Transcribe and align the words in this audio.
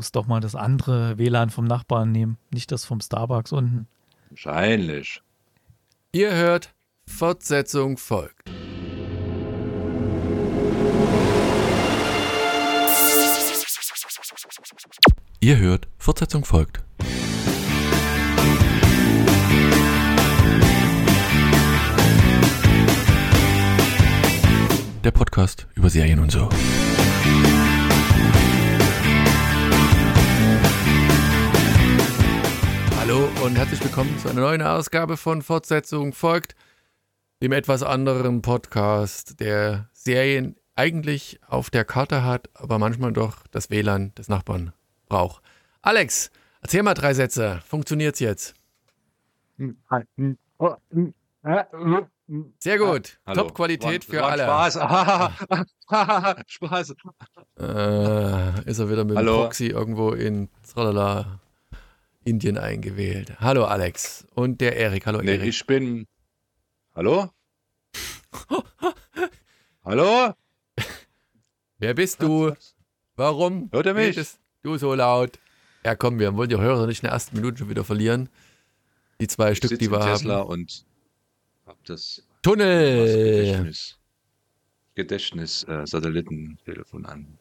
Muss 0.00 0.12
doch 0.12 0.26
mal 0.26 0.40
das 0.40 0.54
andere 0.54 1.18
WLAN 1.18 1.50
vom 1.50 1.66
Nachbarn 1.66 2.10
nehmen, 2.10 2.38
nicht 2.54 2.72
das 2.72 2.86
vom 2.86 3.02
Starbucks 3.02 3.52
unten. 3.52 3.86
Wahrscheinlich. 4.30 5.20
Ihr 6.12 6.32
hört, 6.32 6.72
Fortsetzung 7.06 7.98
folgt. 7.98 8.50
Ihr 15.40 15.58
hört, 15.58 15.86
Fortsetzung 15.98 16.46
folgt. 16.46 16.82
Der 25.04 25.10
Podcast 25.10 25.66
über 25.74 25.90
Serien 25.90 26.20
und 26.20 26.32
so. 26.32 26.48
Und 33.42 33.56
herzlich 33.56 33.82
willkommen 33.82 34.18
zu 34.18 34.28
einer 34.28 34.42
neuen 34.42 34.60
Ausgabe 34.60 35.16
von 35.16 35.40
Fortsetzung 35.40 36.12
folgt, 36.12 36.54
dem 37.42 37.52
etwas 37.52 37.82
anderen 37.82 38.42
Podcast, 38.42 39.40
der 39.40 39.88
Serien 39.94 40.56
eigentlich 40.74 41.40
auf 41.48 41.70
der 41.70 41.86
Karte 41.86 42.22
hat, 42.22 42.50
aber 42.52 42.78
manchmal 42.78 43.14
doch 43.14 43.46
das 43.50 43.70
WLAN 43.70 44.14
des 44.14 44.28
Nachbarn 44.28 44.74
braucht. 45.08 45.42
Alex, 45.80 46.30
erzähl 46.60 46.82
mal 46.82 46.92
drei 46.92 47.14
Sätze. 47.14 47.62
Funktioniert's 47.66 48.20
jetzt? 48.20 48.54
Sehr 52.58 52.78
gut. 52.78 53.20
Hallo. 53.26 53.42
Top-Qualität 53.42 54.04
für 54.04 54.20
war 54.20 54.32
alle. 54.32 54.44
Spaß. 54.44 54.74
Spaß. 56.46 56.94
Äh, 57.58 58.68
ist 58.68 58.78
er 58.78 58.90
wieder 58.90 59.04
mit 59.04 59.12
dem 59.12 59.16
Hallo. 59.16 59.42
Proxy 59.44 59.68
irgendwo 59.68 60.10
in 60.10 60.50
Tralala, 60.70 61.40
Indien 62.24 62.58
eingewählt. 62.58 63.40
Hallo 63.40 63.64
Alex. 63.64 64.26
Und 64.34 64.60
der 64.60 64.76
Erik. 64.76 65.06
Hallo 65.06 65.20
Nee, 65.22 65.36
Erik. 65.36 65.48
ich 65.48 65.66
bin. 65.66 66.06
Hallo? 66.94 67.30
Hallo? 69.84 70.34
Wer 71.78 71.94
bist 71.94 72.22
du? 72.22 72.52
Warum 73.16 73.70
Hört 73.72 73.86
ihr 73.86 73.94
mich? 73.94 74.18
du 74.62 74.76
so 74.76 74.94
laut? 74.94 75.38
Ja 75.84 75.94
komm, 75.96 76.18
wir 76.18 76.34
wollen 76.36 76.50
die 76.50 76.58
Hörer 76.58 76.86
nicht 76.86 76.98
in 77.02 77.06
der 77.06 77.12
ersten 77.12 77.36
Minute 77.36 77.58
schon 77.58 77.70
wieder 77.70 77.84
verlieren. 77.84 78.28
Die 79.20 79.26
zwei 79.26 79.52
Ich 79.52 79.58
Stück, 79.58 79.78
die 79.78 79.90
wir 79.90 79.98
im 80.00 80.06
Tesla 80.06 80.38
haben. 80.40 80.48
und 80.50 80.84
hab 81.66 81.82
das 81.84 82.22
Tunnel! 82.42 83.06
Gedächtnis. 83.06 83.98
Gedächtnis 84.94 85.64
äh, 85.64 85.86
Satellitentelefon 85.86 87.06
an. 87.06 87.38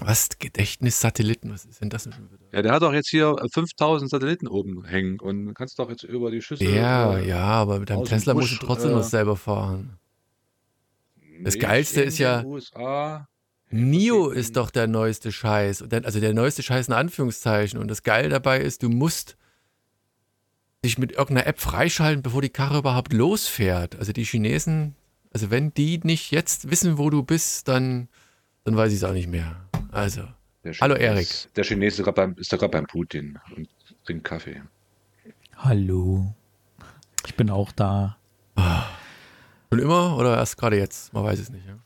Was? 0.00 0.28
Gedächtnissatelliten? 0.38 1.52
Was 1.52 1.64
ist 1.64 1.80
denn 1.80 1.90
das 1.90 2.04
denn 2.04 2.12
schon 2.12 2.30
wieder? 2.30 2.44
Ja, 2.52 2.62
der 2.62 2.72
hat 2.72 2.82
doch 2.82 2.92
jetzt 2.92 3.08
hier 3.08 3.36
äh, 3.40 3.48
5000 3.52 4.10
Satelliten 4.10 4.46
oben 4.46 4.84
hängen 4.84 5.18
und 5.20 5.54
kannst 5.54 5.78
doch 5.78 5.90
jetzt 5.90 6.04
über 6.04 6.30
die 6.30 6.40
Schüssel. 6.42 6.68
Ja, 6.68 7.16
äh, 7.18 7.28
ja, 7.28 7.44
aber 7.44 7.78
mit 7.80 7.90
deinem 7.90 8.04
Tesla 8.04 8.34
musst 8.34 8.52
du 8.52 8.56
trotzdem 8.66 8.90
äh, 8.90 8.94
noch 8.94 9.02
selber 9.02 9.36
fahren. 9.36 9.98
Das 11.42 11.58
Geilste 11.58 12.02
ist 12.02 12.18
ja- 12.18 12.44
USA. 12.44 13.28
Nio 13.70 14.30
ist 14.30 14.56
doch 14.56 14.70
der 14.70 14.86
neueste 14.86 15.30
Scheiß. 15.30 15.82
Also 15.92 16.20
der 16.20 16.32
neueste 16.32 16.62
Scheiß 16.62 16.88
in 16.88 16.94
Anführungszeichen. 16.94 17.78
Und 17.78 17.88
das 17.88 18.02
Geil 18.02 18.30
dabei 18.30 18.60
ist, 18.60 18.82
du 18.82 18.88
musst 18.88 19.36
dich 20.84 20.96
mit 20.96 21.12
irgendeiner 21.12 21.46
App 21.46 21.60
freischalten, 21.60 22.22
bevor 22.22 22.40
die 22.40 22.48
Karre 22.48 22.78
überhaupt 22.78 23.12
losfährt. 23.12 23.96
Also 23.96 24.12
die 24.12 24.24
Chinesen, 24.24 24.94
also 25.32 25.50
wenn 25.50 25.74
die 25.74 26.00
nicht 26.02 26.30
jetzt 26.30 26.70
wissen, 26.70 26.96
wo 26.98 27.10
du 27.10 27.22
bist, 27.22 27.68
dann, 27.68 28.08
dann 28.64 28.76
weiß 28.76 28.90
ich 28.92 28.98
es 28.98 29.04
auch 29.04 29.12
nicht 29.12 29.28
mehr. 29.28 29.67
Also, 29.92 30.22
Der 30.64 30.74
Hallo, 30.80 30.94
Erik. 30.94 31.28
Der 31.56 31.64
Chinese 31.64 32.02
ist 32.36 32.52
da 32.52 32.56
gerade 32.56 32.68
beim 32.70 32.86
Putin 32.86 33.38
und 33.56 33.68
trinkt 34.04 34.24
Kaffee. 34.24 34.62
Hallo. 35.56 36.34
Ich 37.26 37.34
bin 37.34 37.50
auch 37.50 37.72
da. 37.72 38.16
schon 39.70 39.78
immer 39.80 40.16
oder 40.16 40.36
erst 40.36 40.56
gerade 40.56 40.78
jetzt? 40.78 41.12
Man 41.12 41.24
weiß 41.24 41.38
es 41.38 41.50
nicht. 41.50 41.66
Ja? 41.66 41.78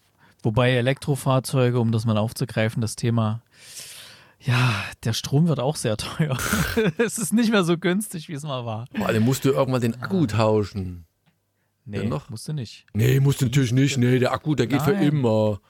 Wobei 0.43 0.73
Elektrofahrzeuge, 0.73 1.79
um 1.81 1.93
das 1.93 2.05
mal 2.05 2.19
aufzugreifen, 2.19 2.81
das 2.81 2.97
Thema, 2.97 3.43
ja, 4.41 4.75
der 5.05 5.13
Strom 5.13 5.47
wird 5.47 5.61
auch 5.61 5.77
sehr 5.77 5.97
teuer. 5.97 6.37
es 6.99 7.19
ist 7.19 7.33
nicht 7.33 7.51
mehr 7.51 7.65
so 7.65 7.79
günstig, 7.79 8.29
wie 8.29 8.35
es 8.35 8.43
mal 8.43 8.67
war. 8.67 8.87
Vor 8.95 9.07
allem 9.07 9.23
musst 9.23 9.45
du 9.45 9.51
irgendwann 9.51 9.81
den 9.81 10.01
Akku 10.01 10.27
tauschen. 10.27 11.07
Nee, 11.85 11.99
Ja, 11.99 12.05
noch? 12.05 12.29
musst 12.31 12.49
du 12.49 12.53
nicht. 12.53 12.87
Nee, 12.93 13.21
musst 13.21 13.41
du 13.41 13.47
natürlich 13.47 13.73
nicht. 13.73 13.99
Nee, 13.99 14.19
der 14.19 14.33
Akku, 14.33 14.55
der 14.55 14.67
geht 14.67 14.83
für 14.83 14.93
immer. 14.93 15.61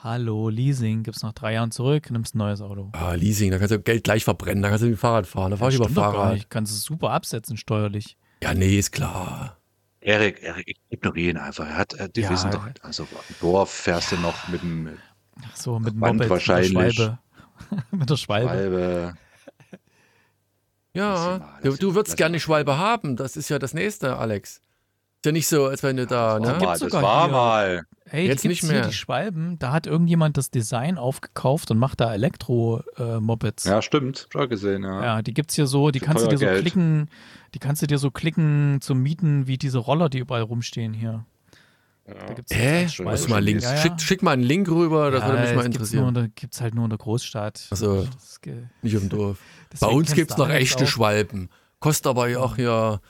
Hallo, 0.00 0.48
Leasing, 0.48 1.02
gibt's 1.02 1.22
nach 1.24 1.32
drei 1.32 1.54
Jahren 1.54 1.72
zurück, 1.72 2.10
nimmst 2.10 2.34
ein 2.34 2.38
neues 2.38 2.60
Auto. 2.60 2.90
Ah, 2.92 3.14
Leasing, 3.14 3.50
da 3.50 3.58
kannst 3.58 3.72
du 3.72 3.80
Geld 3.80 4.04
gleich 4.04 4.22
verbrennen, 4.24 4.62
da 4.62 4.68
kannst 4.68 4.82
du 4.82 4.86
mit 4.88 4.96
dem 4.96 5.00
Fahrrad 5.00 5.26
fahren. 5.26 5.50
Da 5.50 5.56
fahr 5.56 5.70
ich 5.70 5.74
über 5.74 5.88
Fahrrad. 5.88 6.34
nicht. 6.34 6.50
Kannst 6.50 6.72
es 6.72 6.82
super 6.82 7.10
absetzen 7.10 7.56
steuerlich. 7.56 8.16
Ja, 8.42 8.54
nee, 8.54 8.78
ist 8.78 8.92
klar. 8.92 9.56
Erik, 10.00 10.40
Erik, 10.42 10.76
ignoriere 10.90 11.30
ihn 11.30 11.36
einfach. 11.36 11.66
Er 11.66 11.76
hat, 11.76 11.94
äh, 11.94 12.08
die 12.08 12.20
Ja. 12.20 12.30
wissen 12.30 12.52
doch, 12.52 12.64
also 12.82 13.02
im 13.02 13.34
Dorf 13.40 13.70
fährst 13.70 14.12
du 14.12 14.16
noch 14.18 14.46
mit 14.48 14.62
dem 14.62 14.96
Ach 15.42 15.56
so, 15.56 15.78
mit 15.80 15.94
dem 15.94 16.00
Band 16.00 16.18
Moped, 16.18 16.30
wahrscheinlich. 16.30 16.72
mit 16.72 16.80
der 16.86 16.92
Schwalbe. 16.92 17.18
mit 17.90 18.10
der 18.10 18.16
Schwalbe. 18.16 18.48
Schwalbe. 18.48 19.14
Ja, 20.94 21.38
mal, 21.40 21.60
du, 21.62 21.76
du 21.76 21.94
würdest 21.96 22.16
gerne 22.16 22.34
die 22.36 22.40
Schwalbe 22.40 22.78
haben. 22.78 23.16
Das 23.16 23.36
ist 23.36 23.48
ja 23.48 23.58
das 23.58 23.74
nächste, 23.74 24.16
Alex. 24.16 24.56
Ist 25.16 25.26
ja 25.26 25.32
nicht 25.32 25.48
so, 25.48 25.66
als 25.66 25.82
wenn 25.82 25.96
du 25.96 26.06
da, 26.06 26.38
Das 26.38 26.46
war 26.48 26.52
ne? 26.54 26.58
gibt's 26.66 26.80
mal, 26.80 26.88
das 26.90 27.02
war 27.02 27.24
hier. 27.24 27.32
mal. 27.32 27.86
Hey, 28.10 28.26
Jetzt 28.26 28.42
gibt's 28.42 28.62
nicht 28.62 28.70
hier, 28.70 28.80
mehr. 28.80 28.88
die 28.88 28.94
Schwalben. 28.94 29.58
Da 29.58 29.72
hat 29.72 29.86
irgendjemand 29.86 30.36
das 30.36 30.50
Design 30.50 30.98
aufgekauft 30.98 31.70
und 31.70 31.78
macht 31.78 32.00
da 32.00 32.12
Elektro-Mopeds. 32.14 33.64
Ja, 33.64 33.82
stimmt. 33.82 34.26
Schon 34.30 34.48
gesehen, 34.48 34.82
ja. 34.84 35.02
Ja, 35.04 35.22
die 35.22 35.34
gibt's 35.34 35.54
hier 35.54 35.66
so, 35.66 35.90
die 35.90 35.98
Für 36.00 36.06
kannst 36.06 36.24
du 36.24 36.28
dir 36.28 36.38
so 36.38 36.44
Geld. 36.46 36.60
klicken, 36.62 37.08
die 37.54 37.58
kannst 37.58 37.82
du 37.82 37.86
dir 37.86 37.98
so 37.98 38.10
klicken 38.10 38.78
zum 38.80 39.02
Mieten, 39.02 39.46
wie 39.46 39.58
diese 39.58 39.78
Roller, 39.78 40.08
die 40.08 40.18
überall 40.18 40.42
rumstehen 40.42 40.92
hier. 40.94 41.24
Da 42.06 42.32
gibt's 42.32 42.52
jetzt 42.52 42.60
Hä? 42.62 42.88
Schwalbe. 42.88 43.10
Muss 43.10 43.28
mal 43.28 43.44
Links. 43.44 43.64
Ja, 43.64 43.74
ja. 43.74 43.76
Schick, 43.82 44.00
schick 44.00 44.22
mal 44.22 44.30
einen 44.32 44.42
Link 44.42 44.68
rüber, 44.68 45.10
das 45.10 45.20
ja, 45.22 45.28
würde 45.28 45.40
mich 45.42 45.50
mal 45.54 45.62
gibt's 45.64 45.76
interessieren. 45.76 46.08
in 46.08 46.14
der, 46.14 46.28
gibt's 46.28 46.60
halt 46.62 46.74
nur 46.74 46.84
in 46.84 46.90
der 46.90 46.98
Großstadt. 46.98 47.68
Ach 47.70 47.76
so. 47.76 48.02
Das 48.04 48.24
ist 48.30 48.42
ge- 48.42 48.62
Nicht 48.80 48.96
auf 48.96 49.02
dem 49.02 49.10
Dorf. 49.10 49.38
Bei 49.80 49.88
uns 49.88 50.14
gibt 50.14 50.30
es 50.30 50.36
noch 50.38 50.48
echte 50.48 50.84
auch. 50.84 50.88
Schwalben. 50.88 51.50
Kostet 51.80 52.06
aber 52.06 52.28
ja 52.28 52.38
auch 52.38 52.56
hier, 52.56 53.00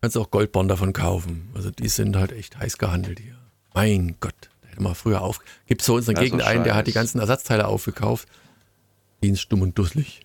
kannst 0.00 0.16
du 0.16 0.20
auch 0.20 0.30
Goldbahn 0.32 0.66
davon 0.66 0.92
kaufen. 0.92 1.50
Also 1.54 1.70
die 1.70 1.86
sind 1.88 2.16
halt 2.16 2.32
echt 2.32 2.58
heiß 2.58 2.78
gehandelt 2.78 3.20
hier. 3.20 3.36
Mein 3.74 4.16
Gott, 4.20 4.34
da 4.62 4.68
hätte 4.68 4.82
man 4.82 4.94
früher 4.94 5.20
auf. 5.20 5.40
Gibt 5.66 5.82
es 5.82 5.86
so 5.86 5.94
in 5.94 5.98
unserer 5.98 6.14
Das 6.14 6.24
ist 6.24 6.30
Gegend 6.30 6.42
einen, 6.46 6.64
der 6.64 6.74
hat 6.74 6.86
die 6.86 6.92
ganzen 6.92 7.18
Ersatzteile 7.20 7.66
aufgekauft. 7.66 8.28
Die 9.22 9.36
stumm 9.36 9.62
und 9.62 9.78
dusselig. 9.78 10.20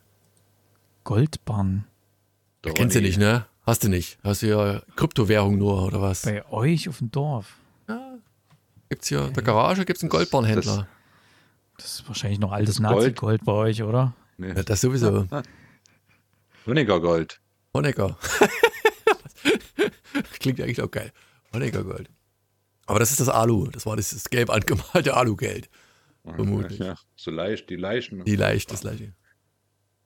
Goldbarn. 1.04 1.86
Doch, 2.62 2.74
Kennst 2.74 2.96
du 2.96 3.02
nicht, 3.02 3.18
ne? 3.18 3.46
Hast 3.66 3.84
du 3.84 3.90
nicht. 3.90 4.18
Hast 4.24 4.42
du 4.42 4.48
ja 4.48 4.82
Kryptowährung 4.96 5.58
nur 5.58 5.84
oder 5.84 6.02
was? 6.02 6.24
Bei 6.24 6.46
euch 6.52 6.90
auf 6.90 7.00
dem 7.00 7.12
Dorf. 7.12 7.56
Gibt's 8.90 9.08
hier 9.08 9.28
in 9.28 9.34
der 9.34 9.44
Garage 9.44 9.86
gibt's 9.86 10.02
einen 10.02 10.10
Goldbahnhändler. 10.10 10.88
Das 11.78 11.86
ist 12.00 12.08
wahrscheinlich 12.08 12.40
noch 12.40 12.52
altes 12.52 12.76
Das 12.78 12.84
Gold? 12.84 12.98
Nazi-Gold 13.06 13.46
bei 13.46 13.52
euch, 13.54 13.84
oder? 13.84 14.14
Nee. 14.38 14.48
Ja, 14.50 14.64
das 14.64 14.82
sowieso. 14.82 15.28
Honecker 16.66 17.00
Gold. 17.02 17.40
Honecker. 17.74 18.18
Klingt 20.40 20.60
eigentlich 20.60 20.82
auch 20.82 20.90
geil. 20.90 21.12
Honecker 21.54 21.84
Gold. 21.84 22.10
Aber 22.90 23.00
das 23.00 23.12
ist 23.12 23.20
das 23.20 23.30
Alu. 23.30 23.68
Das 23.68 23.86
war 23.86 23.96
das, 23.96 24.10
das 24.10 24.30
gelb 24.30 24.50
angemalte 24.50 25.16
Alugeld. 25.16 25.70
Vermutlich. 26.26 26.80
Ja, 26.80 26.96
so 27.16 27.32
leicht, 27.32 27.70
die 27.70 27.76
Leichen. 27.76 28.26
Die 28.26 28.36
leicht, 28.36 28.72
das 28.72 28.82
gleiche. 28.82 29.14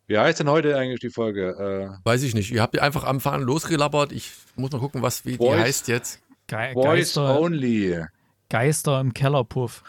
Wie 0.07 0.17
heißt 0.17 0.41
denn 0.41 0.49
heute 0.49 0.77
eigentlich 0.77 0.99
die 0.99 1.09
Folge? 1.09 1.97
Weiß 2.03 2.23
ich 2.23 2.35
nicht. 2.35 2.51
Ihr 2.51 2.61
habt 2.61 2.77
einfach 2.77 3.05
am 3.05 3.19
Fahren 3.21 3.41
losgelabbert. 3.41 4.11
Ich 4.11 4.31
muss 4.55 4.71
mal 4.71 4.79
gucken, 4.79 5.01
was 5.01 5.25
wie 5.25 5.31
die 5.31 5.37
Voice. 5.37 5.59
heißt 5.59 5.87
jetzt. 5.87 6.19
Ge 6.47 6.57
Äh, 6.59 6.73
Voice 6.73 6.85
Geister, 7.15 7.39
Only. 7.39 8.03
Geister 8.49 8.99
im 8.99 9.13
Kellerpuff. 9.13 9.83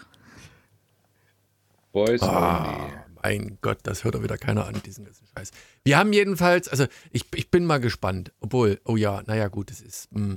Voice 1.92 2.22
Ah, 2.22 2.84
Only. 2.84 2.92
mein 3.22 3.58
Gott, 3.60 3.78
das 3.82 4.04
hört 4.04 4.14
doch 4.14 4.22
wieder 4.22 4.38
keiner 4.38 4.66
an, 4.66 4.80
diesen 4.86 5.04
ganzen 5.04 5.26
Scheiß. 5.36 5.50
Wir 5.84 5.98
haben 5.98 6.12
jedenfalls, 6.12 6.68
also 6.68 6.86
ich, 7.10 7.24
ich 7.34 7.50
bin 7.50 7.64
mal 7.66 7.78
gespannt. 7.80 8.32
Obwohl, 8.40 8.80
oh 8.84 8.96
ja, 8.96 9.22
naja, 9.26 9.48
gut, 9.48 9.70
es 9.72 9.80
ist. 9.80 10.12
Mh. 10.12 10.36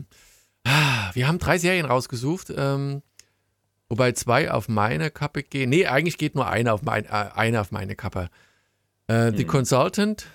Wir 1.14 1.28
haben 1.28 1.40
drei 1.40 1.58
Serien 1.58 1.86
rausgesucht, 1.86 2.54
ähm, 2.56 3.02
wobei 3.90 4.12
zwei 4.12 4.52
auf 4.52 4.68
meine 4.68 5.12
Kappe 5.12 5.44
gehen. 5.44 5.70
Nee, 5.70 5.88
eigentlich 5.88 6.18
geht 6.18 6.36
nur 6.36 6.48
eine 6.48 6.74
auf, 6.74 6.82
mein, 6.82 7.06
äh, 7.06 7.30
eine 7.36 7.62
auf 7.62 7.72
meine 7.72 7.96
Kappe. 7.96 8.30
Äh, 9.08 9.32
The 9.36 9.46
Consultant, 9.46 10.28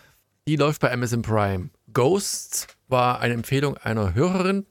die 0.48 0.56
läuft 0.56 0.80
bei 0.80 0.92
Amazon 0.92 1.22
Prime. 1.22 1.70
Ghosts 1.92 2.66
war 2.88 3.20
eine 3.20 3.34
Empfehlung 3.34 3.76
einer 3.76 4.14
Hörerin 4.14 4.66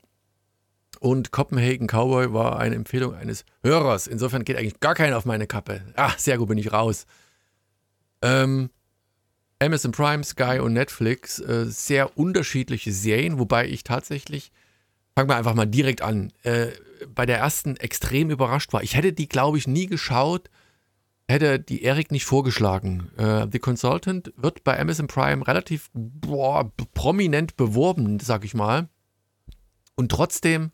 und 1.00 1.32
Copenhagen 1.32 1.88
Cowboy 1.88 2.34
war 2.34 2.60
eine 2.60 2.76
Empfehlung 2.76 3.16
eines 3.16 3.46
Hörers. 3.64 4.08
Insofern 4.08 4.44
geht 4.44 4.58
eigentlich 4.58 4.80
gar 4.80 4.96
keiner 4.96 5.18
auf 5.18 5.26
meine 5.26 5.48
Kappe. 5.48 5.82
Ah, 5.96 6.14
sehr 6.18 6.38
gut, 6.38 6.48
bin 6.48 6.58
ich 6.58 6.72
raus. 6.72 7.06
Ähm, 8.22 8.70
Amazon 9.60 9.92
Prime, 9.92 10.24
Sky 10.24 10.60
und 10.60 10.74
Netflix, 10.74 11.40
äh, 11.40 11.66
sehr 11.66 12.18
unterschiedliche 12.18 12.92
Serien, 12.92 13.40
wobei 13.40 13.68
ich 13.68 13.84
tatsächlich, 13.84 14.52
fangen 15.22 15.30
wir 15.30 15.38
einfach 15.38 15.54
mal 15.54 15.68
direkt 15.68 16.02
an, 16.02 16.34
äh, 16.42 16.70
bei 17.14 17.28
der 17.28 17.38
ersten 17.38 17.78
extrem 17.78 18.32
überrascht 18.32 18.74
war. 18.74 18.82
Ich 18.82 18.96
hätte 18.96 19.14
die, 19.14 19.30
glaube 19.30 19.60
ich, 19.60 19.68
nie 19.68 19.86
geschaut, 19.86 20.50
hätte 21.28 21.60
die 21.60 21.84
Erik 21.84 22.12
nicht 22.12 22.26
vorgeschlagen. 22.26 23.12
Äh, 23.18 23.46
The 23.52 23.60
Consultant 23.60 24.34
wird 24.36 24.64
bei 24.64 24.80
Amazon 24.80 25.06
Prime 25.06 25.48
relativ 25.48 25.92
boah, 25.94 26.72
prominent 26.96 27.56
beworben, 27.56 28.20
sag 28.20 28.44
ich 28.46 28.56
mal. 28.56 28.90
Und 29.94 30.10
trotzdem, 30.12 30.72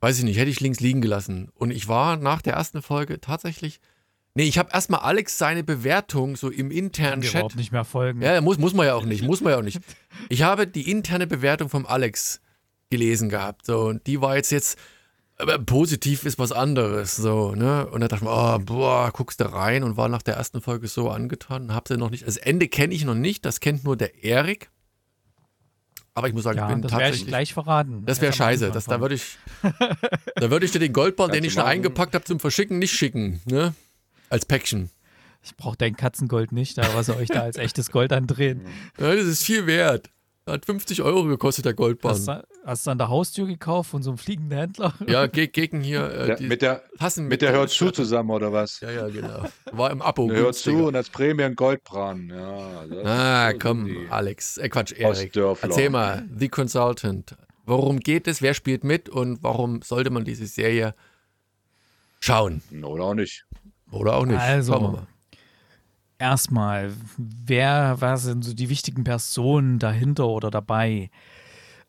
weiß 0.00 0.18
ich 0.18 0.24
nicht, 0.24 0.36
hätte 0.36 0.50
ich 0.50 0.60
links 0.60 0.80
liegen 0.80 1.00
gelassen. 1.00 1.48
Und 1.54 1.70
ich 1.70 1.88
war 1.88 2.18
nach 2.18 2.42
der 2.42 2.52
ersten 2.52 2.82
Folge 2.82 3.18
tatsächlich. 3.18 3.80
Nee, 4.34 4.44
ich 4.44 4.58
habe 4.58 4.68
erstmal 4.74 5.00
Alex 5.00 5.38
seine 5.38 5.64
Bewertung 5.64 6.36
so 6.36 6.50
im 6.50 6.70
internen 6.70 7.22
Chat. 7.22 7.32
überhaupt 7.32 7.56
nicht 7.56 7.72
mehr 7.72 7.84
folgen. 7.84 8.20
Ja, 8.20 8.38
muss, 8.42 8.58
muss 8.58 8.74
man 8.74 8.84
ja 8.84 8.94
auch 8.94 9.06
nicht, 9.06 9.22
muss 9.22 9.40
man 9.40 9.52
ja 9.52 9.58
auch 9.58 9.62
nicht. 9.62 9.80
Ich 10.28 10.42
habe 10.42 10.66
die 10.66 10.90
interne 10.90 11.26
Bewertung 11.26 11.70
vom 11.70 11.86
Alex 11.86 12.42
gelesen 12.96 13.28
gehabt. 13.28 13.66
So, 13.66 13.80
und 13.86 14.06
die 14.06 14.20
war 14.20 14.36
jetzt 14.36 14.50
jetzt, 14.50 14.78
aber 15.36 15.58
positiv 15.58 16.24
ist 16.24 16.38
was 16.38 16.52
anderes. 16.52 17.16
So, 17.16 17.54
ne? 17.54 17.86
Und 17.88 18.00
da 18.00 18.08
dachte 18.08 18.24
ich 18.24 18.30
mir, 18.30 18.34
oh, 18.36 18.58
boah, 18.60 19.10
guckst 19.12 19.40
du 19.40 19.52
rein 19.52 19.82
und 19.82 19.96
war 19.96 20.08
nach 20.08 20.22
der 20.22 20.34
ersten 20.36 20.60
Folge 20.60 20.86
so 20.88 21.10
angetan. 21.10 21.74
Hab 21.74 21.88
sie 21.88 21.96
noch 21.96 22.10
nicht. 22.10 22.26
Das 22.26 22.36
Ende 22.36 22.68
kenne 22.68 22.94
ich 22.94 23.04
noch 23.04 23.14
nicht, 23.14 23.44
das 23.44 23.60
kennt 23.60 23.84
nur 23.84 23.96
der 23.96 24.22
Erik. 24.24 24.70
Aber 26.16 26.28
ich 26.28 26.34
muss 26.34 26.44
sagen, 26.44 26.58
Ja, 26.58 26.68
ich 26.68 26.72
bin 26.74 26.82
das 26.82 26.92
werde 26.92 27.02
ich 27.02 27.08
tatsächlich. 27.08 27.28
gleich 27.28 27.54
verraten. 27.54 28.04
Das 28.06 28.20
wäre 28.20 28.32
scheiße. 28.32 28.70
Das, 28.70 28.84
da 28.84 29.00
würde 29.00 29.16
ich, 29.16 29.36
da 30.36 30.50
würde 30.50 30.64
ich 30.64 30.70
dir 30.70 30.78
den 30.78 30.92
Goldball, 30.92 31.28
den 31.32 31.42
ich 31.42 31.56
machen. 31.56 31.66
eingepackt 31.66 32.14
habe 32.14 32.24
zum 32.24 32.38
Verschicken, 32.38 32.78
nicht 32.78 32.92
schicken. 32.94 33.40
Ne? 33.46 33.74
Als 34.30 34.46
Päckchen. 34.46 34.90
Ich 35.42 35.56
brauche 35.56 35.76
dein 35.76 35.96
Katzengold 35.96 36.52
nicht, 36.52 36.78
da 36.78 36.94
was 36.94 37.08
ihr 37.08 37.16
euch 37.16 37.28
da 37.28 37.40
als 37.42 37.56
echtes 37.56 37.90
Gold 37.90 38.12
andrehen. 38.12 38.62
Ja, 38.98 39.14
das 39.14 39.24
ist 39.26 39.42
viel 39.44 39.66
wert. 39.66 40.08
Hat 40.46 40.66
50 40.66 41.00
Euro 41.00 41.24
gekostet, 41.24 41.64
der 41.64 41.72
Goldball. 41.72 42.12
Hast 42.12 42.28
du, 42.28 42.44
hast 42.66 42.86
du 42.86 42.90
an 42.90 42.98
der 42.98 43.08
Haustür 43.08 43.46
gekauft 43.46 43.90
von 43.90 44.02
so 44.02 44.10
einem 44.10 44.18
fliegenden 44.18 44.58
Händler? 44.58 44.92
Ja, 45.06 45.26
ge 45.26 45.46
gegen 45.46 45.80
hier 45.80 46.10
äh, 46.10 46.36
die 46.36 46.46
mit 46.46 46.60
der, 46.60 46.82
Tassen 46.98 47.28
mit 47.28 47.40
der 47.40 47.52
Hört 47.52 47.70
zu 47.70 47.90
zusammen, 47.90 48.28
oder 48.30 48.52
was? 48.52 48.80
Ja, 48.80 48.90
ja, 48.90 49.08
genau. 49.08 49.44
War 49.72 49.90
im 49.90 50.02
Abo. 50.02 50.28
Der 50.28 50.36
Hört 50.38 50.54
zu 50.54 50.86
und 50.88 50.96
als 50.96 51.08
Prämie 51.08 51.44
ein 51.44 51.54
Goldbran. 51.54 52.28
Ja, 52.30 52.84
Ah, 53.04 53.52
komm, 53.54 53.86
die. 53.86 54.06
Alex. 54.10 54.58
Äh, 54.58 54.68
Quatsch, 54.68 54.92
Erik. 54.92 55.34
Erzähl 55.34 55.88
mal, 55.88 56.28
The 56.36 56.48
Consultant. 56.48 57.36
Worum 57.64 58.00
geht 58.00 58.28
es? 58.28 58.42
Wer 58.42 58.52
spielt 58.52 58.84
mit? 58.84 59.08
Und 59.08 59.42
warum 59.42 59.80
sollte 59.80 60.10
man 60.10 60.24
diese 60.24 60.46
Serie 60.46 60.94
schauen? 62.20 62.60
Oder 62.82 63.04
auch 63.04 63.14
nicht. 63.14 63.46
Oder 63.90 64.16
auch 64.16 64.26
nicht? 64.26 64.38
Also, 64.38 64.72
Schauen 64.74 64.82
wir 64.82 64.90
mal. 64.90 65.06
Erstmal, 66.18 66.92
wer, 67.16 67.96
was 68.00 68.22
sind 68.22 68.44
so 68.44 68.54
die 68.54 68.68
wichtigen 68.68 69.04
Personen 69.04 69.78
dahinter 69.78 70.28
oder 70.28 70.50
dabei? 70.50 71.10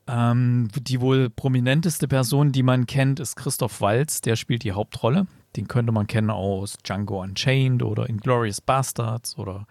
Ähm, 0.08 0.68
die 0.76 1.02
wohl 1.02 1.30
prominenteste 1.30 2.08
Person, 2.08 2.52
die 2.52 2.64
man 2.64 2.86
kennt, 2.86 3.20
ist 3.20 3.36
Christoph 3.36 3.82
Waltz, 3.82 4.22
der 4.22 4.36
spielt 4.36 4.64
die 4.64 4.74
Hauptrolle. 4.74 5.28
Den 5.56 5.68
könnte 5.68 5.92
man 5.92 6.06
kennen 6.06 6.30
aus 6.30 6.78
Django 6.84 7.22
Unchained 7.22 7.82
oder 7.82 8.10
Inglourious 8.10 8.62
Bastards 8.62 9.38
oder 9.38 9.66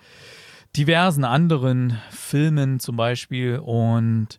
diversen 0.76 1.24
anderen 1.24 1.98
Filmen 2.10 2.80
zum 2.80 2.96
Beispiel. 2.96 3.58
Und 3.58 4.38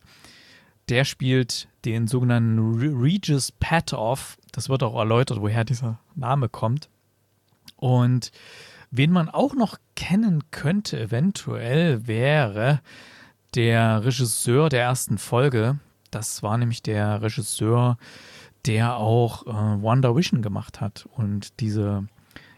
der 0.89 1.05
spielt 1.05 1.67
den 1.85 2.07
sogenannten 2.07 2.79
Re- 2.79 3.01
Regis 3.01 3.51
Patoff. 3.51 4.37
Das 4.51 4.69
wird 4.69 4.81
auch 4.83 4.97
erläutert, 4.97 5.39
woher 5.39 5.63
dieser 5.63 5.99
Name 6.15 6.49
kommt. 6.49 6.89
Und 7.77 8.31
wen 8.97 9.11
man 9.11 9.29
auch 9.29 9.53
noch 9.55 9.77
kennen 9.95 10.43
könnte, 10.51 10.99
eventuell, 10.99 12.07
wäre 12.07 12.81
der 13.55 14.03
Regisseur 14.03 14.69
der 14.69 14.83
ersten 14.83 15.17
Folge. 15.17 15.79
Das 16.11 16.43
war 16.43 16.57
nämlich 16.57 16.81
der 16.81 17.21
Regisseur, 17.21 17.97
der 18.65 18.97
auch 18.97 19.45
äh, 19.45 19.81
Wonder 19.81 20.15
Vision 20.15 20.41
gemacht 20.41 20.81
hat. 20.81 21.07
Und 21.15 21.59
diese 21.59 22.07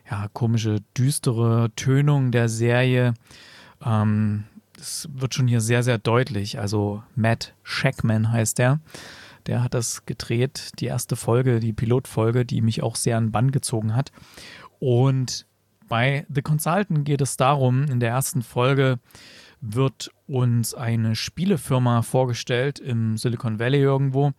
ja, 0.10 0.28
komische, 0.34 0.78
düstere 0.98 1.72
Tönung 1.76 2.32
der 2.32 2.50
Serie, 2.50 3.14
ähm, 3.84 4.46
das 4.76 5.10
wird 5.12 5.34
schon 5.34 5.48
hier 5.48 5.62
sehr, 5.62 5.84
sehr 5.84 5.98
deutlich. 5.98 6.60
Also 6.60 7.04
Matt 7.16 7.54
Shackman 7.64 8.32
heißt 8.32 8.60
der. 8.60 8.80
Der 9.48 9.64
hat 9.64 9.74
das 9.74 10.06
gedreht, 10.06 10.72
die 10.80 10.86
erste 10.86 11.16
Folge, 11.16 11.60
die 11.60 11.74
Pilotfolge, 11.74 12.46
die 12.46 12.62
mich 12.62 12.84
auch 12.84 12.96
sehr 12.96 13.18
an 13.18 13.32
Bann 13.32 13.52
gezogen 13.52 13.96
hat. 13.96 14.12
Und 14.80 15.46
bei 15.88 16.26
The 16.34 16.42
Consultant 16.42 17.06
geht 17.06 17.22
es 17.22 17.38
darum, 17.38 17.84
in 17.86 18.00
der 18.00 18.10
ersten 18.10 18.42
Folge 18.42 19.00
wird 19.62 20.12
uns 20.28 20.74
eine 20.74 21.16
Spielefirma 21.16 22.02
vorgestellt 22.02 22.80
im 22.80 23.18
Silicon 23.18 23.60
Valley 23.60 23.80
irgendwo. 23.80 24.34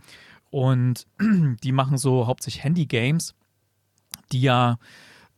Und 0.51 1.07
die 1.63 1.73
machen 1.73 1.99
so 1.99 2.27
hauptsächlich 2.27 2.65
Handy-Games, 2.65 3.35
die 4.33 4.43
ja 4.43 4.79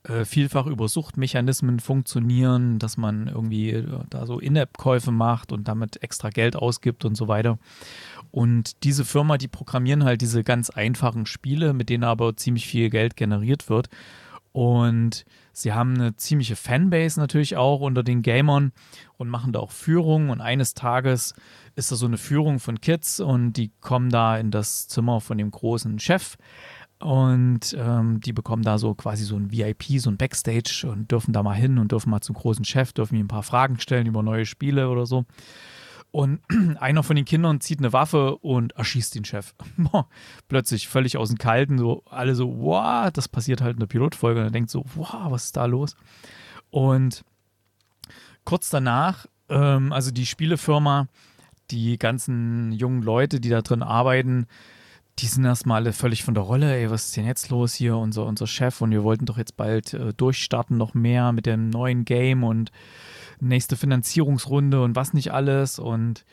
äh, 0.04 0.24
vielfach 0.24 0.66
über 0.66 0.88
Suchtmechanismen 0.88 1.80
funktionieren, 1.80 2.78
dass 2.78 2.96
man 2.96 3.26
irgendwie 3.26 3.70
äh, 3.70 3.86
da 4.08 4.26
so 4.26 4.38
In-App-Käufe 4.38 5.10
macht 5.10 5.52
und 5.52 5.68
damit 5.68 6.02
extra 6.02 6.30
Geld 6.30 6.56
ausgibt 6.56 7.04
und 7.04 7.16
so 7.16 7.28
weiter. 7.28 7.58
Und 8.30 8.84
diese 8.84 9.04
Firma, 9.04 9.36
die 9.36 9.48
programmieren 9.48 10.04
halt 10.04 10.20
diese 10.20 10.42
ganz 10.42 10.70
einfachen 10.70 11.26
Spiele, 11.26 11.74
mit 11.74 11.88
denen 11.88 12.04
aber 12.04 12.36
ziemlich 12.36 12.66
viel 12.66 12.88
Geld 12.88 13.16
generiert 13.16 13.68
wird. 13.68 13.88
Und 14.52 15.24
sie 15.52 15.72
haben 15.72 15.94
eine 15.94 16.16
ziemliche 16.16 16.56
Fanbase 16.56 17.20
natürlich 17.20 17.56
auch 17.56 17.80
unter 17.80 18.02
den 18.02 18.22
Gamern 18.22 18.72
und 19.16 19.28
machen 19.28 19.52
da 19.52 19.60
auch 19.60 19.70
Führungen. 19.70 20.30
Und 20.30 20.40
eines 20.40 20.74
Tages 20.74 21.34
ist 21.76 21.92
da 21.92 21.96
so 21.96 22.06
eine 22.06 22.18
Führung 22.18 22.58
von 22.58 22.80
Kids 22.80 23.20
und 23.20 23.52
die 23.52 23.70
kommen 23.80 24.10
da 24.10 24.36
in 24.36 24.50
das 24.50 24.88
Zimmer 24.88 25.20
von 25.20 25.38
dem 25.38 25.50
großen 25.50 25.98
Chef. 26.00 26.36
Und 26.98 27.74
ähm, 27.78 28.20
die 28.20 28.34
bekommen 28.34 28.62
da 28.62 28.76
so 28.76 28.94
quasi 28.94 29.24
so 29.24 29.34
ein 29.36 29.50
VIP, 29.50 30.00
so 30.00 30.10
ein 30.10 30.18
Backstage 30.18 30.86
und 30.90 31.10
dürfen 31.10 31.32
da 31.32 31.42
mal 31.42 31.54
hin 31.54 31.78
und 31.78 31.92
dürfen 31.92 32.10
mal 32.10 32.20
zum 32.20 32.34
großen 32.34 32.64
Chef, 32.64 32.92
dürfen 32.92 33.16
ihm 33.16 33.24
ein 33.24 33.28
paar 33.28 33.42
Fragen 33.42 33.80
stellen 33.80 34.06
über 34.06 34.22
neue 34.22 34.44
Spiele 34.44 34.90
oder 34.90 35.06
so. 35.06 35.24
Und 36.10 36.40
einer 36.80 37.02
von 37.02 37.16
den 37.16 37.24
Kindern 37.24 37.60
zieht 37.60 37.78
eine 37.78 37.92
Waffe 37.92 38.36
und 38.38 38.72
erschießt 38.72 39.14
den 39.14 39.24
Chef. 39.24 39.54
Plötzlich 40.48 40.88
völlig 40.88 41.16
aus 41.16 41.28
dem 41.28 41.38
Kalten, 41.38 41.78
so 41.78 42.02
alle 42.08 42.34
so, 42.34 42.58
wow, 42.58 43.10
das 43.10 43.28
passiert 43.28 43.60
halt 43.60 43.74
in 43.74 43.80
der 43.80 43.86
Pilotfolge. 43.86 44.40
Und 44.40 44.46
er 44.46 44.52
denkt 44.52 44.70
so, 44.70 44.84
wow, 44.94 45.30
was 45.30 45.46
ist 45.46 45.56
da 45.56 45.66
los? 45.66 45.96
Und 46.70 47.24
kurz 48.44 48.70
danach, 48.70 49.26
ähm, 49.48 49.92
also 49.92 50.10
die 50.10 50.26
Spielefirma, 50.26 51.08
die 51.70 51.98
ganzen 51.98 52.72
jungen 52.72 53.02
Leute, 53.02 53.40
die 53.40 53.48
da 53.48 53.62
drin 53.62 53.82
arbeiten, 53.82 54.46
die 55.20 55.26
sind 55.26 55.44
erstmal 55.44 55.82
alle 55.82 55.92
völlig 55.92 56.24
von 56.24 56.34
der 56.34 56.44
Rolle. 56.44 56.74
Ey, 56.74 56.90
was 56.90 57.06
ist 57.06 57.16
denn 57.16 57.26
jetzt 57.26 57.50
los 57.50 57.74
hier? 57.74 57.96
Unser, 57.96 58.24
unser 58.26 58.46
Chef 58.46 58.80
und 58.80 58.90
wir 58.90 59.04
wollten 59.04 59.26
doch 59.26 59.38
jetzt 59.38 59.56
bald 59.56 59.92
äh, 59.92 60.14
durchstarten 60.14 60.76
noch 60.76 60.94
mehr 60.94 61.32
mit 61.32 61.46
dem 61.46 61.68
neuen 61.68 62.04
Game 62.04 62.42
und 62.42 62.72
nächste 63.40 63.76
Finanzierungsrunde 63.76 64.82
und 64.82 64.96
was 64.96 65.12
nicht 65.12 65.32
alles. 65.32 65.78
Und 65.78 66.24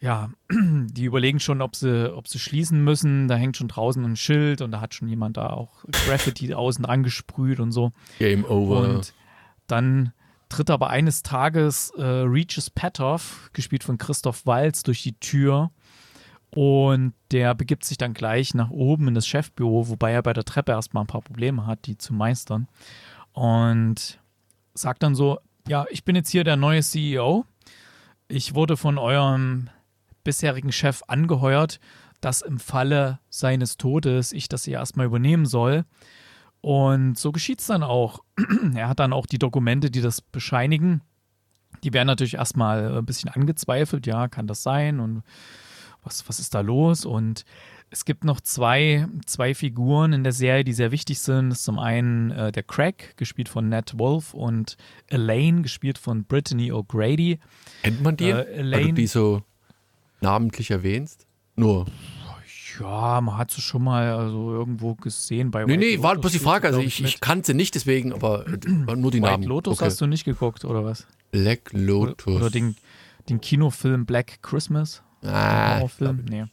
ja, 0.00 0.30
die 0.50 1.04
überlegen 1.04 1.40
schon, 1.40 1.62
ob 1.62 1.76
sie, 1.76 2.14
ob 2.14 2.28
sie 2.28 2.38
schließen 2.38 2.82
müssen. 2.82 3.28
Da 3.28 3.36
hängt 3.36 3.56
schon 3.56 3.68
draußen 3.68 4.04
ein 4.04 4.16
Schild 4.16 4.60
und 4.60 4.70
da 4.70 4.80
hat 4.80 4.94
schon 4.94 5.08
jemand 5.08 5.36
da 5.36 5.50
auch 5.50 5.84
Graffiti 6.06 6.52
außen 6.54 6.84
dran 6.84 7.02
gesprüht 7.02 7.60
und 7.60 7.72
so. 7.72 7.92
Game 8.18 8.44
over. 8.44 8.80
Und 8.80 9.14
dann 9.66 10.12
tritt 10.48 10.70
aber 10.70 10.90
eines 10.90 11.22
Tages 11.22 11.90
äh, 11.96 12.02
Regis 12.04 12.70
Patoff, 12.70 13.50
gespielt 13.52 13.84
von 13.84 13.98
Christoph 13.98 14.46
Walz, 14.46 14.82
durch 14.82 15.02
die 15.02 15.18
Tür. 15.18 15.70
Und 16.50 17.12
der 17.32 17.54
begibt 17.54 17.84
sich 17.84 17.98
dann 17.98 18.14
gleich 18.14 18.54
nach 18.54 18.70
oben 18.70 19.08
in 19.08 19.14
das 19.14 19.26
Chefbüro, 19.26 19.88
wobei 19.88 20.12
er 20.12 20.22
bei 20.22 20.32
der 20.32 20.44
Treppe 20.44 20.72
erstmal 20.72 21.04
ein 21.04 21.08
paar 21.08 21.20
Probleme 21.20 21.66
hat, 21.66 21.86
die 21.86 21.98
zu 21.98 22.14
meistern. 22.14 22.68
Und 23.32 24.20
sagt 24.74 25.02
dann 25.02 25.14
so: 25.14 25.38
Ja, 25.68 25.84
ich 25.90 26.04
bin 26.04 26.14
jetzt 26.14 26.30
hier 26.30 26.44
der 26.44 26.56
neue 26.56 26.80
CEO. 26.80 27.44
Ich 28.28 28.54
wurde 28.54 28.76
von 28.76 28.98
eurem 28.98 29.68
bisherigen 30.22 30.70
Chef 30.70 31.02
angeheuert, 31.08 31.80
dass 32.20 32.40
im 32.40 32.60
Falle 32.60 33.18
seines 33.30 33.76
Todes 33.76 34.30
ich 34.30 34.48
das 34.48 34.64
hier 34.64 34.74
erstmal 34.74 35.06
übernehmen 35.06 35.44
soll. 35.44 35.84
Und 36.60 37.18
so 37.18 37.32
geschieht 37.32 37.60
es 37.60 37.66
dann 37.66 37.82
auch. 37.82 38.20
er 38.74 38.88
hat 38.88 39.00
dann 39.00 39.12
auch 39.12 39.26
die 39.26 39.38
Dokumente, 39.38 39.90
die 39.90 40.00
das 40.00 40.20
bescheinigen. 40.20 41.02
Die 41.82 41.92
werden 41.92 42.06
natürlich 42.06 42.34
erstmal 42.34 42.98
ein 42.98 43.06
bisschen 43.06 43.30
angezweifelt. 43.30 44.06
Ja, 44.06 44.28
kann 44.28 44.46
das 44.46 44.62
sein? 44.62 45.00
Und 45.00 45.24
was, 46.04 46.28
was 46.28 46.38
ist 46.38 46.54
da 46.54 46.60
los? 46.60 47.04
Und 47.04 47.44
es 47.90 48.04
gibt 48.04 48.24
noch 48.24 48.40
zwei, 48.40 49.06
zwei 49.26 49.54
Figuren 49.54 50.12
in 50.12 50.24
der 50.24 50.32
Serie, 50.32 50.64
die 50.64 50.72
sehr 50.72 50.90
wichtig 50.90 51.18
sind. 51.20 51.50
Das 51.50 51.58
ist 51.58 51.64
zum 51.64 51.78
einen 51.78 52.30
äh, 52.30 52.52
der 52.52 52.62
Craig, 52.62 53.16
gespielt 53.16 53.48
von 53.48 53.68
Nat 53.68 53.98
Wolf, 53.98 54.34
und 54.34 54.76
Elaine, 55.06 55.62
gespielt 55.62 55.98
von 55.98 56.24
Brittany 56.24 56.72
O'Grady. 56.72 57.38
Kennt 57.82 58.02
man 58.02 58.16
die? 58.16 58.30
Äh, 58.30 58.34
Weil 58.34 58.44
du 58.44 58.52
Elaine- 58.52 58.94
die 58.94 59.06
so 59.06 59.42
namentlich 60.20 60.70
erwennst? 60.70 61.26
Nur. 61.54 61.86
Ja, 62.78 63.20
man 63.22 63.38
hat 63.38 63.50
sie 63.50 63.62
schon 63.62 63.84
mal 63.84 64.12
also 64.12 64.50
irgendwo 64.52 64.94
gesehen 64.94 65.50
bei 65.50 65.64
Nee, 65.64 65.72
White 65.72 65.78
nee, 65.78 66.02
war 66.02 66.14
Lotus 66.14 66.20
bloß 66.20 66.32
die 66.32 66.38
sie, 66.38 66.44
Frage. 66.44 66.66
Also 66.66 66.80
ich, 66.80 67.02
ich 67.02 67.20
kannte 67.20 67.54
nicht 67.54 67.74
deswegen, 67.74 68.12
aber 68.12 68.46
äh, 68.46 68.58
nur 68.96 69.10
die 69.10 69.22
White 69.22 69.30
Namen. 69.32 69.44
Lotus 69.44 69.78
okay. 69.78 69.86
hast 69.86 70.00
du 70.02 70.06
nicht 70.06 70.24
geguckt, 70.24 70.64
oder 70.66 70.84
was? 70.84 71.06
Black 71.30 71.70
Oder, 71.72 71.82
Lotus. 71.82 72.34
oder 72.36 72.50
den, 72.50 72.76
den 73.30 73.40
Kinofilm 73.40 74.04
Black 74.04 74.42
Christmas? 74.42 75.02
ah, 75.24 75.76
Horrorfilm? 75.76 76.24
Nee. 76.28 76.44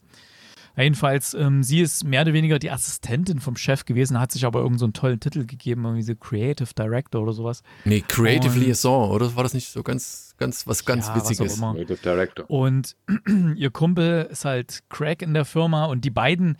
Jedenfalls, 0.76 1.34
ähm, 1.34 1.62
sie 1.62 1.80
ist 1.80 2.02
mehr 2.04 2.22
oder 2.22 2.32
weniger 2.32 2.58
die 2.58 2.70
Assistentin 2.70 3.38
vom 3.38 3.56
Chef 3.56 3.84
gewesen, 3.84 4.18
hat 4.18 4.32
sich 4.32 4.44
aber 4.44 4.58
irgendeinen 4.60 4.92
so 4.92 5.00
tollen 5.00 5.20
Titel 5.20 5.46
gegeben, 5.46 5.84
irgendwie 5.84 6.02
so 6.02 6.14
Creative 6.16 6.68
Director 6.76 7.22
oder 7.22 7.32
sowas. 7.32 7.62
Nee, 7.84 8.00
Creative 8.06 8.52
Und- 8.54 8.60
Liaison, 8.60 9.10
oder? 9.10 9.34
War 9.36 9.44
das 9.44 9.54
nicht 9.54 9.68
so 9.70 9.82
ganz, 9.82 10.34
ganz, 10.36 10.66
was 10.66 10.84
ganz 10.84 11.06
Ja, 11.06 11.16
Witziges? 11.16 11.60
Creative 11.60 11.98
Director. 12.02 12.50
Und 12.50 12.96
ihr 13.56 13.70
Kumpel 13.70 14.28
ist 14.30 14.44
halt 14.44 14.82
Craig 14.88 15.22
in 15.22 15.32
der 15.34 15.44
Firma 15.44 15.84
und 15.84 16.04
die 16.04 16.10
beiden, 16.10 16.58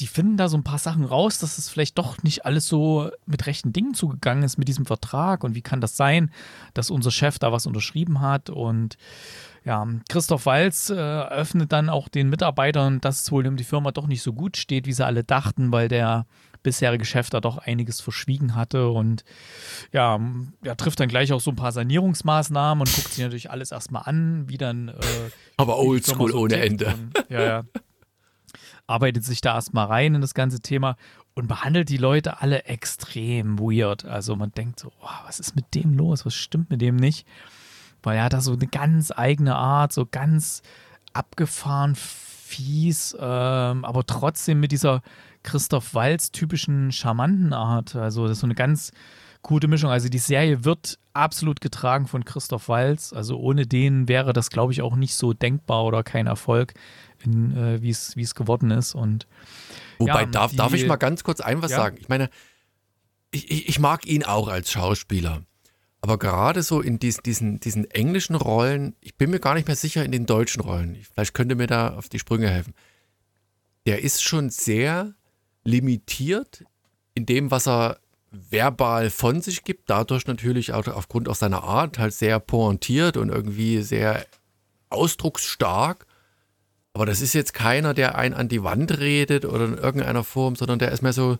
die 0.00 0.06
finden 0.06 0.36
da 0.36 0.48
so 0.48 0.56
ein 0.56 0.64
paar 0.64 0.78
Sachen 0.78 1.04
raus, 1.04 1.38
dass 1.38 1.58
es 1.58 1.68
vielleicht 1.68 1.98
doch 1.98 2.22
nicht 2.22 2.46
alles 2.46 2.66
so 2.66 3.10
mit 3.26 3.46
rechten 3.46 3.72
Dingen 3.72 3.94
zugegangen 3.94 4.42
ist 4.42 4.56
mit 4.58 4.66
diesem 4.68 4.86
Vertrag 4.86 5.44
und 5.44 5.54
wie 5.54 5.62
kann 5.62 5.80
das 5.80 5.96
sein, 5.96 6.30
dass 6.72 6.90
unser 6.90 7.10
Chef 7.10 7.38
da 7.38 7.52
was 7.52 7.66
unterschrieben 7.66 8.20
hat 8.20 8.48
und 8.50 8.96
ja, 9.64 9.86
Christoph 10.08 10.46
Walz 10.46 10.90
äh, 10.90 10.94
eröffnet 10.94 11.72
dann 11.72 11.88
auch 11.88 12.08
den 12.08 12.28
Mitarbeitern, 12.28 13.00
dass 13.00 13.22
es 13.22 13.32
wohl 13.32 13.46
um 13.46 13.56
die 13.56 13.64
Firma 13.64 13.92
doch 13.92 14.06
nicht 14.06 14.22
so 14.22 14.32
gut 14.32 14.56
steht, 14.56 14.86
wie 14.86 14.92
sie 14.92 15.04
alle 15.04 15.24
dachten, 15.24 15.72
weil 15.72 15.88
der 15.88 16.26
bisherige 16.62 17.04
Chef 17.04 17.30
da 17.30 17.40
doch 17.40 17.58
einiges 17.58 18.00
verschwiegen 18.00 18.54
hatte 18.54 18.88
und 18.88 19.24
ja, 19.92 20.18
er 20.62 20.76
trifft 20.76 20.98
dann 21.00 21.08
gleich 21.08 21.32
auch 21.32 21.40
so 21.40 21.50
ein 21.50 21.56
paar 21.56 21.72
Sanierungsmaßnahmen 21.72 22.80
und 22.80 22.94
guckt 22.94 23.12
sich 23.12 23.22
natürlich 23.22 23.50
alles 23.50 23.70
erstmal 23.70 24.02
an, 24.06 24.48
wie 24.48 24.58
dann 24.58 24.88
äh, 24.88 24.94
Aber 25.56 25.78
oldschool 25.78 26.32
so 26.32 26.38
ohne 26.38 26.56
Ende. 26.56 26.86
Und, 26.86 27.12
ja, 27.28 27.42
ja. 27.42 27.64
Arbeitet 28.86 29.24
sich 29.24 29.40
da 29.40 29.54
erstmal 29.54 29.86
rein 29.86 30.14
in 30.14 30.20
das 30.20 30.34
ganze 30.34 30.60
Thema 30.60 30.96
und 31.34 31.48
behandelt 31.48 31.88
die 31.88 31.96
Leute 31.96 32.40
alle 32.40 32.64
extrem 32.64 33.58
weird. 33.58 34.04
Also 34.04 34.36
man 34.36 34.52
denkt 34.52 34.80
so, 34.80 34.92
oh, 35.00 35.26
was 35.26 35.40
ist 35.40 35.56
mit 35.56 35.74
dem 35.74 35.94
los? 35.94 36.26
Was 36.26 36.34
stimmt 36.34 36.70
mit 36.70 36.80
dem 36.80 36.96
nicht? 36.96 37.26
Weil 38.04 38.18
er 38.18 38.24
hat 38.24 38.32
da 38.32 38.40
so 38.40 38.52
eine 38.52 38.66
ganz 38.66 39.10
eigene 39.10 39.56
Art, 39.56 39.92
so 39.92 40.06
ganz 40.06 40.62
abgefahren, 41.12 41.94
fies, 41.96 43.16
ähm, 43.18 43.84
aber 43.84 44.04
trotzdem 44.06 44.60
mit 44.60 44.72
dieser 44.72 45.02
Christoph 45.42 45.94
Walz 45.94 46.30
typischen 46.30 46.92
charmanten 46.92 47.52
Art. 47.52 47.96
Also 47.96 48.24
das 48.24 48.32
ist 48.38 48.40
so 48.40 48.46
eine 48.46 48.54
ganz 48.54 48.92
gute 49.42 49.68
Mischung. 49.68 49.90
Also 49.90 50.08
die 50.08 50.18
Serie 50.18 50.64
wird 50.64 50.98
absolut 51.12 51.60
getragen 51.60 52.06
von 52.06 52.24
Christoph 52.24 52.68
Walz. 52.68 53.12
Also 53.12 53.38
ohne 53.38 53.66
den 53.66 54.08
wäre 54.08 54.32
das, 54.32 54.50
glaube 54.50 54.72
ich, 54.72 54.80
auch 54.82 54.96
nicht 54.96 55.14
so 55.14 55.32
denkbar 55.32 55.84
oder 55.84 56.02
kein 56.02 56.26
Erfolg, 56.26 56.74
äh, 57.26 57.82
wie 57.82 57.90
es 57.90 58.16
wie 58.16 58.22
es 58.22 58.34
geworden 58.34 58.70
ist. 58.70 58.94
Und 58.94 59.26
Wobei, 59.98 60.22
Ja, 60.22 60.26
darf, 60.26 60.50
die- 60.52 60.56
darf 60.56 60.72
ich 60.74 60.86
mal 60.86 60.96
ganz 60.96 61.24
kurz 61.24 61.40
ein 61.40 61.62
was 61.62 61.70
Ja. 61.72 61.76
sagen? 61.78 61.96
Ich 62.00 62.08
meine, 62.08 62.30
ich, 63.30 63.68
ich 63.68 63.78
mag 63.78 64.06
ihn 64.06 64.24
auch 64.24 64.48
als 64.48 64.70
Schauspieler. 64.70 65.42
Aber 66.04 66.18
gerade 66.18 66.62
so 66.62 66.82
in 66.82 66.98
dies, 66.98 67.16
diesen, 67.24 67.60
diesen 67.60 67.90
englischen 67.90 68.34
Rollen, 68.36 68.94
ich 69.00 69.14
bin 69.14 69.30
mir 69.30 69.40
gar 69.40 69.54
nicht 69.54 69.66
mehr 69.68 69.74
sicher 69.74 70.04
in 70.04 70.12
den 70.12 70.26
deutschen 70.26 70.60
Rollen. 70.60 70.96
Ich- 70.96 71.08
Vielleicht 71.08 71.32
könnt 71.32 71.50
ihr 71.50 71.56
mir 71.56 71.66
da 71.66 71.94
auf 71.94 72.10
die 72.10 72.18
Sprünge 72.18 72.50
helfen. 72.50 72.74
Der 73.86 74.02
ist 74.04 74.22
schon 74.22 74.50
sehr 74.50 75.14
limitiert 75.64 76.62
in 77.14 77.24
dem, 77.24 77.50
was 77.50 77.66
er 77.66 78.00
verbal 78.30 79.08
von 79.08 79.40
sich 79.40 79.64
gibt. 79.64 79.88
Dadurch 79.88 80.26
natürlich 80.26 80.74
auch 80.74 80.86
aufgrund 80.88 81.26
auch 81.26 81.36
seiner 81.36 81.62
Art 81.64 81.98
halt 81.98 82.12
sehr 82.12 82.38
pointiert 82.38 83.16
und 83.16 83.30
irgendwie 83.30 83.80
sehr 83.80 84.26
ausdrucksstark. 84.90 86.04
Aber 86.92 87.06
das 87.06 87.22
ist 87.22 87.32
jetzt 87.32 87.54
keiner, 87.54 87.94
der 87.94 88.16
einen 88.18 88.34
an 88.34 88.50
die 88.50 88.62
Wand 88.62 88.98
redet 88.98 89.46
oder 89.46 89.64
in 89.64 89.78
irgendeiner 89.78 90.22
Form, 90.22 90.54
sondern 90.54 90.78
der 90.78 90.92
ist 90.92 91.00
mehr 91.00 91.14
so, 91.14 91.38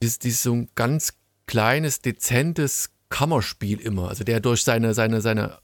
dieses, 0.00 0.20
dieses 0.20 0.44
so 0.44 0.52
ein 0.52 0.68
ganz 0.76 1.14
kleines, 1.46 2.00
dezentes 2.00 2.90
Kammerspiel 3.12 3.78
immer. 3.78 4.08
Also 4.08 4.24
der 4.24 4.40
durch 4.40 4.64
seine, 4.64 4.94
seine, 4.94 5.20
seine 5.20 5.58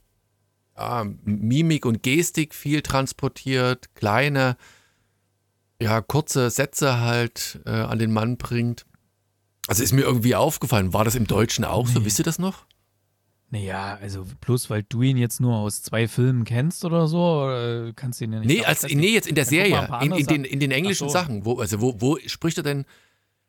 ja, 0.77 1.05
Mimik 1.25 1.85
und 1.85 2.03
Gestik 2.03 2.55
viel 2.55 2.83
transportiert, 2.83 3.95
kleine, 3.95 4.57
ja, 5.81 6.01
kurze 6.01 6.51
Sätze 6.51 7.01
halt 7.01 7.61
äh, 7.67 7.71
an 7.71 7.99
den 7.99 8.13
Mann 8.13 8.37
bringt. 8.37 8.87
Also 9.67 9.83
ist 9.83 9.93
mir 9.93 10.03
irgendwie 10.03 10.35
aufgefallen. 10.35 10.93
War 10.93 11.05
das 11.05 11.15
im 11.15 11.27
Deutschen 11.27 11.65
auch 11.65 11.87
so? 11.87 11.99
Nee. 11.99 12.05
Wisst 12.05 12.21
ihr 12.21 12.25
das 12.25 12.39
noch? 12.39 12.69
naja, 13.51 13.99
also 14.01 14.27
bloß 14.41 14.69
weil 14.69 14.83
du 14.83 15.03
ihn 15.03 15.17
jetzt 15.17 15.41
nur 15.41 15.57
aus 15.57 15.83
zwei 15.83 16.07
Filmen 16.07 16.45
kennst 16.45 16.85
oder 16.85 17.09
so, 17.09 17.45
oder 17.45 17.93
kannst 17.95 18.21
du 18.21 18.25
ihn 18.25 18.33
ja 18.33 18.41
nicht. 18.41 18.49
Nee, 18.49 18.65
als, 18.65 18.83
nee, 18.83 19.13
jetzt 19.13 19.27
in 19.27 19.35
der 19.35 19.47
Serie, 19.47 19.89
in, 20.03 20.13
in, 20.13 20.27
den, 20.27 20.45
in 20.45 20.61
den 20.61 20.71
englischen 20.71 21.09
so. 21.09 21.13
Sachen. 21.13 21.45
Wo, 21.45 21.59
also 21.59 21.81
wo, 21.81 21.95
wo 21.99 22.19
spricht 22.27 22.59
er 22.59 22.63
denn? 22.63 22.85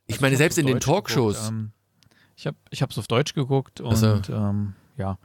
Ich 0.06 0.16
Also 0.16 0.22
meine, 0.22 0.38
selbst 0.38 0.58
in 0.58 0.68
den 0.68 0.76
Deutsch 0.76 0.86
Talkshows. 0.86 1.36
Geguckt, 1.36 1.52
ähm, 1.52 1.72
ich 2.40 2.48
habe 2.48 2.58
ich 2.70 2.82
es 2.82 2.98
auf 2.98 3.08
Deutsch 3.08 3.34
geguckt 3.34 3.82
und 3.82 3.90
Also. 3.92 4.34
ähm, 4.34 4.74
ja, 4.98 5.18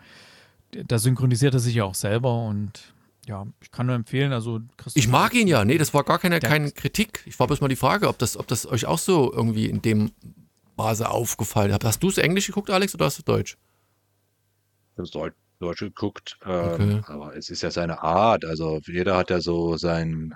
da 0.72 0.98
synchronisiert 0.98 1.54
er 1.54 1.60
sich 1.60 1.76
ja 1.76 1.84
auch 1.84 1.94
selber 1.94 2.42
und 2.44 2.92
ja, 3.26 3.46
ich 3.60 3.70
kann 3.70 3.86
nur 3.86 3.94
empfehlen, 3.94 4.32
also 4.32 4.60
Christoph 4.76 4.96
Ich 5.00 5.08
mag 5.08 5.32
ihn 5.34 5.48
ja. 5.48 5.64
Nee, 5.64 5.78
das 5.78 5.94
war 5.94 6.04
gar 6.04 6.18
keine, 6.18 6.40
keine 6.40 6.72
Kritik. 6.72 7.22
Ich 7.24 7.38
war 7.38 7.46
bloß 7.46 7.60
mal 7.60 7.68
die 7.68 7.76
Frage, 7.76 8.08
ob 8.08 8.18
das, 8.18 8.36
ob 8.36 8.46
das 8.48 8.66
euch 8.66 8.84
auch 8.86 8.98
so 8.98 9.32
irgendwie 9.32 9.66
in 9.66 9.80
dem 9.80 10.10
Maße 10.76 11.08
aufgefallen 11.08 11.72
hat. 11.72 11.84
Hast 11.84 12.02
du 12.02 12.08
es 12.08 12.18
Englisch 12.18 12.48
geguckt, 12.48 12.68
Alex, 12.70 12.94
oder 12.94 13.06
hast 13.06 13.18
du 13.18 13.22
Deutsch? 13.22 13.56
Ich 14.92 14.98
habe 14.98 15.08
Deut 15.10 15.34
Deutsch 15.60 15.80
geguckt, 15.80 16.36
ähm, 16.44 16.72
Okay. 16.72 17.00
aber 17.06 17.36
es 17.36 17.48
ist 17.48 17.62
ja 17.62 17.70
seine 17.70 18.02
Art. 18.02 18.44
Also 18.44 18.80
jeder 18.86 19.16
hat 19.16 19.30
ja 19.30 19.40
so 19.40 19.76
sein, 19.76 20.34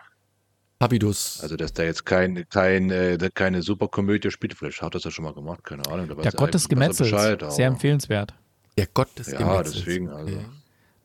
Habitus. 0.80 1.40
also 1.42 1.56
dass 1.56 1.72
der 1.72 1.86
jetzt 1.86 2.04
kein, 2.06 2.48
kein, 2.48 2.90
äh, 2.90 3.18
keine 3.34 3.62
Superkomödie 3.62 4.30
spielt. 4.30 4.54
Vielleicht 4.54 4.80
hat 4.80 4.88
er 4.88 4.90
das 4.98 5.04
ja 5.04 5.10
schon 5.10 5.24
mal 5.24 5.34
gemacht, 5.34 5.64
keine 5.64 5.84
Ahnung. 5.86 6.08
Da 6.08 6.14
Der 6.14 6.26
er 6.26 6.32
Gott 6.32 6.54
des 6.54 6.68
Gemetzels, 6.68 7.10
sehr 7.54 7.66
empfehlenswert. 7.66 8.34
der 8.76 8.86
Gott 8.86 9.08
des 9.18 9.32
Ja, 9.32 9.38
Gemetzels. 9.38 9.76
deswegen, 9.76 10.08
also. 10.08 10.38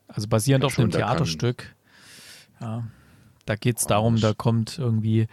Also 0.06 0.28
basierend 0.28 0.64
auf 0.64 0.76
dem 0.76 0.90
Theaterstück. 0.90 1.74
Ja, 2.60 2.84
da 3.46 3.56
geht 3.56 3.78
es 3.78 3.86
darum, 3.86 4.20
da 4.20 4.32
kommt 4.32 4.78
irgendwie, 4.78 5.26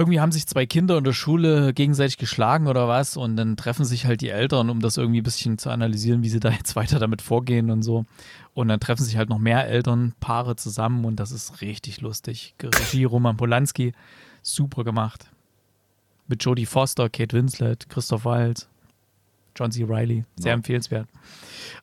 irgendwie 0.00 0.18
haben 0.20 0.32
sich 0.32 0.46
zwei 0.46 0.64
Kinder 0.66 0.96
in 0.98 1.04
der 1.04 1.12
Schule 1.12 1.74
gegenseitig 1.74 2.16
geschlagen 2.18 2.66
oder 2.66 2.88
was 2.88 3.16
und 3.16 3.36
dann 3.36 3.56
treffen 3.56 3.84
sich 3.84 4.06
halt 4.06 4.22
die 4.22 4.30
Eltern, 4.30 4.70
um 4.70 4.80
das 4.80 4.96
irgendwie 4.96 5.20
ein 5.20 5.24
bisschen 5.24 5.58
zu 5.58 5.70
analysieren, 5.70 6.22
wie 6.22 6.28
sie 6.30 6.40
da 6.40 6.50
jetzt 6.58 6.74
weiter 6.74 6.98
damit 6.98 7.22
vorgehen 7.22 7.70
und 7.70 7.82
so. 7.82 8.06
Und 8.54 8.68
dann 8.68 8.80
treffen 8.80 9.04
sich 9.04 9.16
halt 9.16 9.28
noch 9.28 9.38
mehr 9.38 9.68
Elternpaare 9.68 10.56
zusammen 10.56 11.04
und 11.04 11.16
das 11.16 11.30
ist 11.32 11.60
richtig 11.60 12.00
lustig. 12.00 12.54
Regie 12.62 13.04
Roman 13.04 13.36
Polanski, 13.36 13.92
super 14.42 14.82
gemacht. 14.84 15.30
Mit 16.26 16.42
Jodie 16.44 16.66
Foster, 16.66 17.08
Kate 17.10 17.36
Winslet, 17.36 17.88
Christoph 17.88 18.24
Waltz, 18.24 18.68
John 19.56 19.70
C. 19.70 19.84
Reilly, 19.84 20.24
sehr 20.36 20.50
Ja. 20.50 20.54
empfehlenswert. 20.54 21.08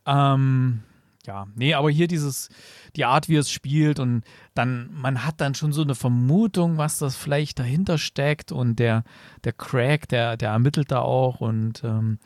Ähm, 0.05 0.81
ja, 1.25 1.45
nee, 1.55 1.73
aber 1.73 1.89
hier 1.91 2.07
dieses, 2.07 2.49
die 2.97 3.05
Art, 3.05 3.29
wie 3.29 3.35
es 3.35 3.49
spielt 3.49 3.99
und 3.99 4.23
dann, 4.53 4.89
man 4.93 5.23
hat 5.23 5.39
dann 5.39 5.55
schon 5.55 5.71
so 5.71 5.83
eine 5.83 5.95
Vermutung, 5.95 6.77
was 6.77 6.97
das 6.97 7.15
vielleicht 7.15 7.59
dahinter 7.59 7.97
steckt 7.97 8.51
und 8.51 8.77
der, 8.79 9.03
der 9.43 9.53
Craig, 9.53 10.07
der, 10.09 10.35
der 10.35 10.49
ermittelt 10.49 10.91
da 10.91 10.99
auch 10.99 11.39
und 11.39 11.83
ähm, 11.83 12.19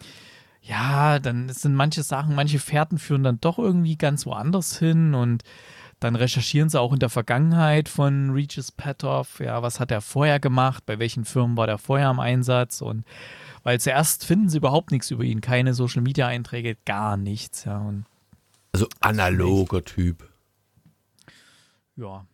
ja, 0.62 1.20
dann 1.20 1.50
sind 1.50 1.76
manche 1.76 2.04
Sachen, 2.04 2.36
manche 2.36 2.60
Fährten 2.60 3.00
führen 3.00 3.24
dann 3.24 3.40
doch 3.42 3.58
irgendwie 3.58 3.98
ganz 3.98 4.26
woanders 4.26 4.78
hin 4.78 5.14
und 5.14 5.44
dann 6.00 6.16
recherchieren 6.16 6.70
sie 6.70 6.80
auch 6.80 6.94
in 6.94 7.00
der 7.00 7.10
Vergangenheit 7.10 7.88
von 7.88 8.32
Regis 8.32 8.72
Petoff, 8.72 9.40
ja, 9.40 9.62
was 9.62 9.80
hat 9.80 9.92
er 9.92 10.02
vorher 10.02 10.40
gemacht, 10.40 10.84
bei 10.86 10.98
welchen 10.98 11.26
Firmen 11.26 11.58
war 11.58 11.68
der 11.68 11.78
vorher 11.78 12.10
im 12.10 12.20
Einsatz? 12.20 12.82
Und 12.82 13.06
weil 13.64 13.80
zuerst 13.80 14.26
finden 14.26 14.50
sie 14.50 14.58
überhaupt 14.58 14.92
nichts 14.92 15.12
über 15.12 15.24
ihn, 15.24 15.42
keine 15.42 15.76
Social 15.76 16.02
Media 16.02 16.26
Einträge, 16.26 16.76
gar 16.86 17.18
nichts, 17.18 17.66
ja, 17.66 17.94
Also 18.74 18.88
analoger 19.00 19.84
Typ. 19.84 20.31
Ja. 22.02 22.26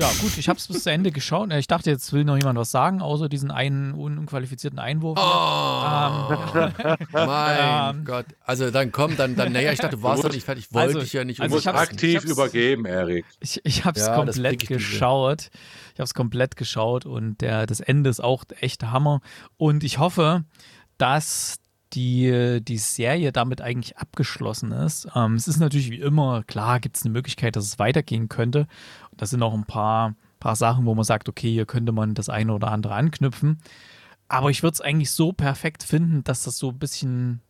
Ja, 0.00 0.10
gut, 0.22 0.38
ich 0.38 0.48
habe 0.48 0.58
es 0.58 0.66
bis 0.66 0.84
zu 0.84 0.90
Ende 0.90 1.12
geschaut. 1.12 1.52
Ich 1.52 1.66
dachte, 1.66 1.90
jetzt 1.90 2.10
will 2.14 2.24
noch 2.24 2.34
jemand 2.36 2.58
was 2.58 2.70
sagen, 2.70 3.02
außer 3.02 3.28
diesen 3.28 3.50
einen 3.50 3.92
un 3.92 4.16
unqualifizierten 4.16 4.78
Einwurf. 4.78 5.18
Oh, 5.20 5.22
mein 7.12 7.96
Ähm. 7.98 8.04
Gott. 8.06 8.24
Also 8.40 8.70
dann 8.70 8.92
komm, 8.92 9.18
dann, 9.18 9.36
dann, 9.36 9.52
naja, 9.52 9.72
ich 9.72 9.78
dachte, 9.78 9.96
du 9.96 10.02
warst 10.02 10.24
doch 10.24 10.32
nicht 10.32 10.42
fertig. 10.44 10.72
Wollte 10.72 10.86
Also- 10.94 11.00
ich 11.02 11.12
ja 11.12 11.22
nicht 11.24 11.42
also 11.42 11.58
ich 11.58 11.66
hab's- 11.66 11.78
aktiv 11.78 12.08
ich 12.08 12.16
hab's- 12.16 12.30
übergeben, 12.30 12.86
Erik. 12.86 13.26
Ich, 13.40 13.60
ich 13.62 13.84
habe 13.84 14.00
es 14.00 14.06
Ja, 14.06 14.14
komplett 14.16 14.62
ich 14.62 14.68
geschaut. 14.70 15.50
Ich 15.92 15.98
habe 16.00 16.04
es 16.04 16.14
komplett 16.14 16.56
geschaut 16.56 17.04
und 17.04 17.42
der, 17.42 17.66
das 17.66 17.80
Ende 17.80 18.08
ist 18.08 18.20
auch 18.24 18.44
echt 18.58 18.82
Hammer. 18.84 19.20
Und 19.58 19.84
ich 19.84 19.98
hoffe, 19.98 20.44
dass 20.96 21.58
die, 21.92 22.60
die 22.62 22.78
Serie 22.78 23.32
damit 23.32 23.60
eigentlich 23.60 23.98
abgeschlossen 23.98 24.72
ist. 24.72 25.08
Ähm, 25.14 25.34
es 25.34 25.48
ist 25.48 25.58
natürlich 25.58 25.90
wie 25.90 26.00
immer, 26.00 26.44
klar 26.44 26.80
gibt 26.80 26.96
es 26.96 27.04
eine 27.04 27.12
Möglichkeit, 27.12 27.56
dass 27.56 27.64
es 27.64 27.78
weitergehen 27.78 28.28
könnte. 28.28 28.66
Und 29.10 29.20
da 29.20 29.26
sind 29.26 29.42
auch 29.42 29.54
ein 29.54 29.64
paar, 29.64 30.14
paar 30.38 30.56
Sachen, 30.56 30.86
wo 30.86 30.94
man 30.94 31.04
sagt, 31.04 31.28
okay, 31.28 31.50
hier 31.50 31.66
könnte 31.66 31.92
man 31.92 32.14
das 32.14 32.28
eine 32.28 32.52
oder 32.54 32.70
andere 32.70 32.94
anknüpfen. 32.94 33.58
Aber 34.28 34.50
ich 34.50 34.62
würde 34.62 34.74
es 34.74 34.80
eigentlich 34.80 35.10
so 35.10 35.32
perfekt 35.32 35.82
finden, 35.82 36.22
dass 36.22 36.44
das 36.44 36.56
so 36.56 36.70
ein 36.70 36.78
bisschen 36.78 37.40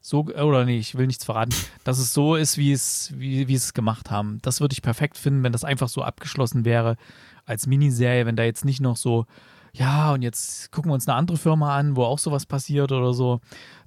so, 0.00 0.24
oder 0.24 0.64
nee, 0.64 0.78
ich 0.78 0.96
will 0.96 1.06
nichts 1.06 1.24
verraten, 1.24 1.54
dass 1.84 1.98
es 1.98 2.12
so 2.12 2.34
ist, 2.34 2.58
wie 2.58 2.72
es, 2.72 3.12
wie, 3.16 3.46
wie 3.46 3.54
es 3.54 3.72
gemacht 3.72 4.10
haben. 4.10 4.40
Das 4.42 4.60
würde 4.60 4.72
ich 4.72 4.82
perfekt 4.82 5.16
finden, 5.16 5.44
wenn 5.44 5.52
das 5.52 5.64
einfach 5.64 5.88
so 5.88 6.02
abgeschlossen 6.02 6.64
wäre 6.64 6.96
als 7.44 7.66
Miniserie, 7.66 8.26
wenn 8.26 8.36
da 8.36 8.42
jetzt 8.44 8.64
nicht 8.64 8.80
noch 8.80 8.96
so, 8.96 9.26
ja, 9.72 10.12
und 10.12 10.22
jetzt 10.22 10.70
gucken 10.70 10.90
wir 10.90 10.94
uns 10.94 11.08
eine 11.08 11.16
andere 11.16 11.38
Firma 11.38 11.76
an, 11.76 11.96
wo 11.96 12.04
auch 12.04 12.18
sowas 12.18 12.46
passiert 12.46 12.92
oder 12.92 13.14
so. 13.14 13.40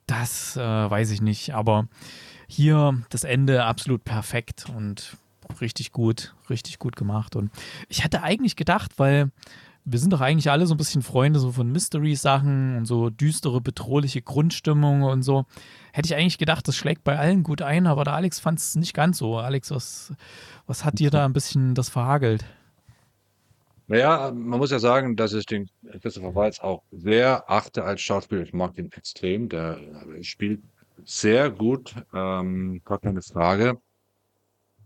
Das 0.07 0.57
äh, 0.57 0.59
weiß 0.61 1.11
ich 1.11 1.21
nicht. 1.21 1.53
Aber 1.53 1.87
hier 2.47 3.01
das 3.09 3.23
Ende 3.23 3.63
absolut 3.63 4.03
perfekt 4.03 4.65
und 4.75 5.17
richtig 5.61 5.91
gut, 5.91 6.33
richtig 6.49 6.79
gut 6.79 6.95
gemacht. 6.95 7.35
Und 7.35 7.51
ich 7.87 8.03
hätte 8.03 8.23
eigentlich 8.23 8.55
gedacht, 8.55 8.93
weil 8.97 9.31
wir 9.87 9.99
sind 9.99 10.11
doch 10.11 10.21
eigentlich 10.21 10.49
alle 10.49 10.65
so 10.65 10.73
ein 10.73 10.77
bisschen 10.77 11.03
Freunde 11.03 11.39
so 11.39 11.51
von 11.51 11.71
Mystery-Sachen 11.71 12.77
und 12.77 12.85
so 12.85 13.11
düstere, 13.11 13.61
bedrohliche 13.61 14.23
Grundstimmung 14.23 15.03
und 15.03 15.21
so. 15.21 15.45
Hätte 15.93 16.07
ich 16.07 16.15
eigentlich 16.15 16.39
gedacht, 16.39 16.67
das 16.67 16.75
schlägt 16.75 17.03
bei 17.03 17.19
allen 17.19 17.43
gut 17.43 17.61
ein, 17.61 17.85
aber 17.85 18.03
der 18.03 18.15
Alex 18.15 18.39
fand 18.39 18.57
es 18.57 18.75
nicht 18.75 18.95
ganz 18.95 19.19
so. 19.19 19.37
Alex, 19.37 19.69
was, 19.69 20.13
was 20.65 20.83
hat 20.83 20.97
dir 20.97 21.11
da 21.11 21.25
ein 21.25 21.33
bisschen 21.33 21.75
das 21.75 21.89
verhagelt? 21.89 22.45
Naja, 23.87 24.31
man 24.33 24.59
muss 24.59 24.71
ja 24.71 24.79
sagen, 24.79 25.15
dass 25.15 25.33
ich 25.33 25.45
den 25.45 25.69
Christopher 26.01 26.33
Waltz 26.33 26.59
auch 26.59 26.83
sehr 26.91 27.49
achte 27.49 27.83
als 27.83 28.01
Schauspieler. 28.01 28.41
Ich 28.41 28.53
mag 28.53 28.73
den 28.73 28.91
extrem. 28.91 29.47
Der 29.49 29.79
spielt 30.21 30.61
sehr 31.03 31.51
gut, 31.51 31.93
ähm, 32.13 32.81
gar 32.83 32.99
keine 32.99 33.21
Frage. 33.21 33.77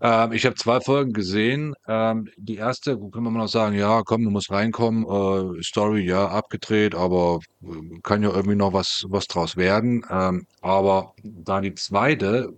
Ähm, 0.01 0.31
ich 0.33 0.45
habe 0.45 0.55
zwei 0.55 0.79
Folgen 0.81 1.13
gesehen. 1.13 1.75
Ähm, 1.87 2.29
die 2.37 2.55
erste, 2.55 2.97
wir 2.99 3.21
mal 3.21 3.31
noch 3.31 3.47
sagen, 3.47 3.75
ja, 3.77 4.01
komm, 4.03 4.23
du 4.23 4.31
musst 4.31 4.51
reinkommen. 4.51 5.05
Äh, 5.05 5.63
Story, 5.63 6.01
ja, 6.05 6.27
abgedreht, 6.27 6.95
aber 6.95 7.39
äh, 7.63 7.99
kann 8.03 8.23
ja 8.23 8.29
irgendwie 8.31 8.55
noch 8.55 8.73
was, 8.73 9.05
was 9.09 9.27
draus 9.27 9.57
werden. 9.57 10.05
Ähm, 10.09 10.45
aber 10.61 11.13
da 11.23 11.61
die 11.61 11.75
zweite 11.75 12.53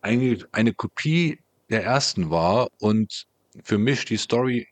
eigentlich 0.00 0.44
eine 0.52 0.72
Kopie 0.74 1.38
der 1.70 1.84
ersten 1.84 2.30
war 2.30 2.68
und 2.80 3.26
für 3.64 3.78
mich 3.78 4.04
die 4.04 4.16
Story, 4.16 4.66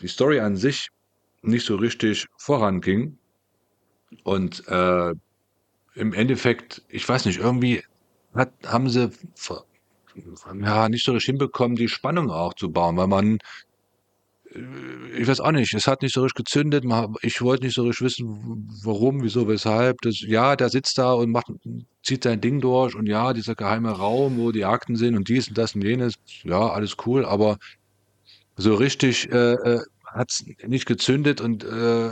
die 0.00 0.08
Story 0.08 0.40
an 0.40 0.56
sich 0.56 0.88
nicht 1.42 1.66
so 1.66 1.76
richtig 1.76 2.26
voranging 2.38 3.18
und 4.22 4.66
äh, 4.68 5.12
im 5.94 6.12
Endeffekt, 6.12 6.82
ich 6.88 7.08
weiß 7.08 7.26
nicht, 7.26 7.38
irgendwie 7.38 7.82
hat, 8.34 8.52
haben 8.66 8.88
sie 8.88 9.10
ja, 10.60 10.88
nicht 10.88 11.04
so 11.04 11.12
richtig 11.12 11.26
hinbekommen, 11.26 11.76
die 11.76 11.88
Spannung 11.88 12.30
auch 12.30 12.54
zu 12.54 12.70
bauen, 12.70 12.96
weil 12.96 13.06
man, 13.06 13.38
äh, 14.52 14.60
ich 15.18 15.26
weiß 15.26 15.40
auch 15.40 15.52
nicht, 15.52 15.74
es 15.74 15.86
hat 15.86 16.02
nicht 16.02 16.14
so 16.14 16.22
richtig 16.22 16.44
gezündet. 16.44 16.84
Ich 17.22 17.40
wollte 17.42 17.64
nicht 17.64 17.74
so 17.74 17.82
richtig 17.82 18.04
wissen, 18.04 18.68
warum, 18.84 19.22
wieso, 19.22 19.48
weshalb. 19.48 20.00
Das, 20.02 20.20
ja, 20.20 20.56
der 20.56 20.68
sitzt 20.68 20.98
da 20.98 21.12
und 21.12 21.30
macht, 21.30 21.46
zieht 22.02 22.24
sein 22.24 22.40
Ding 22.40 22.60
durch 22.60 22.94
und 22.94 23.06
ja, 23.06 23.32
dieser 23.32 23.54
geheime 23.54 23.90
Raum, 23.90 24.38
wo 24.38 24.52
die 24.52 24.64
Akten 24.64 24.96
sind 24.96 25.16
und 25.16 25.28
dies 25.28 25.48
und 25.48 25.58
das 25.58 25.74
und 25.74 25.82
jenes, 25.82 26.14
ja, 26.42 26.68
alles 26.68 26.96
cool, 27.06 27.24
aber 27.24 27.58
so 28.56 28.74
richtig 28.74 29.30
äh, 29.32 29.54
äh 29.54 29.80
hat 30.04 30.30
es 30.30 30.44
nicht 30.64 30.86
gezündet 30.86 31.40
und 31.40 31.64
äh, 31.64 32.10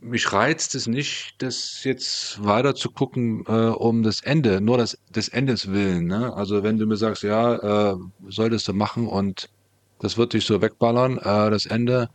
mich 0.00 0.32
reizt 0.32 0.74
es 0.74 0.86
nicht, 0.86 1.34
das 1.38 1.84
jetzt 1.84 2.42
weiter 2.42 2.74
zu 2.74 2.90
gucken 2.90 3.44
äh, 3.46 3.52
um 3.52 4.02
das 4.02 4.22
Ende, 4.22 4.60
nur 4.60 4.78
das, 4.78 4.98
des 5.14 5.28
Endes 5.28 5.72
willen. 5.72 6.06
Ne? 6.06 6.32
Also 6.34 6.62
wenn 6.62 6.78
du 6.78 6.86
mir 6.86 6.96
sagst, 6.96 7.22
ja, 7.22 7.92
äh, 7.92 7.96
solltest 8.28 8.68
du 8.68 8.72
machen 8.72 9.06
und 9.06 9.50
das 9.98 10.16
wird 10.16 10.32
dich 10.32 10.44
so 10.44 10.62
wegballern, 10.62 11.18
äh, 11.18 11.50
das 11.50 11.66
Ende, 11.66 12.08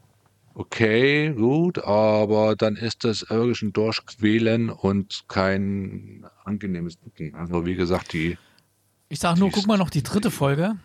okay, 0.53 1.31
gut, 1.33 1.79
aber 1.83 2.55
dann 2.55 2.75
ist 2.75 3.03
das 3.03 3.29
wirklich 3.29 3.61
ein 3.61 3.73
Durchquälen 3.73 4.69
und 4.69 5.23
kein 5.27 6.25
angenehmes 6.43 6.99
Gucken. 6.99 7.35
Also 7.35 7.65
wie 7.65 7.75
gesagt, 7.75 8.13
die... 8.13 8.37
Ich 9.09 9.19
sag 9.19 9.37
nur, 9.37 9.51
guck 9.51 9.67
mal 9.67 9.77
noch 9.77 9.89
die 9.89 10.03
dritte 10.03 10.31
Folge. 10.31 10.75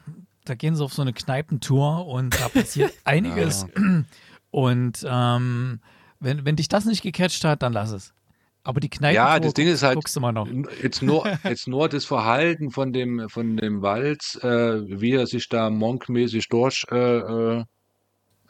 Da 0.47 0.55
gehen 0.55 0.75
sie 0.75 0.83
auf 0.83 0.95
so 0.95 1.03
eine 1.03 1.13
Kneipentour 1.13 2.07
und 2.07 2.41
da 2.41 2.49
passiert 2.49 2.93
einiges. 3.05 3.67
Ja. 3.77 4.05
Und 4.53 5.05
ähm, 5.07 5.81
wenn, 6.19 6.47
wenn 6.47 6.57
dich 6.57 6.69
das 6.69 6.87
nicht 6.87 7.03
gecatcht 7.03 7.45
hat, 7.45 7.63
dann 7.63 7.75
lass 7.75 7.91
es. 7.91 8.15
Aber 8.63 8.81
die 8.81 8.89
Kneipe 8.89 9.15
ja, 9.15 9.39
das 9.39 9.53
Ding 9.53 9.69
ist 9.69 9.83
halt, 9.83 9.97
guckst 9.97 10.17
du 10.17 10.21
mal 10.21 10.33
noch. 10.33 10.49
Jetzt 10.83 11.03
nur, 11.03 11.25
jetzt 11.45 11.69
nur 11.69 11.89
das 11.91 12.07
Verhalten 12.07 12.71
von 12.71 12.93
dem, 12.93 13.29
von 13.29 13.57
dem 13.57 13.83
Walz, 13.83 14.37
äh, 14.43 15.01
wie 15.01 15.13
er 15.13 15.27
sich 15.27 15.49
da 15.49 15.69
monkmäßig 15.69 16.49
durch. 16.49 16.85
Äh, 16.91 17.59
äh, 17.59 17.65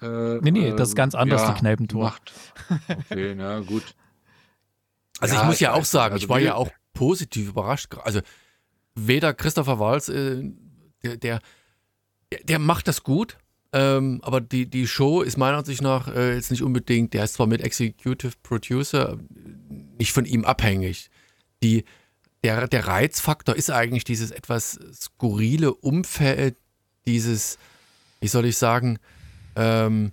nee, 0.01 0.51
nee, 0.51 0.73
das 0.77 0.91
ist 0.91 0.95
ganz 0.95 1.15
anders, 1.15 1.43
ja, 1.43 1.53
die 1.53 1.61
Kneipentour. 1.61 2.05
Macht. 2.05 2.33
Okay, 3.11 3.35
na 3.37 3.61
gut. 3.61 3.83
Also 5.19 5.35
ja, 5.35 5.41
ich 5.41 5.47
muss 5.47 5.61
ja 5.61 5.73
auch 5.73 5.85
sagen, 5.87 6.13
also 6.13 6.25
ich 6.25 6.29
war 6.29 6.41
ja 6.41 6.57
auch 6.57 6.69
positiv 6.93 7.49
überrascht. 7.49 7.87
Also 8.05 8.21
weder 8.95 9.33
Christopher 9.33 9.79
Walz, 9.79 10.11
äh, 10.11 10.43
der, 11.03 11.17
der, 11.17 11.41
der 12.45 12.59
macht 12.59 12.89
das 12.89 13.03
gut, 13.03 13.39
ähm, 13.73 14.21
aber 14.23 14.41
die, 14.41 14.67
die 14.67 14.87
Show 14.87 15.23
ist 15.23 15.37
meiner 15.37 15.59
Ansicht 15.59 15.83
nach 15.83 16.09
äh, 16.09 16.35
jetzt 16.35 16.51
nicht 16.51 16.63
unbedingt, 16.63 17.15
der 17.15 17.25
ist 17.25 17.35
zwar 17.35 17.47
mit 17.47 17.61
Executive 17.61 18.33
Producer, 18.43 19.19
nicht 19.99 20.13
von 20.13 20.25
ihm 20.25 20.45
abhängig. 20.45 21.11
Die, 21.63 21.85
der, 22.43 22.69
der 22.69 22.87
Reizfaktor 22.87 23.57
ist 23.57 23.71
eigentlich 23.71 24.05
dieses 24.05 24.31
etwas 24.31 24.79
skurrile 24.93 25.75
Umfeld, 25.75 26.57
dieses, 27.07 27.59
wie 28.21 28.29
soll 28.29 28.47
ich 28.47 28.57
sagen, 28.57 28.99
ähm, 29.57 30.13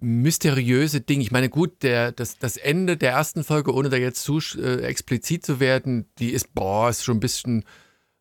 mysteriöse 0.00 1.00
Ding. 1.00 1.20
Ich 1.20 1.30
meine, 1.30 1.48
gut, 1.48 1.82
der, 1.82 2.12
das, 2.12 2.38
das 2.38 2.56
Ende 2.56 2.96
der 2.96 3.12
ersten 3.12 3.44
Folge, 3.44 3.72
ohne 3.72 3.88
da 3.88 3.96
jetzt 3.96 4.22
zu 4.22 4.38
äh, 4.58 4.82
explizit 4.82 5.44
zu 5.44 5.60
werden, 5.60 6.06
die 6.18 6.30
ist, 6.30 6.54
boah, 6.54 6.90
ist 6.90 7.04
schon 7.04 7.18
ein 7.18 7.20
bisschen 7.20 7.64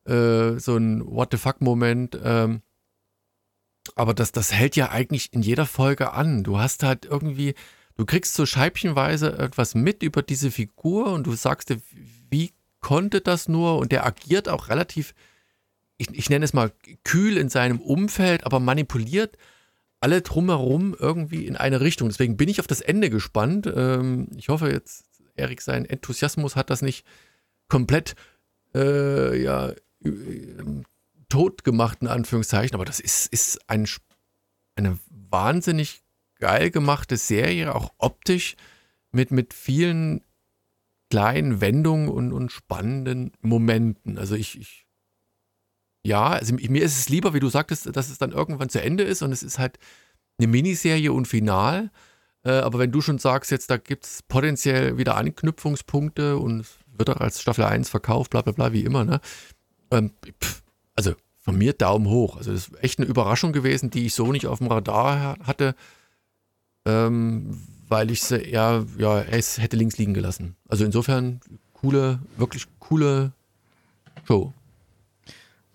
äh, 0.06 0.58
so 0.58 0.78
ein 0.78 1.06
What 1.06 1.30
the 1.32 1.38
fuck-Moment. 1.38 2.20
Ähm, 2.24 2.62
aber 3.96 4.14
das, 4.14 4.32
das 4.32 4.52
hält 4.54 4.76
ja 4.76 4.90
eigentlich 4.90 5.34
in 5.34 5.42
jeder 5.42 5.66
Folge 5.66 6.14
an. 6.14 6.44
Du 6.44 6.58
hast 6.58 6.84
halt 6.84 7.06
irgendwie, 7.06 7.54
du 7.96 8.06
kriegst 8.06 8.34
so 8.34 8.46
scheibchenweise 8.46 9.38
etwas 9.38 9.76
mit 9.76 10.04
über 10.04 10.22
diese 10.22 10.52
Figur 10.52 11.12
und 11.12 11.28
du 11.28 11.34
sagst 11.34 11.70
dir, 11.70 11.82
wie 12.30 12.52
konnte 12.82 13.22
das 13.22 13.48
nur? 13.48 13.78
Und 13.78 13.92
der 13.92 14.06
agiert 14.06 14.50
auch 14.50 14.70
relativ, 14.70 15.14
ich, 15.98 16.10
ich 16.12 16.30
nenne 16.30 16.46
es 16.46 16.54
mal 16.54 16.72
kühl 17.04 17.38
in 17.38 17.50
seinem 17.50 17.80
Umfeld, 17.80 18.46
aber 18.46 18.60
manipuliert 18.60 19.38
alle 20.00 20.22
drumherum 20.22 20.96
irgendwie 21.00 21.48
in 21.48 21.56
eine 21.56 21.82
Richtung. 21.82 22.10
Deswegen 22.10 22.38
bin 22.38 22.50
ich 22.50 22.60
auf 22.60 22.68
das 22.68 22.82
Ende 22.82 23.10
gespannt. 23.10 23.72
Ähm, 23.74 24.28
ich 24.36 24.50
hoffe 24.50 24.70
jetzt, 24.70 25.06
Erik, 25.36 25.62
sein 25.62 25.86
Enthusiasmus 25.86 26.56
hat 26.56 26.70
das 26.70 26.82
nicht 26.82 27.06
komplett 27.70 28.16
äh, 28.76 29.42
ja, 29.42 29.74
tot 31.36 31.66
gemacht, 31.66 31.98
in 32.02 32.08
Anführungszeichen, 32.08 32.76
aber 32.76 32.86
das 32.86 33.02
ist, 33.02 33.28
ist 33.34 33.70
ein, 33.70 33.86
eine 34.76 34.98
wahnsinnig 35.10 36.02
geil 36.40 36.72
gemachte 36.72 37.18
Serie, 37.18 37.76
auch 37.76 37.92
optisch, 37.98 38.56
mit, 39.12 39.32
mit 39.32 39.54
vielen 39.54 40.24
kleinen 41.10 41.60
Wendungen 41.60 42.08
und, 42.08 42.32
und 42.32 42.54
spannenden 42.54 43.34
Momenten. 43.42 44.18
Also 44.18 44.36
ich, 44.36 44.58
ich 44.58 44.86
ja, 46.06 46.30
also 46.30 46.54
mir 46.56 46.84
ist 46.84 46.98
es 46.98 47.10
lieber, 47.10 47.34
wie 47.34 47.42
du 47.42 47.50
sagtest, 47.50 47.94
dass 47.96 48.10
es 48.10 48.18
dann 48.18 48.32
irgendwann 48.32 48.70
zu 48.70 48.82
Ende 48.82 49.04
ist 49.04 49.22
und 49.22 49.34
es 49.34 49.44
ist 49.44 49.60
halt 49.60 49.78
eine 50.38 50.48
Miniserie 50.48 51.12
und 51.12 51.28
Final. 51.28 51.92
Äh, 52.44 52.52
aber 52.52 52.80
wenn 52.80 52.92
du 52.92 53.02
schon 53.02 53.18
sagst, 53.18 53.52
jetzt 53.52 53.70
da 53.70 53.76
gibt 53.78 54.06
es 54.06 54.24
potenziell 54.24 54.98
wieder 54.98 55.18
Anknüpfungspunkte 55.18 56.38
und 56.38 56.66
wird 56.98 57.10
auch 57.10 57.18
als 57.18 57.42
Staffel 57.42 57.66
1 57.66 57.90
verkauft, 57.90 58.32
bla 58.32 58.42
bla 58.42 58.54
bla, 58.54 58.72
wie 58.72 58.86
immer, 58.86 59.04
ne? 59.04 59.20
Ähm, 59.92 60.12
pff, 60.42 60.64
also 60.96 61.16
von 61.46 61.58
mir 61.58 61.74
Daumen 61.74 62.08
hoch. 62.10 62.38
Also 62.38 62.52
das 62.52 62.68
ist 62.68 62.84
echt 62.84 63.00
eine 63.00 63.08
Überraschung 63.08 63.54
gewesen, 63.54 63.92
die 63.92 64.08
ich 64.08 64.16
so 64.16 64.32
nicht 64.32 64.48
auf 64.48 64.58
dem 64.58 64.68
Radar 64.68 65.38
hatte, 65.44 65.76
ähm, 66.86 67.62
weil 67.88 68.10
ich 68.10 68.24
sie 68.24 68.42
eher, 68.42 68.84
ja, 68.98 69.22
es 69.22 69.60
hätte 69.60 69.78
links 69.78 70.00
liegen 70.00 70.16
gelassen. 70.16 70.56
Also 70.68 70.84
insofern 70.84 71.40
coole, 71.74 72.20
wirklich 72.36 72.66
coole 72.80 73.32
Show. 74.28 74.54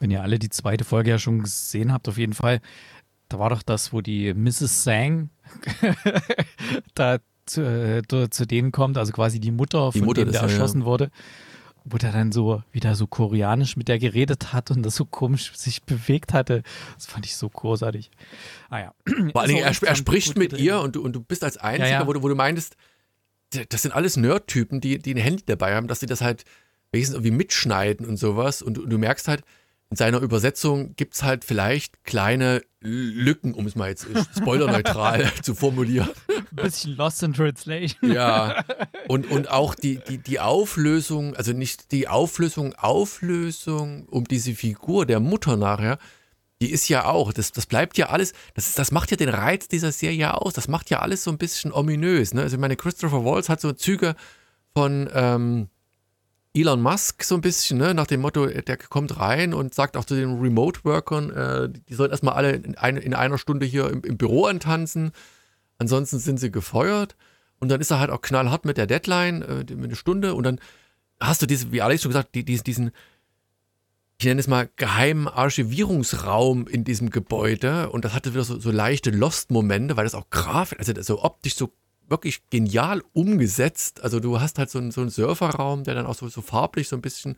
Wenn 0.00 0.10
ihr 0.10 0.22
alle 0.22 0.40
die 0.40 0.48
zweite 0.48 0.84
Folge 0.84 1.10
ja 1.10 1.20
schon 1.20 1.42
gesehen 1.42 1.92
habt, 1.92 2.08
auf 2.08 2.18
jeden 2.18 2.34
Fall, 2.34 2.60
da 3.28 3.38
war 3.38 3.50
doch 3.50 3.62
das, 3.62 3.92
wo 3.92 4.00
die 4.00 4.34
Mrs. 4.34 4.82
Sang 4.82 5.30
da 6.94 7.18
zu, 7.46 7.62
äh, 7.62 8.02
zu, 8.08 8.44
denen 8.44 8.72
kommt, 8.72 8.98
also 8.98 9.12
quasi 9.12 9.38
die 9.38 9.52
Mutter, 9.52 9.90
die 9.94 10.00
Mutter 10.00 10.24
dem 10.24 10.32
der 10.32 10.42
erschossen 10.42 10.80
ja. 10.80 10.86
wurde 10.86 11.10
wo 11.84 11.96
der 11.96 12.12
dann 12.12 12.32
so 12.32 12.62
wieder 12.72 12.94
so 12.94 13.06
koreanisch 13.06 13.76
mit 13.76 13.88
der 13.88 13.98
geredet 13.98 14.52
hat 14.52 14.70
und 14.70 14.82
das 14.82 14.96
so 14.96 15.04
komisch 15.04 15.52
sich 15.56 15.82
bewegt 15.82 16.32
hatte. 16.32 16.62
Das 16.94 17.06
fand 17.06 17.26
ich 17.26 17.36
so 17.36 17.48
großartig. 17.48 18.10
Ah 18.68 18.78
ja. 18.78 18.94
Vor 19.32 19.40
allen 19.40 19.50
Dingen, 19.50 19.64
er, 19.64 19.74
er 19.82 19.96
spricht 19.96 20.36
mit 20.36 20.52
ihr 20.52 20.80
und 20.80 20.96
du, 20.96 21.02
und 21.02 21.14
du 21.14 21.20
bist 21.20 21.44
als 21.44 21.56
Einziger, 21.56 21.88
ja, 21.88 22.00
ja. 22.00 22.06
Wo, 22.06 22.12
du, 22.12 22.22
wo 22.22 22.28
du 22.28 22.34
meintest, 22.34 22.76
das 23.68 23.82
sind 23.82 23.92
alles 23.92 24.16
Nerd-Typen, 24.16 24.80
die, 24.80 24.98
die 24.98 25.14
ein 25.14 25.18
Handy 25.18 25.42
dabei 25.44 25.74
haben, 25.74 25.88
dass 25.88 26.00
sie 26.00 26.06
das 26.06 26.20
halt 26.20 26.44
wenigstens 26.92 27.16
irgendwie 27.16 27.36
mitschneiden 27.36 28.06
und 28.06 28.16
sowas. 28.16 28.62
Und, 28.62 28.78
und 28.78 28.90
du 28.90 28.98
merkst 28.98 29.28
halt, 29.28 29.42
in 29.90 29.96
seiner 29.96 30.20
Übersetzung 30.20 30.94
gibt 30.94 31.14
es 31.14 31.24
halt 31.24 31.44
vielleicht 31.44 32.04
kleine 32.04 32.62
Lücken, 32.80 33.54
um 33.54 33.66
es 33.66 33.74
mal 33.74 33.88
jetzt 33.88 34.06
spoilerneutral 34.36 35.30
zu 35.42 35.56
formulieren. 35.56 36.08
Ein 36.28 36.56
bisschen 36.56 36.96
lost 36.96 37.24
in 37.24 37.32
translation. 37.32 38.12
Ja. 38.12 38.64
Und, 39.08 39.28
und 39.28 39.50
auch 39.50 39.74
die, 39.74 39.98
die, 40.08 40.18
die 40.18 40.38
Auflösung, 40.38 41.34
also 41.34 41.52
nicht 41.52 41.90
die 41.90 42.06
Auflösung, 42.06 42.74
Auflösung 42.74 44.06
um 44.06 44.22
diese 44.22 44.54
Figur 44.54 45.04
der 45.04 45.18
Mutter 45.18 45.56
nachher, 45.56 45.98
die 46.62 46.70
ist 46.70 46.88
ja 46.88 47.06
auch, 47.06 47.32
das, 47.32 47.50
das 47.50 47.66
bleibt 47.66 47.98
ja 47.98 48.10
alles, 48.10 48.34
das, 48.54 48.74
das 48.74 48.92
macht 48.92 49.10
ja 49.10 49.16
den 49.16 49.30
Reiz 49.30 49.66
dieser 49.66 49.90
Serie 49.90 50.40
aus. 50.40 50.52
Das 50.52 50.68
macht 50.68 50.90
ja 50.90 51.00
alles 51.00 51.24
so 51.24 51.32
ein 51.32 51.38
bisschen 51.38 51.72
ominös. 51.72 52.34
Ne? 52.34 52.42
Also 52.42 52.54
ich 52.54 52.60
meine, 52.60 52.76
Christopher 52.76 53.24
Waltz 53.24 53.48
hat 53.48 53.60
so 53.60 53.72
Züge 53.72 54.14
von, 54.76 55.10
ähm, 55.12 55.68
Elon 56.52 56.82
Musk 56.82 57.22
so 57.22 57.36
ein 57.36 57.40
bisschen, 57.40 57.78
ne, 57.78 57.94
nach 57.94 58.06
dem 58.06 58.20
Motto, 58.20 58.46
der 58.46 58.76
kommt 58.76 59.18
rein 59.18 59.54
und 59.54 59.72
sagt 59.72 59.96
auch 59.96 60.04
zu 60.04 60.16
den 60.16 60.40
Remote-Workern, 60.40 61.30
äh, 61.30 61.68
die 61.88 61.94
sollen 61.94 62.10
erstmal 62.10 62.34
alle 62.34 62.52
in, 62.52 62.76
ein, 62.76 62.96
in, 62.96 63.14
einer 63.14 63.38
Stunde 63.38 63.66
hier 63.66 63.88
im, 63.88 64.02
im, 64.02 64.16
Büro 64.16 64.46
antanzen, 64.46 65.12
ansonsten 65.78 66.18
sind 66.18 66.40
sie 66.40 66.50
gefeuert. 66.50 67.16
Und 67.60 67.68
dann 67.68 67.80
ist 67.80 67.90
er 67.90 68.00
halt 68.00 68.10
auch 68.10 68.22
knallhart 68.22 68.64
mit 68.64 68.78
der 68.78 68.86
Deadline, 68.86 69.42
äh, 69.42 69.74
mit 69.74 69.84
einer 69.84 69.94
Stunde. 69.94 70.34
Und 70.34 70.44
dann 70.44 70.60
hast 71.20 71.42
du 71.42 71.46
diese, 71.46 71.70
wie 71.70 71.82
Alex 71.82 72.02
schon 72.02 72.10
gesagt, 72.10 72.34
die, 72.34 72.44
diesen, 72.44 72.90
ich 74.18 74.24
nenne 74.24 74.40
es 74.40 74.48
mal, 74.48 74.68
geheimen 74.76 75.28
Archivierungsraum 75.28 76.66
in 76.66 76.82
diesem 76.82 77.10
Gebäude. 77.10 77.90
Und 77.90 78.04
das 78.04 78.14
hatte 78.14 78.32
wieder 78.32 78.44
so, 78.44 78.58
so 78.58 78.72
leichte 78.72 79.10
Lost-Momente, 79.10 79.96
weil 79.96 80.04
das 80.04 80.14
auch 80.14 80.30
grafisch, 80.30 80.78
also 80.78 81.00
so 81.00 81.22
optisch 81.22 81.54
so 81.54 81.72
wirklich 82.10 82.48
genial 82.50 83.02
umgesetzt. 83.12 84.02
Also 84.02 84.20
du 84.20 84.40
hast 84.40 84.58
halt 84.58 84.70
so 84.70 84.78
einen, 84.78 84.90
so 84.90 85.00
einen 85.00 85.10
Surferraum, 85.10 85.84
der 85.84 85.94
dann 85.94 86.06
auch 86.06 86.14
so, 86.14 86.28
so 86.28 86.42
farblich 86.42 86.88
so 86.88 86.96
ein 86.96 87.02
bisschen 87.02 87.36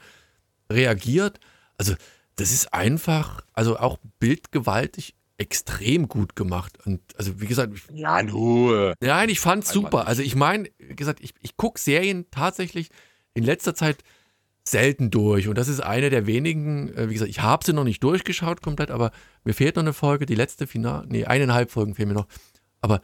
reagiert. 0.70 1.38
Also 1.78 1.94
das 2.36 2.50
ist 2.50 2.72
einfach, 2.72 3.42
also 3.52 3.78
auch 3.78 3.98
bildgewaltig 4.18 5.14
extrem 5.36 6.08
gut 6.08 6.36
gemacht. 6.36 6.78
Und 6.86 7.00
also 7.16 7.40
wie 7.40 7.46
gesagt, 7.46 7.74
ich, 7.74 7.82
ja, 7.92 8.22
nur. 8.22 8.94
Nein, 9.00 9.28
ich 9.28 9.40
fand's 9.40 9.70
super. 9.70 10.06
Also 10.06 10.22
ich 10.22 10.34
meine, 10.34 10.70
wie 10.78 10.96
gesagt, 10.96 11.20
ich, 11.22 11.34
ich 11.40 11.56
gucke 11.56 11.80
Serien 11.80 12.26
tatsächlich 12.30 12.88
in 13.34 13.44
letzter 13.44 13.74
Zeit 13.74 13.98
selten 14.64 15.10
durch. 15.10 15.48
Und 15.48 15.58
das 15.58 15.68
ist 15.68 15.80
eine 15.80 16.10
der 16.10 16.26
wenigen, 16.26 16.94
äh, 16.94 17.08
wie 17.08 17.14
gesagt, 17.14 17.30
ich 17.30 17.40
habe 17.40 17.64
sie 17.64 17.72
noch 17.72 17.84
nicht 17.84 18.02
durchgeschaut 18.02 18.62
komplett, 18.62 18.90
aber 18.90 19.10
mir 19.44 19.54
fehlt 19.54 19.76
noch 19.76 19.82
eine 19.82 19.92
Folge, 19.92 20.24
die 20.24 20.36
letzte 20.36 20.66
Final, 20.66 21.04
nee, 21.08 21.24
eineinhalb 21.24 21.70
Folgen 21.70 21.94
fehlen 21.94 22.08
mir 22.08 22.14
noch. 22.14 22.28
Aber 22.80 23.00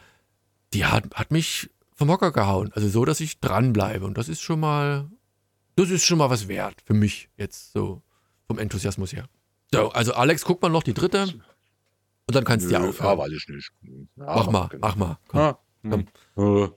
die 0.73 0.85
hat, 0.85 1.15
hat 1.15 1.31
mich 1.31 1.71
vom 1.95 2.11
Hocker 2.11 2.33
gehauen. 2.33 2.71
Also 2.75 2.89
so, 2.89 3.05
dass 3.05 3.21
ich 3.21 3.41
dranbleibe. 3.41 4.05
Und 4.05 4.19
das 4.19 4.29
ist 4.29 4.41
schon 4.41 4.61
mal, 4.61 5.11
das 5.77 5.91
ist 5.91 6.05
schon 6.05 6.19
mal 6.19 6.31
was 6.31 6.49
wert 6.49 6.81
für 6.85 6.95
mich 6.95 7.29
jetzt 7.37 7.73
so 7.73 8.03
vom 8.47 8.59
Enthusiasmus 8.59 9.13
her. 9.13 9.29
So, 9.73 9.91
also 9.91 10.15
Alex, 10.15 10.45
guck 10.45 10.63
mal 10.63 10.69
noch 10.69 10.83
die 10.83 10.95
dritte. 10.95 11.23
Und 11.23 12.35
dann 12.35 12.45
kannst 12.45 12.67
du 12.67 12.71
ja 12.71 12.81
aufhören. 12.81 13.19
Ja, 13.19 13.25
weiß 13.25 13.33
ich 13.33 13.49
nicht. 13.49 13.73
Ja, 13.83 14.25
mach 14.27 14.51
mal, 14.51 14.69
genau. 14.69 14.87
mach 14.87 14.97
mal. 14.97 15.19
Komm, 15.29 15.41
ja. 15.41 15.59
komm. 15.91 16.07
Hm. 16.37 16.73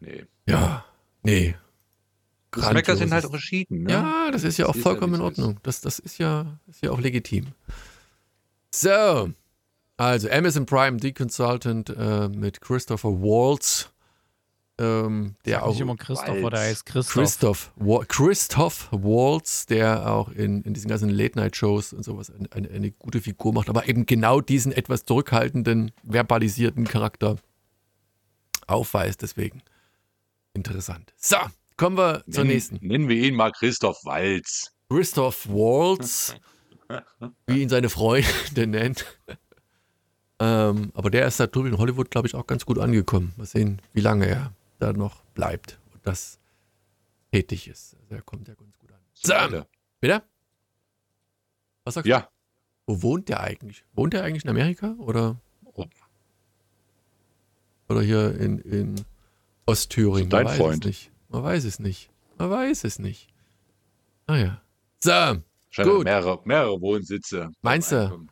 Nee. 0.00 0.26
Ja, 0.46 0.84
nee. 1.22 1.54
Geschmäcker 2.50 2.96
sind 2.96 3.12
halt 3.12 3.26
verschieden. 3.26 3.84
Ne? 3.84 3.92
Ja, 3.92 4.30
das 4.30 4.44
ist 4.44 4.56
ja 4.56 4.66
auch 4.66 4.72
das 4.72 4.82
vollkommen 4.82 5.14
ja, 5.14 5.18
in 5.18 5.24
Ordnung. 5.24 5.60
Das, 5.62 5.80
das 5.80 5.98
ist 5.98 6.18
ja, 6.18 6.58
ist 6.66 6.82
ja 6.82 6.90
auch 6.90 7.00
legitim. 7.00 7.46
So, 8.74 9.32
also 9.98 10.30
Amazon 10.30 10.64
Prime, 10.64 10.98
The 11.00 11.12
Consultant 11.12 11.90
äh, 11.90 12.28
mit 12.28 12.60
Christopher 12.60 13.20
Waltz. 13.20 13.90
Ähm, 14.80 15.34
der 15.44 15.64
auch. 15.64 15.70
Nicht 15.70 15.80
immer 15.80 15.96
Christopher, 15.96 16.50
der 16.50 16.60
heißt 16.60 16.86
Christoph. 16.86 17.12
Christoph, 17.12 17.72
Wa 17.74 18.04
Christoph 18.06 18.88
Waltz, 18.92 19.66
der 19.66 20.08
auch 20.08 20.28
in, 20.28 20.62
in 20.62 20.72
diesen 20.72 20.88
ganzen 20.88 21.10
Late-Night-Shows 21.10 21.92
und 21.92 22.04
sowas 22.04 22.30
eine, 22.30 22.50
eine, 22.52 22.70
eine, 22.70 22.92
gute 22.92 23.20
Figur 23.20 23.52
macht, 23.52 23.68
aber 23.68 23.88
eben 23.88 24.06
genau 24.06 24.40
diesen 24.40 24.70
etwas 24.70 25.04
zurückhaltenden, 25.04 25.90
verbalisierten 26.04 26.84
Charakter 26.84 27.38
aufweist. 28.68 29.22
Deswegen 29.22 29.62
interessant. 30.54 31.12
So, 31.16 31.38
kommen 31.76 31.98
wir 31.98 32.22
zur 32.30 32.44
nennen, 32.44 32.54
nächsten. 32.54 32.78
Nennen 32.80 33.08
wir 33.08 33.16
ihn 33.16 33.34
mal 33.34 33.50
Christoph 33.50 33.98
Waltz. 34.04 34.70
Christoph 34.90 35.48
Waltz, 35.48 36.36
wie 37.48 37.62
ihn 37.62 37.68
seine 37.68 37.88
Freunde 37.88 38.68
nennt. 38.68 39.04
Ähm, 40.40 40.92
aber 40.94 41.10
der 41.10 41.26
ist 41.26 41.40
da 41.40 41.46
drüben 41.46 41.68
in 41.68 41.78
Hollywood, 41.78 42.10
glaube 42.10 42.28
ich, 42.28 42.34
auch 42.34 42.46
ganz 42.46 42.64
gut 42.64 42.78
angekommen. 42.78 43.32
Mal 43.36 43.46
sehen, 43.46 43.80
wie 43.92 44.00
lange 44.00 44.26
er 44.26 44.52
da 44.78 44.92
noch 44.92 45.22
bleibt 45.34 45.78
und 45.92 46.06
das 46.06 46.38
tätig 47.32 47.68
ist. 47.68 47.96
Also 48.00 48.14
er 48.14 48.22
kommt 48.22 48.46
ja 48.48 48.54
ganz 48.54 48.78
gut 48.78 48.92
an. 48.92 48.98
So, 49.12 49.64
bitte? 50.00 50.22
Was 51.84 51.94
sagst 51.94 52.06
ja. 52.06 52.20
du? 52.86 52.94
Wo 52.94 53.02
wohnt 53.02 53.28
der 53.28 53.40
eigentlich? 53.40 53.84
Wohnt 53.94 54.12
der 54.12 54.22
eigentlich 54.22 54.44
in 54.44 54.50
Amerika 54.50 54.94
oder? 54.98 55.36
Oder 57.88 58.02
hier 58.02 58.38
in, 58.38 58.58
in 58.58 59.04
Ostthüringen? 59.66 60.30
Dein 60.30 60.48
Freund. 60.48 60.84
nicht. 60.84 61.10
Man 61.28 61.42
weiß 61.42 61.64
es 61.64 61.78
nicht. 61.78 62.10
Man 62.36 62.50
weiß 62.50 62.84
es 62.84 62.98
nicht. 62.98 63.28
Ah, 64.26 64.58
so. 65.00 65.42
Gut. 65.82 66.04
Mehrere, 66.04 66.40
mehrere 66.44 66.80
Wohnsitze. 66.80 67.50
Meinst 67.62 67.92
du? 67.92 68.26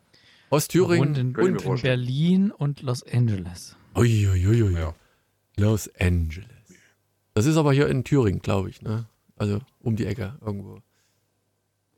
Ostthüringen 0.50 1.08
und 1.08 1.18
in, 1.18 1.36
und 1.36 1.64
in 1.64 1.82
Berlin 1.82 2.50
und 2.50 2.82
Los 2.82 3.02
Angeles. 3.02 3.76
Uiuiui. 3.94 4.46
Ui, 4.46 4.62
ui. 4.62 4.74
Ja. 4.74 4.94
Los 5.56 5.90
Angeles. 5.98 6.50
Das 7.34 7.46
ist 7.46 7.56
aber 7.56 7.72
hier 7.72 7.88
in 7.88 8.04
Thüringen, 8.04 8.40
glaube 8.40 8.70
ich. 8.70 8.82
Ne? 8.82 9.06
Also 9.36 9.60
um 9.80 9.96
die 9.96 10.06
Ecke 10.06 10.36
irgendwo. 10.44 10.80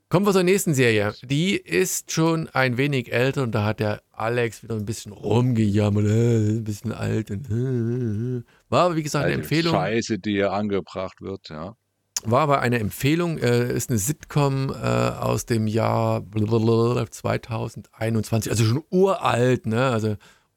Kommen 0.09 0.25
wir 0.25 0.33
zur 0.33 0.43
nächsten 0.43 0.73
Serie. 0.73 1.13
Die 1.23 1.55
ist 1.57 2.13
schon 2.13 2.49
ein 2.49 2.79
wenig 2.79 3.13
älter 3.13 3.43
und 3.43 3.55
da 3.55 3.67
hat 3.67 3.79
der 3.79 4.03
Alex 4.11 4.63
wieder 4.63 4.75
ein 4.75 4.87
bisschen 4.87 5.13
rumgejammert, 5.13 6.07
äh, 6.07 6.49
ein 6.57 6.65
bisschen 6.65 6.93
alt. 6.93 7.31
Und, 7.31 7.51
äh, 7.51 8.43
war, 8.71 8.97
wie 8.97 9.03
gesagt, 9.03 9.27
eine 9.27 9.35
Empfehlung. 9.35 9.75
Scheiße, 9.75 10.19
die 10.19 10.33
hier 10.33 10.53
angebracht 10.53 11.21
wird, 11.21 11.51
ja. 11.51 11.77
War 12.24 12.40
aber 12.40 12.61
eine 12.61 12.81
Empfehlung, 12.81 13.38
äh, 13.38 13.72
ist 13.72 13.90
eine 13.90 13.98
Sitcom 13.98 14.70
äh, 14.70 14.74
aus 14.74 15.46
dem 15.46 15.66
Jahr 15.66 16.24
2021, 16.31 18.50
also 18.50 18.64
schon 18.64 18.83
uralt, 18.90 19.66
ne? 19.66 19.90
Also 19.90 20.16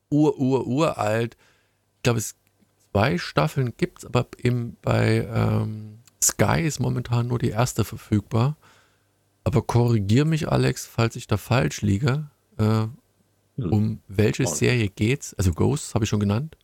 ur, 0.09 0.39
ur, 0.39 0.65
uralt. 0.65 1.37
Ich 1.97 2.03
glaube, 2.03 2.19
es 2.19 2.35
zwei 2.91 3.17
Staffeln 3.17 3.73
gibt 3.77 3.99
es, 3.99 4.05
aber 4.05 4.27
eben 4.37 4.77
bei 4.81 5.27
ähm, 5.33 5.99
Sky 6.21 6.61
ist 6.61 6.79
momentan 6.79 7.27
nur 7.27 7.39
die 7.39 7.49
erste 7.49 7.83
verfügbar. 7.83 8.57
Aber 9.43 9.61
korrigier 9.61 10.25
mich, 10.25 10.51
Alex, 10.51 10.85
falls 10.85 11.15
ich 11.15 11.27
da 11.27 11.37
falsch 11.37 11.81
liege. 11.81 12.29
Äh, 12.57 12.87
um 13.57 13.99
welche 14.07 14.47
Serie 14.47 14.89
geht's? 14.89 15.33
Also 15.35 15.53
Ghosts 15.53 15.93
habe 15.93 16.05
ich 16.05 16.09
schon 16.09 16.19
genannt. 16.19 16.57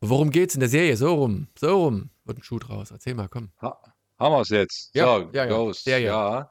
Worum 0.00 0.30
geht's 0.30 0.54
in 0.54 0.60
der 0.60 0.68
Serie? 0.68 0.96
So 0.96 1.14
rum, 1.14 1.48
so 1.58 1.84
rum. 1.84 2.10
Wird 2.24 2.38
ein 2.38 2.42
Schuh 2.42 2.58
draus. 2.58 2.90
Erzähl 2.90 3.14
mal, 3.14 3.28
komm. 3.28 3.50
Ha 3.60 3.93
haben 4.18 4.32
wir 4.32 4.40
es 4.40 4.48
jetzt. 4.50 4.94
Ja, 4.94 5.04
so, 5.04 5.30
ja, 5.32 5.44
ja. 5.44 5.46
Ghost. 5.46 5.86
Ja, 5.86 5.98
ja. 5.98 6.50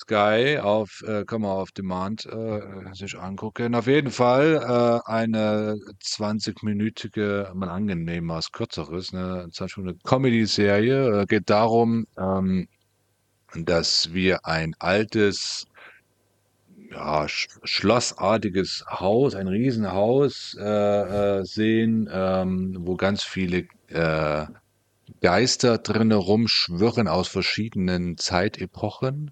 Sky 0.00 0.58
auf, 0.60 1.02
äh, 1.06 1.24
kann 1.24 1.42
man 1.42 1.52
auf 1.52 1.70
Demand 1.72 2.26
äh, 2.26 2.60
sich 2.92 3.18
angucken. 3.18 3.74
Auf 3.74 3.86
jeden 3.86 4.10
Fall 4.10 4.56
äh, 4.56 5.10
eine 5.10 5.76
20-minütige, 6.02 7.54
mal 7.54 7.68
angenehm 7.70 8.28
was 8.28 8.52
kürzeres, 8.52 9.14
eine 9.14 9.48
20 9.50 10.02
Comedy-Serie. 10.04 11.22
Äh, 11.22 11.26
geht 11.26 11.48
darum, 11.48 12.06
ähm, 12.18 12.68
dass 13.54 14.12
wir 14.12 14.44
ein 14.44 14.74
altes, 14.78 15.66
ja, 16.90 17.26
sch 17.28 17.48
schlossartiges 17.62 18.84
Haus, 18.88 19.34
ein 19.34 19.48
Riesenhaus 19.48 20.56
äh, 20.60 21.38
äh, 21.40 21.44
sehen, 21.44 22.10
ähm, 22.12 22.76
wo 22.80 22.96
ganz 22.96 23.22
viele 23.22 23.68
Geister 25.20 25.78
drinnen 25.78 26.12
rumschwirren 26.18 27.08
aus 27.08 27.28
verschiedenen 27.28 28.16
Zeitepochen. 28.18 29.30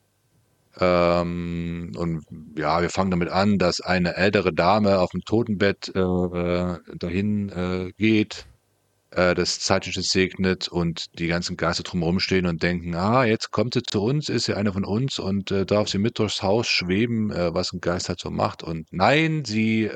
Ähm, 0.80 1.92
und 1.96 2.24
ja, 2.56 2.80
wir 2.80 2.88
fangen 2.88 3.10
damit 3.10 3.28
an, 3.28 3.58
dass 3.58 3.80
eine 3.80 4.16
ältere 4.16 4.52
Dame 4.54 5.00
auf 5.00 5.10
dem 5.10 5.20
Totenbett 5.20 5.92
äh, 5.94 6.00
äh 6.00 6.78
dahin 6.96 7.48
äh, 7.50 7.92
geht, 7.98 8.46
äh, 9.10 9.34
das 9.34 9.60
Zeitliche 9.60 10.02
segnet 10.02 10.68
und 10.68 11.18
die 11.18 11.26
ganzen 11.26 11.58
Geister 11.58 11.82
drumherum 11.82 12.20
stehen 12.20 12.46
und 12.46 12.62
denken, 12.62 12.94
ah, 12.94 13.24
jetzt 13.24 13.50
kommt 13.50 13.74
sie 13.74 13.82
zu 13.82 14.02
uns, 14.02 14.30
ist 14.30 14.44
sie 14.44 14.54
eine 14.54 14.72
von 14.72 14.84
uns 14.84 15.18
und 15.18 15.50
äh, 15.50 15.66
darf 15.66 15.88
sie 15.88 15.98
mit 15.98 16.18
durchs 16.18 16.42
Haus 16.42 16.68
schweben, 16.68 17.30
äh, 17.30 17.52
was 17.52 17.72
ein 17.74 17.80
Geist 17.80 18.08
halt 18.08 18.20
so 18.20 18.30
macht. 18.30 18.62
Und 18.62 18.86
nein, 18.92 19.44
sie 19.44 19.90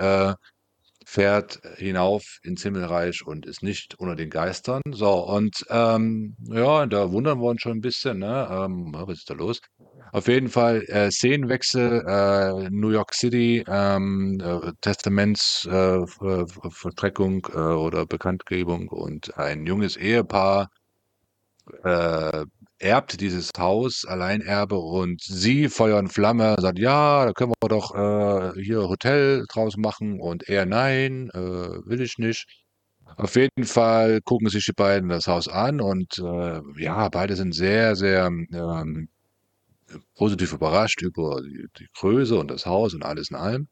fährt 1.09 1.61
hinauf 1.77 2.41
ins 2.43 2.65
Himmelreich 2.65 3.25
und 3.25 3.47
ist 3.47 3.63
nicht 3.63 3.95
unter 3.99 4.17
den 4.17 4.29
Geistern. 4.29 4.83
So, 4.91 5.25
und 5.25 5.65
ähm, 5.71 6.35
ja, 6.51 6.85
da 6.87 7.13
wundern 7.13 7.39
wir 7.39 7.47
uns 7.49 7.63
schon 7.63 7.79
ein 7.79 7.81
bisschen, 7.81 8.19
ne? 8.19 8.49
Ähm, 8.51 8.91
was 8.93 9.19
ist 9.19 9.31
da 9.31 9.35
los? 9.35 9.61
Auf 10.13 10.27
jeden 10.27 10.49
Fall 10.49 10.83
äh, 10.89 11.13
Szenenwechsel, 11.13 12.03
äh, 12.07 12.69
New 12.71 12.91
York 12.91 13.15
City, 13.15 13.65
ähm, 13.69 14.41
äh, 14.43 14.73
Testamentsvollstreckung 14.81 17.47
äh, 17.55 17.59
oder 17.59 18.05
Bekanntgebung 18.07 18.89
und 18.89 19.39
ein 19.39 19.65
junges 19.65 19.97
Ehepaar 19.97 20.71
äh, 21.85 22.45
erbt 22.79 23.21
dieses 23.21 23.51
Haus, 23.59 24.05
Alleinerbe, 24.07 24.79
und 24.79 25.23
sie, 25.23 25.69
Feuer 25.69 25.99
und 25.99 26.09
Flamme, 26.13 26.57
sagt, 26.61 26.79
ja, 26.79 27.27
da 27.27 27.33
können 27.33 27.53
wir 27.63 27.69
doch 27.69 27.95
äh, 27.95 28.63
hier 28.63 28.89
Hotel 28.89 29.45
draus 29.49 29.77
machen 29.77 30.21
und 30.21 30.49
er, 30.49 30.67
nein, 30.67 31.31
äh, 31.35 31.39
will 31.39 32.01
ich 32.01 32.19
nicht. 32.19 32.47
Auf 33.17 33.37
jeden 33.37 33.65
Fall 33.65 34.21
gucken 34.23 34.49
sich 34.49 34.65
die 34.67 34.73
beiden 34.73 35.09
das 35.09 35.27
Haus 35.27 35.49
an 35.49 35.81
und 35.81 36.19
äh, 36.19 36.61
ja, 36.79 37.09
beide 37.09 37.37
sind 37.37 37.55
sehr, 37.55 37.97
sehr 37.97 38.27
ähm, 38.27 39.09
positiv 40.17 40.53
überrascht 40.53 41.03
über 41.03 41.41
die, 41.43 41.67
die 41.79 41.89
Größe 41.95 42.37
und 42.39 42.51
das 42.51 42.67
Haus 42.67 42.95
und 42.95 43.05
alles 43.05 43.31
in 43.31 43.37
allem. 43.37 43.69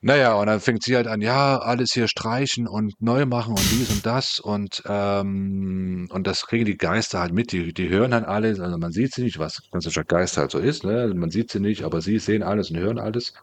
Naja, 0.00 0.34
und 0.34 0.46
dann 0.46 0.60
fängt 0.60 0.84
sie 0.84 0.94
halt 0.96 1.08
an, 1.08 1.20
ja, 1.20 1.58
alles 1.58 1.90
hier 1.92 2.06
streichen 2.06 2.68
und 2.68 2.94
neu 3.00 3.26
machen 3.26 3.50
und 3.50 3.70
dies 3.72 3.90
und 3.90 4.06
das 4.06 4.38
und 4.38 4.82
ähm, 4.86 6.08
und 6.12 6.26
das 6.26 6.46
kriegen 6.46 6.64
die 6.66 6.76
Geister 6.76 7.18
halt 7.20 7.32
mit, 7.32 7.50
die, 7.52 7.72
die 7.72 7.88
hören 7.88 8.14
halt 8.14 8.24
alles, 8.26 8.60
also 8.60 8.78
man 8.78 8.92
sieht 8.92 9.12
sie 9.14 9.24
nicht, 9.24 9.38
was 9.40 9.60
klassischer 9.70 10.04
Geist 10.04 10.36
halt 10.36 10.52
so 10.52 10.58
ist, 10.60 10.84
ne? 10.84 11.00
Also 11.00 11.14
man 11.16 11.30
sieht 11.30 11.50
sie 11.50 11.60
nicht, 11.60 11.82
aber 11.82 12.00
sie 12.00 12.18
sehen 12.20 12.44
alles 12.44 12.70
und 12.70 12.78
hören 12.78 12.98
alles 13.00 13.34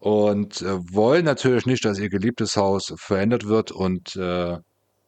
und 0.00 0.62
äh, 0.62 0.78
wollen 0.94 1.24
natürlich 1.26 1.66
nicht, 1.66 1.84
dass 1.84 1.98
ihr 1.98 2.10
geliebtes 2.10 2.56
Haus 2.56 2.94
verändert 2.96 3.46
wird 3.46 3.72
und 3.72 4.16
äh, 4.16 4.58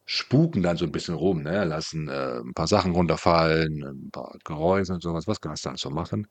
spuken 0.05 0.63
dann 0.63 0.77
so 0.77 0.85
ein 0.85 0.91
bisschen 0.91 1.15
rum, 1.15 1.43
ne? 1.43 1.65
Lassen 1.65 2.09
äh, 2.09 2.39
ein 2.41 2.53
paar 2.53 2.67
Sachen 2.67 2.93
runterfallen, 2.93 3.83
ein 3.83 4.11
paar 4.11 4.37
Geräusche 4.45 4.93
und 4.93 5.03
sowas, 5.03 5.27
was 5.27 5.41
Geister 5.41 5.71
halt 5.71 5.79
so 5.79 5.89
machen. 5.89 6.27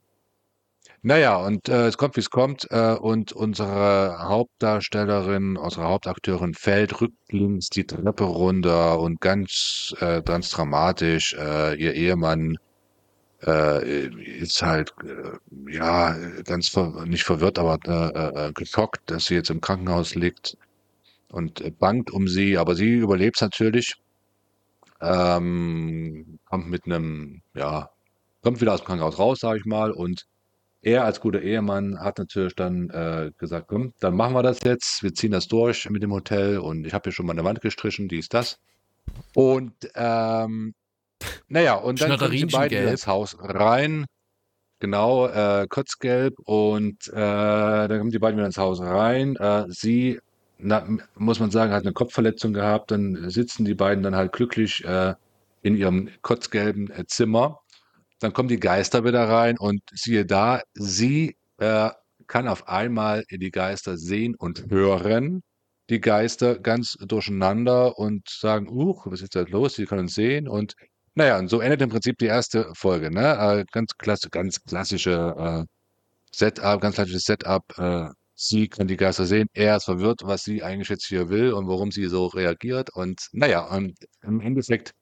Naja, 1.06 1.36
und 1.36 1.68
äh, 1.68 1.88
es 1.88 1.98
kommt, 1.98 2.16
wie 2.16 2.20
es 2.20 2.30
kommt, 2.30 2.66
äh, 2.70 2.94
und 2.94 3.32
unsere 3.32 4.16
Hauptdarstellerin, 4.20 5.58
unsere 5.58 5.84
Hauptakteurin 5.84 6.54
fällt 6.54 6.98
rücklings 6.98 7.68
die 7.68 7.84
Treppe 7.84 8.24
runter 8.24 8.98
und 8.98 9.20
ganz, 9.20 9.94
äh, 10.00 10.22
ganz 10.22 10.48
dramatisch, 10.48 11.34
äh, 11.34 11.74
ihr 11.74 11.92
Ehemann 11.92 12.56
äh, 13.46 14.06
ist 14.08 14.62
halt, 14.62 14.94
äh, 15.04 15.72
ja, 15.74 16.16
ganz 16.44 16.68
ver 16.70 17.04
nicht 17.06 17.24
verwirrt, 17.24 17.58
aber 17.58 17.78
äh, 17.86 18.48
äh, 18.48 18.52
geschockt, 18.54 19.10
dass 19.10 19.26
sie 19.26 19.34
jetzt 19.34 19.50
im 19.50 19.60
Krankenhaus 19.60 20.14
liegt 20.14 20.56
und 21.30 21.60
äh, 21.62 21.70
bangt 21.70 22.10
um 22.12 22.28
sie, 22.28 22.58
aber 22.58 22.74
sie 22.76 22.94
überlebt 22.94 23.40
natürlich, 23.42 23.96
ähm, 25.00 26.38
kommt 26.46 26.68
mit 26.70 26.86
einem, 26.86 27.42
ja, 27.54 27.90
kommt 28.42 28.60
wieder 28.60 28.74
aus 28.74 28.80
dem 28.82 28.86
Krankenhaus 28.86 29.18
raus, 29.18 29.40
sage 29.40 29.58
ich 29.60 29.64
mal, 29.66 29.92
und 29.92 30.26
er 30.85 31.05
als 31.05 31.20
guter 31.20 31.40
Ehemann 31.40 31.99
hat 31.99 32.18
natürlich 32.18 32.55
dann 32.55 32.90
äh, 32.90 33.31
gesagt, 33.38 33.68
komm, 33.68 33.94
dann 34.01 34.14
machen 34.14 34.35
wir 34.35 34.42
das 34.42 34.61
jetzt, 34.62 35.03
wir 35.03 35.14
ziehen 35.14 35.33
das 35.33 35.49
durch 35.49 35.88
mit 35.88 36.03
dem 36.03 36.12
Hotel 36.12 36.59
und 36.59 36.87
ich 36.87 36.92
habe 36.92 37.05
hier 37.05 37.12
schon 37.12 37.27
mal 37.27 37.33
eine 37.33 37.44
Wand 37.44 37.61
gestrichen, 37.62 38.09
die 38.09 38.18
ist 38.18 38.35
das. 38.35 38.59
Und 39.35 39.73
ähm, 39.94 40.75
naja, 41.49 41.75
und 41.75 42.01
dann 42.01 42.18
kommen 42.18 42.33
die 42.33 42.47
beiden 42.47 42.88
ins 42.88 43.07
Haus 43.07 43.37
rein. 43.40 44.05
Genau, 44.81 45.27
äh, 45.29 45.66
kotzgelb 45.68 46.35
und 46.44 47.09
äh, 47.09 47.14
dann 47.14 47.99
kommen 47.99 48.11
die 48.11 48.18
beiden 48.18 48.37
wieder 48.37 48.47
ins 48.47 48.59
Haus 48.59 48.81
rein. 48.81 49.37
Äh, 49.37 49.64
sie, 49.68 50.20
na, 50.59 50.87
muss 51.14 51.40
man 51.40 51.51
sagen, 51.51 51.73
hat 51.73 51.85
eine 51.85 51.94
Kopfverletzung 51.94 52.53
gehabt. 52.53 52.90
Dann 52.90 53.31
sitzen 53.31 53.64
die 53.64 53.75
beiden 53.75 54.05
dann 54.05 54.14
halt 54.14 54.33
glücklich 54.33 54.85
äh, 54.85 55.14
in 55.62 55.77
ihrem 55.77 56.11
kotzgelben 56.20 56.90
äh, 56.90 57.07
Zimmer 57.07 57.61
dann 58.20 58.33
kommen 58.33 58.48
die 58.48 58.61
Geister 58.61 59.05
wieder 59.05 59.29
rein 59.29 59.59
und 59.59 59.83
siehe 59.92 60.24
da, 60.27 60.62
sie 60.74 61.37
äh, 61.59 61.90
kann 62.27 62.48
auf 62.48 62.68
einmal 62.68 63.24
die 63.31 63.50
Geister 63.50 63.96
sehen 63.96 64.35
und 64.37 64.70
hören. 64.70 65.42
Die 65.90 66.00
Geister 66.00 66.59
ganz 66.59 66.96
durcheinander 67.07 67.98
und 67.98 68.29
sagen, 68.29 68.68
uch, 68.70 69.07
was 69.07 69.20
ist 69.20 69.35
da 69.37 69.42
los? 69.42 69.74
Sie 69.74 69.85
können 69.85 70.03
uns 70.03 70.14
sehen 70.14 70.48
und 70.48 70.74
naja, 71.16 71.38
und 71.38 71.48
so 71.48 71.61
endet 71.61 71.81
im 71.83 71.90
Prinzip 71.90 72.18
die 72.18 72.27
erste 72.27 72.72
Folge, 72.74 73.11
ne? 73.11 73.61
Äh, 73.61 73.64
ganz 73.70 73.96
klasse, 73.96 74.31
ganz 74.31 74.61
klassische 74.64 75.35
äh, 75.38 75.64
Setup, 76.33 76.81
ganz 76.81 76.96
klassisches 76.96 77.24
Setup. 77.24 77.62
Äh, 77.79 78.09
sie 78.35 78.68
kann 78.68 78.88
die 78.88 78.96
Geister 78.96 79.27
sehen, 79.27 79.48
er 79.53 79.77
ist 79.77 79.85
verwirrt, 79.85 80.22
was 80.24 80.42
sie 80.42 80.62
eigentlich 80.62 80.88
jetzt 80.88 81.07
hier 81.07 81.29
will 81.29 81.53
und 81.53 81.68
warum 81.68 81.92
sie 81.92 82.07
so 82.07 82.27
reagiert. 82.27 82.90
Und 82.94 83.29
naja, 83.33 83.64
und 83.66 83.96
im 84.22 84.40
Endeffekt 84.40 84.92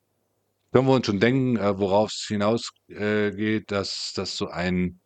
können 0.73 0.87
wir 0.89 0.95
uns 0.95 1.07
schon 1.07 1.21
denken, 1.21 1.57
äh, 1.57 1.79
worauf 1.79 2.11
es 2.11 2.25
hinausgeht, 2.27 2.91
äh, 2.99 3.61
dass 3.67 4.13
das 4.15 4.37
so 4.37 4.49
ein 4.49 5.01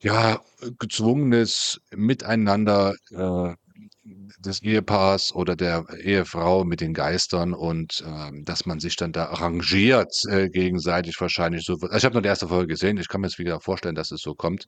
ja, 0.00 0.40
gezwungenes 0.78 1.80
Miteinander 1.94 2.94
äh, 3.10 3.54
des 4.38 4.62
Ehepaars 4.62 5.34
oder 5.34 5.56
der 5.56 5.84
Ehefrau 6.02 6.64
mit 6.64 6.80
den 6.80 6.94
Geistern 6.94 7.52
und 7.52 8.02
ähm, 8.06 8.44
dass 8.44 8.64
man 8.64 8.80
sich 8.80 8.96
dann 8.96 9.12
da 9.12 9.26
arrangiert 9.26 10.12
äh, 10.28 10.48
gegenseitig 10.48 11.20
wahrscheinlich 11.20 11.64
so. 11.64 11.74
Also 11.74 11.96
ich 11.96 12.04
habe 12.04 12.14
nur 12.14 12.22
die 12.22 12.28
erste 12.28 12.48
Folge 12.48 12.68
gesehen, 12.68 12.96
ich 12.96 13.08
kann 13.08 13.20
mir 13.20 13.26
jetzt 13.26 13.38
wieder 13.38 13.60
vorstellen, 13.60 13.94
dass 13.94 14.10
es 14.12 14.20
so 14.20 14.34
kommt. 14.34 14.66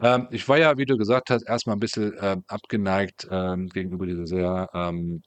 Ähm, 0.00 0.28
ich 0.30 0.48
war 0.48 0.58
ja, 0.58 0.76
wie 0.78 0.86
du 0.86 0.96
gesagt 0.96 1.30
hast, 1.30 1.42
erstmal 1.42 1.76
ein 1.76 1.80
bisschen 1.80 2.12
äh, 2.14 2.36
abgeneigt 2.46 3.26
ähm, 3.30 3.68
gegenüber 3.68 4.06
dieser 4.06 4.26
sehr 4.26 4.68
ähm, 4.74 5.22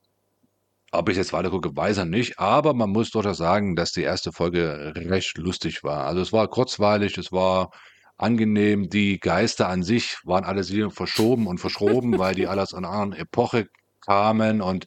ob 0.98 1.10
ich 1.10 1.18
jetzt 1.18 1.34
weiter 1.34 1.50
gucke, 1.52 1.76
weiß 1.76 1.98
er 1.98 2.06
nicht, 2.06 2.40
aber 2.40 2.74
man 2.74 2.90
muss 2.92 3.12
durchaus 3.12 3.38
sagen, 3.38 3.76
dass 3.76 3.92
die 3.92 4.02
erste 4.04 4.32
Folge 4.32 4.94
recht 4.96 5.38
lustig 5.38 5.84
war. 5.84 6.06
Also, 6.06 6.22
es 6.22 6.34
war 6.34 6.48
kurzweilig, 6.50 7.18
es 7.18 7.32
war 7.32 7.72
angenehm. 8.18 8.90
Die 8.90 9.20
Geister 9.20 9.68
an 9.70 9.84
sich 9.84 10.18
waren 10.24 10.44
alle 10.46 10.64
sehr 10.64 10.90
verschoben 10.92 11.48
und 11.48 11.60
verschroben, 11.60 12.18
weil 12.20 12.36
die 12.36 12.48
alle 12.48 12.62
aus 12.64 12.74
einer 12.74 12.90
anderen 12.90 13.14
Epoche 13.14 13.68
kamen 14.06 14.62
und 14.62 14.86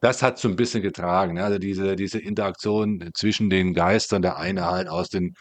das 0.00 0.22
hat 0.22 0.38
so 0.38 0.48
ein 0.48 0.56
bisschen 0.56 0.82
getragen, 0.82 1.34
ne? 1.34 1.44
Also, 1.44 1.58
diese 1.58 1.96
diese 1.96 2.20
Interaktion 2.20 3.10
zwischen 3.14 3.50
den 3.50 3.74
Geistern, 3.74 4.22
der 4.22 4.36
eine 4.38 4.66
halt 4.66 4.88
aus 4.88 5.08
den 5.08 5.34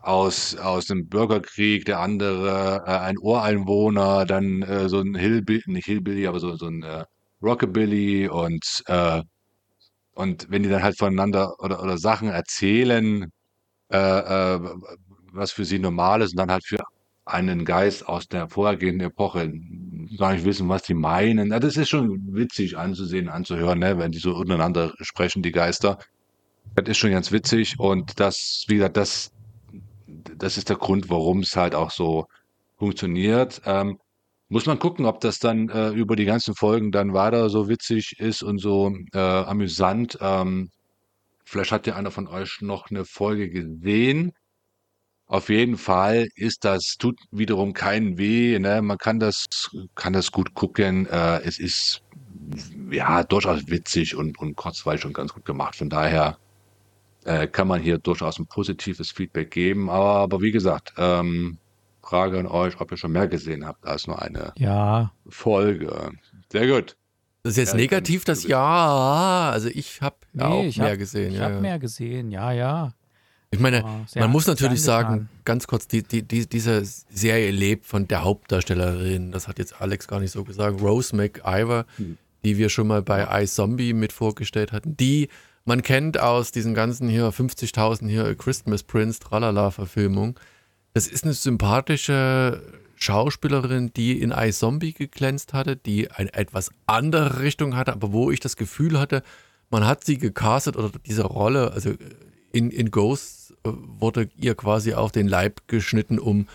aus 0.00 0.56
aus 0.56 0.86
dem 0.86 1.08
Bürgerkrieg, 1.08 1.84
der 1.86 2.00
andere, 2.00 2.84
äh, 2.86 2.90
ein 2.98 3.18
Ureinwohner, 3.18 4.26
dann, 4.26 4.62
äh, 4.62 4.88
so 4.88 5.00
'n 5.00 5.14
Hillbi 5.16 5.62
nicht 5.66 5.86
Hillbilly, 5.86 6.26
aber 6.26 6.40
so 6.40 6.56
so 6.56 6.66
'n, 6.66 6.82
äh, 6.82 7.04
Rockabilly 7.42 8.28
und, 8.28 8.64
äh 8.86 9.22
und 10.14 10.46
wenn 10.50 10.62
die 10.62 10.68
dann 10.68 10.82
halt 10.82 10.98
voneinander 10.98 11.54
oder, 11.58 11.82
oder 11.82 11.98
Sachen 11.98 12.28
erzählen, 12.28 13.30
äh, 13.90 13.98
äh, 13.98 14.60
was 15.32 15.52
für 15.52 15.64
sie 15.64 15.78
normal 15.78 16.22
ist 16.22 16.32
und 16.32 16.38
dann 16.38 16.50
halt 16.50 16.64
für 16.64 16.82
einen 17.26 17.64
Geist 17.64 18.06
aus 18.08 18.28
der 18.28 18.48
vorhergehenden 18.48 19.08
Epoche 19.08 19.52
gar 20.18 20.32
nicht 20.34 20.44
wissen, 20.44 20.68
was 20.68 20.82
die 20.82 20.94
meinen. 20.94 21.50
Ja, 21.50 21.58
das 21.58 21.76
ist 21.76 21.88
schon 21.88 22.34
witzig 22.34 22.76
anzusehen, 22.76 23.28
anzuhören, 23.28 23.78
ne? 23.78 23.98
wenn 23.98 24.12
die 24.12 24.18
so 24.18 24.34
untereinander 24.34 24.92
sprechen, 25.00 25.42
die 25.42 25.52
Geister. 25.52 25.98
Das 26.74 26.88
ist 26.88 26.98
schon 26.98 27.10
ganz 27.10 27.32
witzig 27.32 27.78
und 27.78 28.20
das, 28.20 28.64
wie 28.68 28.76
gesagt, 28.76 28.96
das, 28.96 29.32
das 30.36 30.58
ist 30.58 30.68
der 30.68 30.76
Grund, 30.76 31.08
warum 31.10 31.40
es 31.40 31.56
halt 31.56 31.74
auch 31.74 31.90
so 31.90 32.26
funktioniert. 32.78 33.62
Ähm, 33.64 33.98
muss 34.48 34.66
man 34.66 34.78
gucken, 34.78 35.06
ob 35.06 35.20
das 35.20 35.38
dann 35.38 35.68
äh, 35.68 35.90
über 35.90 36.16
die 36.16 36.26
ganzen 36.26 36.54
Folgen 36.54 36.92
dann 36.92 37.14
weiter 37.14 37.48
so 37.48 37.68
witzig 37.68 38.16
ist 38.18 38.42
und 38.42 38.58
so 38.58 38.94
äh, 39.12 39.18
amüsant. 39.18 40.18
Ähm, 40.20 40.70
vielleicht 41.44 41.72
hat 41.72 41.86
ja 41.86 41.96
einer 41.96 42.10
von 42.10 42.28
euch 42.28 42.60
noch 42.60 42.90
eine 42.90 43.04
Folge 43.04 43.48
gesehen. 43.48 44.32
Auf 45.26 45.48
jeden 45.48 45.78
Fall 45.78 46.28
ist 46.34 46.64
das, 46.64 46.96
tut 46.98 47.18
wiederum 47.30 47.72
keinen 47.72 48.18
weh. 48.18 48.58
Ne? 48.58 48.82
Man 48.82 48.98
kann 48.98 49.18
das, 49.18 49.46
kann 49.94 50.12
das 50.12 50.30
gut 50.30 50.54
gucken. 50.54 51.06
Äh, 51.06 51.40
es 51.42 51.58
ist 51.58 52.02
ja 52.90 53.24
durchaus 53.24 53.66
witzig 53.68 54.14
und, 54.14 54.38
und 54.38 54.56
kurzweilig 54.56 55.06
und 55.06 55.14
ganz 55.14 55.32
gut 55.32 55.46
gemacht. 55.46 55.76
Von 55.76 55.88
daher 55.88 56.38
äh, 57.24 57.46
kann 57.46 57.68
man 57.68 57.80
hier 57.80 57.98
durchaus 57.98 58.38
ein 58.38 58.46
positives 58.46 59.10
Feedback 59.10 59.50
geben. 59.50 59.88
Aber, 59.88 60.16
aber 60.20 60.42
wie 60.42 60.52
gesagt, 60.52 60.92
ähm, 60.98 61.58
Frage 62.04 62.38
an 62.38 62.46
euch, 62.46 62.80
ob 62.80 62.90
ihr 62.90 62.96
schon 62.96 63.12
mehr 63.12 63.28
gesehen 63.28 63.66
habt 63.66 63.86
als 63.86 64.06
nur 64.06 64.20
eine 64.20 64.52
ja. 64.56 65.12
Folge. 65.28 66.12
Sehr 66.52 66.66
gut. 66.66 66.96
Das 67.42 67.52
ist 67.52 67.58
jetzt 67.58 67.72
ja, 67.72 67.76
negativ, 67.76 68.24
das 68.24 68.44
Ja. 68.44 69.50
Also 69.52 69.68
ich 69.68 70.00
habe 70.00 70.16
nee, 70.32 70.42
ja 70.42 70.48
auch 70.48 70.64
ich 70.64 70.78
mehr 70.78 70.90
hab, 70.92 70.98
gesehen. 70.98 71.32
Ich 71.32 71.38
ja, 71.38 71.44
habe 71.44 71.60
mehr 71.60 71.78
gesehen, 71.78 72.30
ja, 72.30 72.52
ja. 72.52 72.92
Ich 73.50 73.60
meine, 73.60 73.84
oh, 73.84 74.18
man 74.18 74.30
muss 74.30 74.46
natürlich 74.46 74.82
sagen, 74.82 75.28
ganz 75.44 75.66
kurz, 75.68 75.86
die, 75.86 76.02
die, 76.02 76.22
die, 76.22 76.48
diese 76.48 76.82
Serie 76.84 77.52
lebt 77.52 77.86
von 77.86 78.08
der 78.08 78.24
Hauptdarstellerin, 78.24 79.30
das 79.30 79.46
hat 79.46 79.60
jetzt 79.60 79.80
Alex 79.80 80.08
gar 80.08 80.18
nicht 80.18 80.32
so 80.32 80.42
gesagt, 80.42 80.80
Rose 80.80 81.14
McIver, 81.14 81.86
hm. 81.96 82.18
die 82.44 82.58
wir 82.58 82.68
schon 82.68 82.88
mal 82.88 83.02
bei 83.02 83.42
iZombie 83.42 83.92
mit 83.92 84.12
vorgestellt 84.12 84.72
hatten, 84.72 84.96
die 84.96 85.28
man 85.64 85.82
kennt 85.82 86.18
aus 86.18 86.50
diesen 86.50 86.74
ganzen 86.74 87.08
hier 87.08 87.30
50.000 87.30 88.08
hier 88.08 88.34
Christmas 88.34 88.82
Prince 88.82 89.20
Tralala-Verfilmung. 89.20 90.38
Das 90.94 91.08
ist 91.08 91.24
eine 91.24 91.34
sympathische 91.34 92.62
Schauspielerin, 92.94 93.92
die 93.92 94.20
in 94.20 94.30
iZombie 94.30 94.92
geglänzt 94.92 95.52
hatte, 95.52 95.76
die 95.76 96.10
eine 96.12 96.32
etwas 96.32 96.70
andere 96.86 97.40
Richtung 97.40 97.74
hatte, 97.76 97.92
aber 97.92 98.12
wo 98.12 98.30
ich 98.30 98.38
das 98.38 98.56
Gefühl 98.56 98.98
hatte, 99.00 99.24
man 99.70 99.84
hat 99.84 100.04
sie 100.04 100.18
gecastet 100.18 100.76
oder 100.76 100.92
diese 101.04 101.24
Rolle, 101.24 101.72
also 101.72 101.94
in, 102.52 102.70
in 102.70 102.92
Ghosts 102.92 103.50
äh, 103.64 103.70
wurde 103.72 104.28
ihr 104.36 104.54
quasi 104.54 104.94
auf 104.94 105.10
den 105.10 105.26
Leib 105.26 105.62
geschnitten, 105.66 106.20
um 106.20 106.46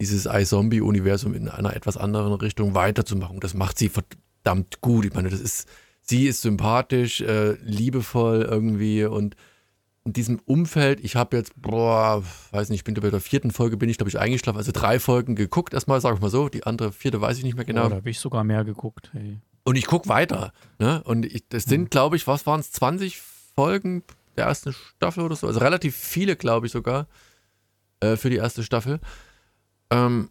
dieses 0.00 0.24
iZombie-Universum 0.24 1.34
in 1.34 1.48
einer 1.48 1.76
etwas 1.76 1.98
anderen 1.98 2.32
Richtung 2.32 2.74
weiterzumachen. 2.74 3.40
Das 3.40 3.52
macht 3.52 3.78
sie 3.78 3.90
verdammt 3.90 4.80
gut. 4.80 5.04
Ich 5.04 5.12
meine, 5.12 5.28
das 5.28 5.40
ist, 5.40 5.68
sie 6.00 6.26
ist 6.26 6.40
sympathisch, 6.40 7.20
äh, 7.20 7.52
liebevoll 7.62 8.48
irgendwie 8.50 9.04
und 9.04 9.36
in 10.04 10.12
diesem 10.12 10.38
Umfeld, 10.44 11.02
ich 11.02 11.16
habe 11.16 11.36
jetzt, 11.36 11.52
boah, 11.56 12.22
weiß 12.50 12.68
nicht, 12.68 12.80
ich 12.80 12.84
bin 12.84 12.94
bei 12.94 13.10
der 13.10 13.20
vierten 13.20 13.50
Folge 13.50 13.78
bin 13.78 13.88
ich, 13.88 13.96
glaube 13.96 14.10
ich, 14.10 14.18
eingeschlafen. 14.18 14.58
Also 14.58 14.70
drei 14.70 15.00
Folgen 15.00 15.34
geguckt 15.34 15.72
erstmal, 15.72 16.00
sage 16.00 16.16
ich 16.16 16.20
mal 16.20 16.30
so. 16.30 16.50
Die 16.50 16.64
andere, 16.64 16.92
vierte 16.92 17.20
weiß 17.20 17.38
ich 17.38 17.44
nicht 17.44 17.56
mehr 17.56 17.64
genau. 17.64 17.86
Oh, 17.86 17.88
da 17.88 17.96
habe 17.96 18.10
ich 18.10 18.20
sogar 18.20 18.44
mehr 18.44 18.64
geguckt. 18.64 19.10
Hey. 19.12 19.40
Und 19.64 19.76
ich 19.76 19.86
gucke 19.86 20.08
weiter. 20.08 20.52
Ne? 20.78 21.02
Und 21.04 21.24
ich, 21.24 21.48
das 21.48 21.64
sind, 21.64 21.90
glaube 21.90 22.16
ich, 22.16 22.26
was 22.26 22.46
waren 22.46 22.60
es, 22.60 22.70
20 22.72 23.18
Folgen 23.18 24.02
der 24.36 24.44
ersten 24.46 24.74
Staffel 24.74 25.24
oder 25.24 25.36
so? 25.36 25.46
Also 25.46 25.60
relativ 25.60 25.96
viele, 25.96 26.36
glaube 26.36 26.66
ich 26.66 26.72
sogar, 26.72 27.06
äh, 28.00 28.16
für 28.16 28.28
die 28.28 28.36
erste 28.36 28.62
Staffel. 28.62 29.00
Ähm, 29.90 30.28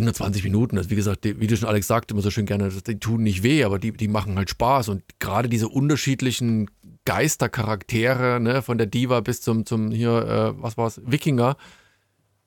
nur 0.00 0.14
20 0.14 0.44
Minuten. 0.44 0.78
Also 0.78 0.90
wie 0.90 0.96
gesagt, 0.96 1.24
wie 1.24 1.46
du 1.46 1.56
schon 1.56 1.68
Alex 1.68 1.86
sagte, 1.86 2.14
immer 2.14 2.22
so 2.22 2.30
schön 2.30 2.46
gerne, 2.46 2.70
die 2.70 2.98
tun 2.98 3.22
nicht 3.22 3.42
weh, 3.42 3.64
aber 3.64 3.78
die, 3.78 3.92
die 3.92 4.08
machen 4.08 4.36
halt 4.36 4.50
Spaß. 4.50 4.88
Und 4.88 5.02
gerade 5.18 5.48
diese 5.48 5.68
unterschiedlichen 5.68 6.70
Geistercharaktere, 7.04 8.40
ne, 8.40 8.62
von 8.62 8.78
der 8.78 8.86
Diva 8.86 9.20
bis 9.20 9.40
zum, 9.40 9.66
zum 9.66 9.90
hier, 9.90 10.54
äh, 10.56 10.62
was 10.62 10.76
war's, 10.76 11.00
Wikinger, 11.04 11.56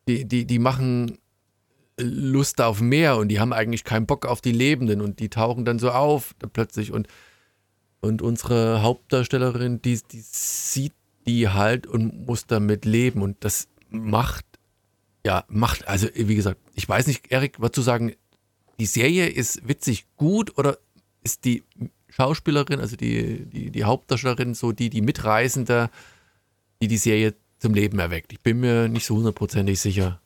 die, 0.07 0.25
die, 0.25 0.45
die 0.45 0.59
machen 0.59 1.17
Lust 1.97 2.61
auf 2.61 2.81
mehr 2.81 3.17
und 3.17 3.29
die 3.29 3.39
haben 3.39 3.53
eigentlich 3.53 3.83
keinen 3.83 4.05
Bock 4.05 4.25
auf 4.25 4.41
die 4.41 4.51
Lebenden 4.51 5.01
und 5.01 5.19
die 5.19 5.29
tauchen 5.29 5.65
dann 5.65 5.79
so 5.79 5.91
auf 5.91 6.35
plötzlich 6.53 6.91
und, 6.91 7.07
und 8.01 8.21
unsere 8.21 8.81
Hauptdarstellerin, 8.81 9.81
die, 9.81 9.99
die 10.11 10.21
sieht 10.21 10.93
die 11.25 11.49
halt 11.49 11.87
und 11.87 12.27
muss 12.27 12.45
damit 12.45 12.85
leben 12.85 13.21
und 13.21 13.37
das 13.43 13.67
macht, 13.89 14.45
ja, 15.25 15.43
macht, 15.47 15.87
also 15.87 16.07
wie 16.13 16.35
gesagt, 16.35 16.59
ich 16.75 16.87
weiß 16.87 17.07
nicht, 17.07 17.31
Erik, 17.31 17.59
würdest 17.59 17.77
du 17.77 17.81
sagen, 17.81 18.13
die 18.79 18.85
Serie 18.85 19.27
ist 19.27 19.67
witzig 19.67 20.05
gut 20.17 20.55
oder 20.57 20.77
ist 21.23 21.45
die 21.45 21.63
Schauspielerin, 22.09 22.79
also 22.79 22.95
die, 22.95 23.45
die, 23.45 23.71
die 23.71 23.83
Hauptdarstellerin, 23.83 24.53
so 24.53 24.71
die, 24.71 24.91
die 24.91 25.01
Mitreisende, 25.01 25.89
die 26.79 26.87
die 26.87 26.97
Serie 26.97 27.33
zum 27.57 27.73
Leben 27.73 27.97
erweckt? 27.97 28.33
Ich 28.33 28.41
bin 28.41 28.59
mir 28.59 28.87
nicht 28.87 29.05
so 29.05 29.15
hundertprozentig 29.15 29.79
sicher. 29.79 30.21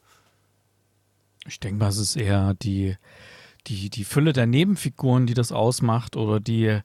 Ich 1.47 1.61
denke 1.61 1.79
mal, 1.79 1.87
es 1.87 1.97
ist 1.97 2.17
eher 2.17 2.53
die, 2.55 2.97
die, 3.67 3.89
die 3.89 4.03
Fülle 4.03 4.33
der 4.33 4.47
Nebenfiguren, 4.47 5.27
die 5.27 5.33
das 5.33 5.53
ausmacht 5.53 6.17
oder 6.17 6.41
die 6.41 6.81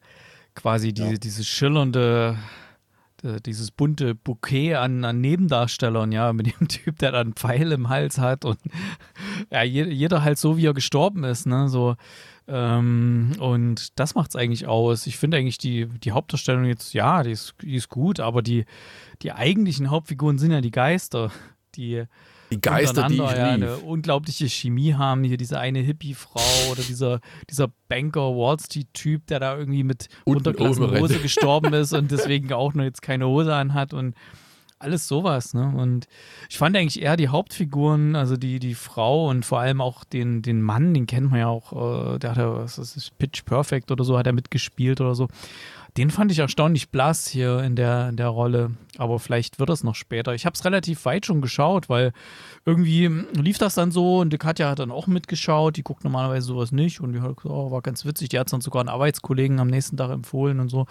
quasi 0.55 0.92
die, 0.92 1.03
ja. 1.03 1.12
diese 1.14 1.42
schillernde, 1.42 2.38
dieses 3.45 3.71
bunte 3.71 4.15
Bouquet 4.15 4.75
an, 4.75 5.05
an, 5.05 5.21
Nebendarstellern, 5.21 6.13
ja, 6.13 6.33
mit 6.33 6.47
dem 6.47 6.69
Typ, 6.69 6.99
der 6.99 7.13
dann 7.13 7.29
einen 7.29 7.35
Pfeil 7.35 7.73
im 7.73 7.89
Hals 7.89 8.19
hat 8.19 8.45
und 8.45 8.59
ja, 9.51 9.63
jeder 9.63 10.23
halt 10.23 10.39
so, 10.39 10.57
wie 10.57 10.67
er 10.67 10.75
gestorben 10.75 11.25
ist, 11.25 11.47
ne, 11.47 11.69
so. 11.69 11.97
Ähm, 12.47 13.33
und 13.39 13.99
das 13.99 14.15
macht 14.15 14.31
es 14.31 14.37
eigentlich 14.37 14.67
aus. 14.67 15.07
Ich 15.07 15.17
finde 15.17 15.39
eigentlich 15.39 15.59
die, 15.59 15.87
die 15.87 16.13
Hauptdarstellung 16.13 16.67
jetzt, 16.67 16.93
ja, 16.93 17.23
die 17.23 17.31
ist, 17.31 17.55
die 17.63 17.75
ist 17.75 17.89
gut, 17.89 18.21
aber 18.21 18.43
die, 18.43 18.67
die 19.23 19.33
eigentlichen 19.33 19.91
Hauptfiguren 19.91 20.39
sind 20.39 20.51
ja 20.51 20.61
die 20.61 20.71
Geister, 20.71 21.31
die 21.75 22.05
die 22.55 22.61
Geister, 22.61 23.09
die 23.09 23.14
ich 23.14 23.21
ja, 23.21 23.51
eine 23.51 23.77
unglaubliche 23.79 24.49
Chemie 24.49 24.95
haben. 24.95 25.25
Hier 25.25 25.37
diese 25.37 25.59
eine 25.59 25.81
Hippie-Frau 25.81 26.71
oder 26.73 26.83
dieser, 26.83 27.21
dieser 27.51 27.69
Banker 27.88 28.35
Wall 28.37 28.59
Street-Typ, 28.59 29.27
der 29.27 29.40
da 29.40 29.57
irgendwie 29.57 29.85
mit 29.85 30.09
runtergelassenen 30.27 30.99
Hose 31.01 31.19
gestorben 31.19 31.73
ist 31.75 31.93
und 31.93 32.11
deswegen 32.11 32.53
auch 32.53 32.75
nur 32.75 32.85
jetzt 32.85 33.03
keine 33.03 33.27
Hose 33.27 33.55
anhat 33.55 33.95
und 33.95 34.14
alles 34.79 35.09
sowas, 35.09 35.55
ne? 35.55 35.73
Und 35.75 36.07
ich 36.51 36.59
fand 36.59 36.77
eigentlich 36.77 37.03
eher 37.03 37.17
die 37.17 37.29
Hauptfiguren, 37.29 38.17
also 38.17 38.37
die, 38.37 38.59
die 38.59 38.75
Frau 38.75 39.31
und 39.31 39.45
vor 39.45 39.61
allem 39.61 39.81
auch 39.81 40.05
den, 40.05 40.43
den 40.43 40.62
Mann, 40.62 40.95
den 40.95 41.07
kennt 41.07 41.31
man 41.31 41.40
ja 41.40 41.49
auch, 41.49 42.14
äh, 42.14 42.19
der 42.19 42.31
hat 42.31 42.37
ja, 42.37 42.55
was 42.55 42.79
ist 42.79 43.17
Pitch 43.19 43.45
Perfect 43.45 43.90
oder 43.90 44.05
so, 44.05 44.19
hat 44.19 44.27
er 44.27 44.33
mitgespielt 44.33 45.01
oder 45.01 45.14
so. 45.14 45.29
Den 45.96 46.11
fand 46.11 46.33
ich 46.33 46.40
erstaunlich 46.40 46.90
blass 46.90 47.28
hier 47.28 47.61
in 47.61 47.76
der, 47.76 48.09
in 48.09 48.16
der 48.16 48.28
Rolle. 48.28 48.72
Aber 48.98 49.20
vielleicht 49.20 49.61
wird 49.61 49.70
es 49.70 49.85
noch 49.85 49.94
später. 49.94 50.35
Ich 50.35 50.44
habe 50.44 50.54
es 50.54 50.64
relativ 50.64 51.04
weit 51.04 51.24
schon 51.24 51.40
geschaut, 51.40 51.88
weil 51.88 52.12
irgendwie 52.64 53.07
lief 53.35 53.59
das 53.59 53.74
dann 53.74 53.92
so 53.92 54.18
und 54.18 54.33
die 54.33 54.38
Katja 54.38 54.68
hat 54.68 54.80
dann 54.80 54.90
auch 54.90 55.07
mitgeschaut. 55.07 55.76
Die 55.76 55.85
guckt 55.85 56.02
normalerweise 56.02 56.48
sowas 56.48 56.72
nicht 56.72 57.00
und 57.00 57.12
die 57.12 57.20
hat 57.20 57.37
gesagt, 57.37 57.46
oh, 57.46 57.70
war 57.70 57.80
ganz 57.80 58.04
witzig. 58.04 58.30
Die 58.30 58.38
hat 58.40 58.48
es 58.48 58.50
dann 58.50 58.61
sogar 58.61 58.80
einen 58.80 58.88
Arbeitskollegen 58.88 59.61
am 59.61 59.68
nächsten 59.68 59.96
Tag 59.96 60.11
empfohlen 60.11 60.59
und 60.59 60.68
so. 60.68 60.87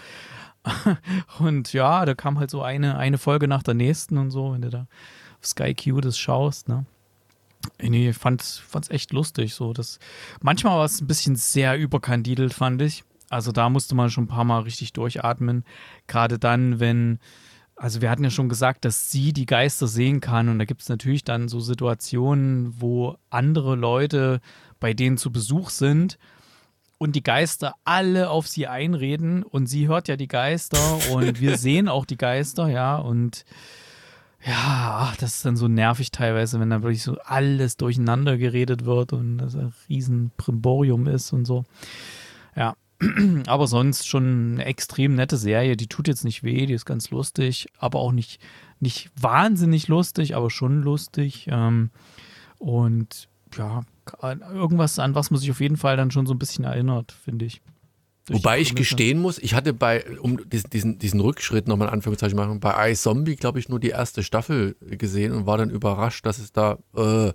und 1.39 1.73
ja, 1.73 2.05
da 2.05 2.13
kam 2.13 2.39
halt 2.39 2.49
so 2.49 2.61
eine, 2.61 2.97
eine 2.97 3.17
Folge 3.17 3.49
nach 3.49 3.63
der 3.63 3.73
nächsten 3.73 4.17
und 4.17 4.31
so, 4.31 4.53
wenn 4.53 4.61
du 4.61 4.69
da 4.69 4.87
auf 5.39 5.45
Sky 5.45 5.75
Q 5.75 5.99
das 5.99 6.17
schaust, 6.17 6.69
ne? 6.69 6.85
Nee, 7.81 8.11
fand 8.13 8.41
es 8.41 8.89
echt 8.89 9.13
lustig. 9.13 9.53
So, 9.53 9.73
das, 9.73 9.99
manchmal 10.41 10.77
war 10.77 10.85
es 10.85 11.01
ein 11.01 11.07
bisschen 11.07 11.35
sehr 11.35 11.77
überkandidelt, 11.77 12.53
fand 12.53 12.81
ich. 12.81 13.03
Also 13.33 13.51
da 13.51 13.67
musste 13.67 13.95
man 13.95 14.11
schon 14.11 14.25
ein 14.25 14.27
paar 14.27 14.43
Mal 14.43 14.59
richtig 14.59 14.93
durchatmen. 14.93 15.65
Gerade 16.05 16.37
dann, 16.37 16.79
wenn, 16.79 17.19
also 17.75 17.99
wir 17.99 18.11
hatten 18.11 18.23
ja 18.23 18.29
schon 18.29 18.47
gesagt, 18.47 18.85
dass 18.85 19.09
sie 19.09 19.33
die 19.33 19.47
Geister 19.47 19.87
sehen 19.87 20.21
kann. 20.21 20.49
Und 20.49 20.59
da 20.59 20.65
gibt 20.65 20.83
es 20.83 20.89
natürlich 20.89 21.23
dann 21.23 21.47
so 21.47 21.59
Situationen, 21.59 22.79
wo 22.79 23.17
andere 23.31 23.75
Leute 23.75 24.39
bei 24.79 24.93
denen 24.93 25.17
zu 25.17 25.31
Besuch 25.31 25.71
sind 25.71 26.19
und 26.99 27.15
die 27.15 27.23
Geister 27.23 27.73
alle 27.83 28.29
auf 28.29 28.47
sie 28.47 28.67
einreden. 28.67 29.41
Und 29.41 29.65
sie 29.65 29.87
hört 29.87 30.07
ja 30.07 30.15
die 30.15 30.27
Geister 30.27 30.99
und 31.11 31.41
wir 31.41 31.57
sehen 31.57 31.87
auch 31.87 32.05
die 32.05 32.17
Geister, 32.17 32.67
ja. 32.67 32.97
Und 32.97 33.45
ja, 34.45 35.11
das 35.19 35.37
ist 35.37 35.45
dann 35.45 35.57
so 35.57 35.67
nervig 35.67 36.11
teilweise, 36.11 36.59
wenn 36.59 36.69
dann 36.69 36.83
wirklich 36.83 37.01
so 37.01 37.17
alles 37.23 37.77
durcheinander 37.77 38.37
geredet 38.37 38.85
wird 38.85 39.11
und 39.11 39.39
das 39.39 39.55
ein 39.55 39.73
riesen 39.89 40.29
Primborium 40.37 41.07
ist 41.07 41.33
und 41.33 41.45
so. 41.45 41.63
Aber 43.47 43.67
sonst 43.67 44.07
schon 44.07 44.53
eine 44.53 44.65
extrem 44.65 45.15
nette 45.15 45.37
Serie. 45.37 45.77
Die 45.77 45.87
tut 45.87 46.07
jetzt 46.07 46.23
nicht 46.23 46.43
weh, 46.43 46.65
die 46.65 46.73
ist 46.73 46.85
ganz 46.85 47.09
lustig, 47.11 47.67
aber 47.77 47.99
auch 47.99 48.11
nicht, 48.11 48.39
nicht 48.79 49.09
wahnsinnig 49.19 49.87
lustig, 49.87 50.35
aber 50.35 50.49
schon 50.49 50.81
lustig. 50.81 51.47
Ähm, 51.49 51.89
und 52.59 53.27
ja, 53.57 53.81
irgendwas, 54.53 54.99
an 54.99 55.15
was 55.15 55.31
man 55.31 55.39
sich 55.39 55.51
auf 55.51 55.61
jeden 55.61 55.77
Fall 55.77 55.97
dann 55.97 56.11
schon 56.11 56.25
so 56.25 56.33
ein 56.33 56.39
bisschen 56.39 56.65
erinnert, 56.65 57.11
finde 57.11 57.45
ich. 57.45 57.61
Wobei 58.27 58.59
ich 58.61 58.73
gestehen 58.73 59.19
muss, 59.19 59.37
ich 59.37 59.53
hatte 59.53 59.73
bei, 59.73 60.05
um 60.19 60.39
diesen, 60.49 60.97
diesen 60.97 61.19
Rückschritt 61.19 61.67
nochmal 61.67 61.89
in 61.89 61.95
Anführungszeichen 61.95 62.37
machen, 62.37 62.61
bei 62.61 62.91
iZombie, 62.91 63.35
glaube 63.35 63.59
ich, 63.59 63.67
nur 63.67 63.81
die 63.81 63.89
erste 63.89 64.23
Staffel 64.23 64.77
gesehen 64.79 65.33
und 65.33 65.45
war 65.45 65.57
dann 65.57 65.69
überrascht, 65.69 66.25
dass 66.25 66.39
es 66.39 66.53
da, 66.53 66.77
äh, 66.95 67.33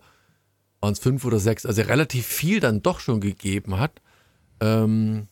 waren 0.80 0.92
es 0.92 0.98
fünf 0.98 1.26
oder 1.26 1.40
sechs, 1.40 1.66
also 1.66 1.82
relativ 1.82 2.26
viel 2.26 2.60
dann 2.60 2.80
doch 2.80 3.00
schon 3.00 3.20
gegeben 3.20 3.78
hat. 3.78 4.00
Ähm, 4.60 5.28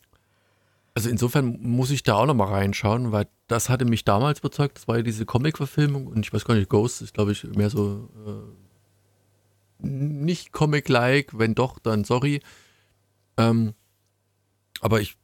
also 0.97 1.11
insofern 1.11 1.59
muss 1.61 1.91
ich 1.91 2.01
da 2.01 2.15
auch 2.15 2.25
nochmal 2.25 2.47
reinschauen, 2.47 3.11
weil 3.11 3.27
das 3.45 3.69
hatte 3.69 3.85
mich 3.85 4.03
damals 4.03 4.39
überzeugt. 4.39 4.77
Das 4.77 4.87
war 4.87 4.97
ja 4.97 5.03
diese 5.03 5.27
Comic-Verfilmung 5.27 6.07
und 6.07 6.25
ich 6.25 6.33
weiß 6.33 6.43
gar 6.43 6.55
nicht, 6.55 6.69
Ghost 6.69 7.03
ist, 7.03 7.13
glaube 7.13 7.33
ich, 7.33 7.43
mehr 7.43 7.69
so 7.69 8.09
äh, 8.25 9.85
nicht 9.87 10.53
Comic-like, 10.53 11.37
wenn 11.37 11.53
doch, 11.53 11.77
dann 11.77 12.03
sorry. 12.03 12.41
Ähm, 13.37 13.75
aber 14.81 14.99
ich 14.99 15.17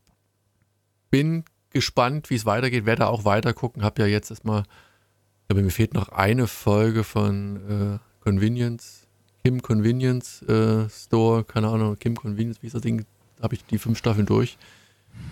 bin 1.10 1.44
gespannt, 1.72 2.30
wie 2.30 2.36
es 2.36 2.46
weitergeht, 2.46 2.86
werde 2.86 3.08
auch 3.08 3.26
weiter 3.26 3.56
gucken. 3.56 3.82
Habe 3.82 4.04
ja 4.04 4.08
jetzt 4.08 4.30
erstmal, 4.30 4.62
ich 4.62 5.48
glaube, 5.48 5.64
mir 5.64 5.72
fehlt 5.72 5.96
noch 5.96 6.10
eine 6.10 6.46
Folge 6.46 7.04
von 7.04 7.98
äh, 7.98 8.24
Convenience, 8.24 9.08
Kim 9.44 9.64
Convenience 9.64 10.44
äh, 10.44 10.88
Store, 10.88 11.44
keine 11.44 11.70
Ahnung, 11.70 11.98
Kim 11.98 12.16
Convenience, 12.16 12.62
wie 12.62 12.68
ist 12.68 12.76
das 12.76 12.84
Ding? 12.84 13.08
Habe 13.42 13.56
ich 13.56 13.66
die 13.66 13.80
fünf 13.80 13.98
Staffeln 13.98 14.28
durch. 14.28 14.60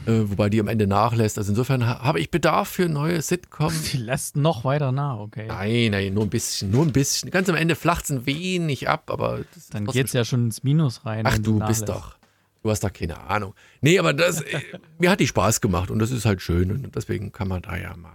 Äh, 0.06 0.30
wobei 0.30 0.50
die 0.50 0.60
am 0.60 0.68
Ende 0.68 0.88
nachlässt. 0.88 1.38
Also 1.38 1.52
insofern 1.52 1.86
ha 1.86 2.00
habe 2.02 2.20
ich 2.20 2.32
Bedarf 2.32 2.70
für 2.70 2.90
neue 2.90 3.22
Sitcoms. 3.22 3.84
Die 3.92 3.98
lässt 3.98 4.36
noch 4.36 4.64
weiter 4.64 4.92
nach, 4.92 5.20
okay. 5.20 5.46
Nein, 5.48 5.92
nein, 5.92 6.14
nur 6.14 6.24
ein 6.24 6.30
bisschen, 6.30 6.72
nur 6.72 6.84
ein 6.84 6.92
bisschen. 6.92 7.30
Ganz 7.30 7.50
am 7.50 7.56
Ende 7.56 7.76
flacht 7.76 8.06
es 8.06 8.10
ein 8.10 8.26
wenig 8.26 8.90
ab, 8.90 9.12
aber. 9.12 9.42
Dann 9.70 9.86
geht 9.86 10.08
es 10.08 10.14
ja 10.14 10.26
schon 10.26 10.46
ins 10.46 10.64
Minus 10.64 11.06
rein. 11.06 11.26
Ach, 11.28 11.38
du 11.38 11.60
bist 11.60 11.88
doch. 11.88 12.16
Du 12.64 12.70
hast 12.70 12.84
doch 12.84 12.94
keine 12.94 13.20
Ahnung. 13.20 13.54
Nee, 13.82 13.98
aber 14.00 14.14
das, 14.14 14.42
äh, 14.42 14.60
mir 15.00 15.10
hat 15.10 15.20
die 15.20 15.28
Spaß 15.28 15.62
gemacht 15.62 15.92
und 15.92 16.00
das 16.00 16.12
ist 16.12 16.26
halt 16.26 16.42
schön 16.42 16.72
und 16.72 16.96
deswegen 16.96 17.32
kann 17.32 17.48
man 17.48 17.62
da 17.62 17.76
ja 17.76 17.96
mal, 17.96 18.12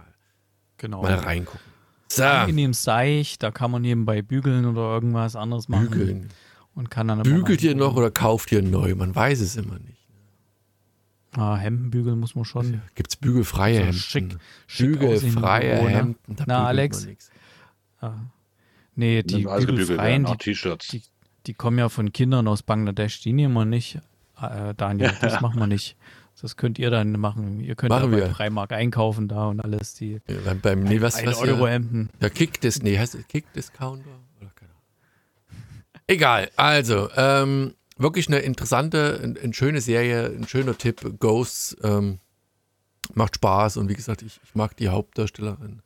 genau. 0.77 1.01
mal 1.01 1.15
reingucken. 1.15 1.59
So. 2.09 2.23
Angenehm 2.23 2.73
seich, 2.73 3.37
da 3.37 3.51
kann 3.51 3.71
man 3.71 3.81
nebenbei 3.81 4.21
bügeln 4.21 4.65
oder 4.65 4.93
irgendwas 4.93 5.35
anderes 5.35 5.67
machen. 5.67 5.89
Bügeln. 5.89 6.29
Und 6.73 6.89
kann 6.91 7.07
dann 7.07 7.23
Bügelt 7.23 7.63
ihr 7.63 7.75
noch 7.75 7.95
oder 7.95 8.11
kauft 8.11 8.51
ihr 8.51 8.61
neu? 8.61 8.95
Man 8.95 9.13
weiß 9.13 9.41
es 9.41 9.55
immer 9.55 9.79
nicht. 9.79 9.96
Ah, 11.35 11.57
Hemdenbügel 11.57 12.15
muss 12.15 12.35
man 12.35 12.45
schon. 12.45 12.81
Gibt 12.95 13.11
es 13.11 13.15
bügelfreie 13.15 13.79
so 13.79 13.85
Hemden? 13.85 13.99
Schick, 13.99 14.37
schick 14.67 14.91
bügelfreie 14.99 15.83
ne? 15.83 15.89
Hemden. 15.89 16.35
Na, 16.45 16.65
Alex. 16.65 17.07
Ah. 17.99 18.13
Nee, 18.95 19.23
die 19.23 19.43
bügelfreien, 19.43 20.25
die, 20.25 20.53
die, 20.91 21.03
die, 21.45 21.53
kommen 21.53 21.77
ja 21.77 21.89
von 21.89 22.11
Kindern 22.11 22.47
aus 22.47 22.63
Bangladesch. 22.63 23.21
Die 23.21 23.33
nehmen 23.33 23.53
wir 23.53 23.65
nicht, 23.65 23.99
äh, 24.41 24.73
Daniel. 24.75 25.13
Das 25.21 25.41
machen 25.41 25.59
wir 25.59 25.67
nicht. 25.67 25.95
Das 26.41 26.55
könnt 26.55 26.77
ihr 26.77 26.91
dann 26.91 27.11
machen. 27.13 27.59
Ihr 27.59 27.75
könnt 27.75 27.89
machen 27.89 28.13
ja 28.13 28.19
bei 28.19 28.29
Freimark 28.29 28.71
einkaufen 28.71 29.27
da 29.27 29.47
und 29.47 29.59
alles. 29.59 29.95
Die 29.95 30.21
ja, 30.27 30.35
beim, 30.45 30.61
beim, 30.61 30.83
nee, 30.83 31.01
was, 31.01 31.23
was 31.25 31.37
Euro 31.37 31.67
Hemden. 31.67 32.09
Ja, 32.21 32.29
Kick 32.29 32.61
das, 32.61 32.81
nee, 32.81 32.97
heißt 32.97 33.15
es 33.15 33.27
Kick 33.27 33.51
Discounter? 33.53 34.09
Oder 34.39 34.51
keine 34.55 34.71
Egal, 36.05 36.49
also, 36.55 37.09
ähm, 37.15 37.73
wirklich 37.97 38.27
eine 38.27 38.39
interessante, 38.39 39.19
eine, 39.21 39.39
eine 39.39 39.53
schöne 39.53 39.81
Serie, 39.81 40.27
ein 40.27 40.47
schöner 40.47 40.77
Tipp. 40.77 41.19
Ghosts 41.19 41.77
ähm, 41.83 42.19
macht 43.13 43.35
Spaß 43.35 43.77
und 43.77 43.89
wie 43.89 43.95
gesagt, 43.95 44.21
ich, 44.21 44.39
ich 44.43 44.55
mag 44.55 44.75
die 44.77 44.89
Hauptdarstellerin. 44.89 45.81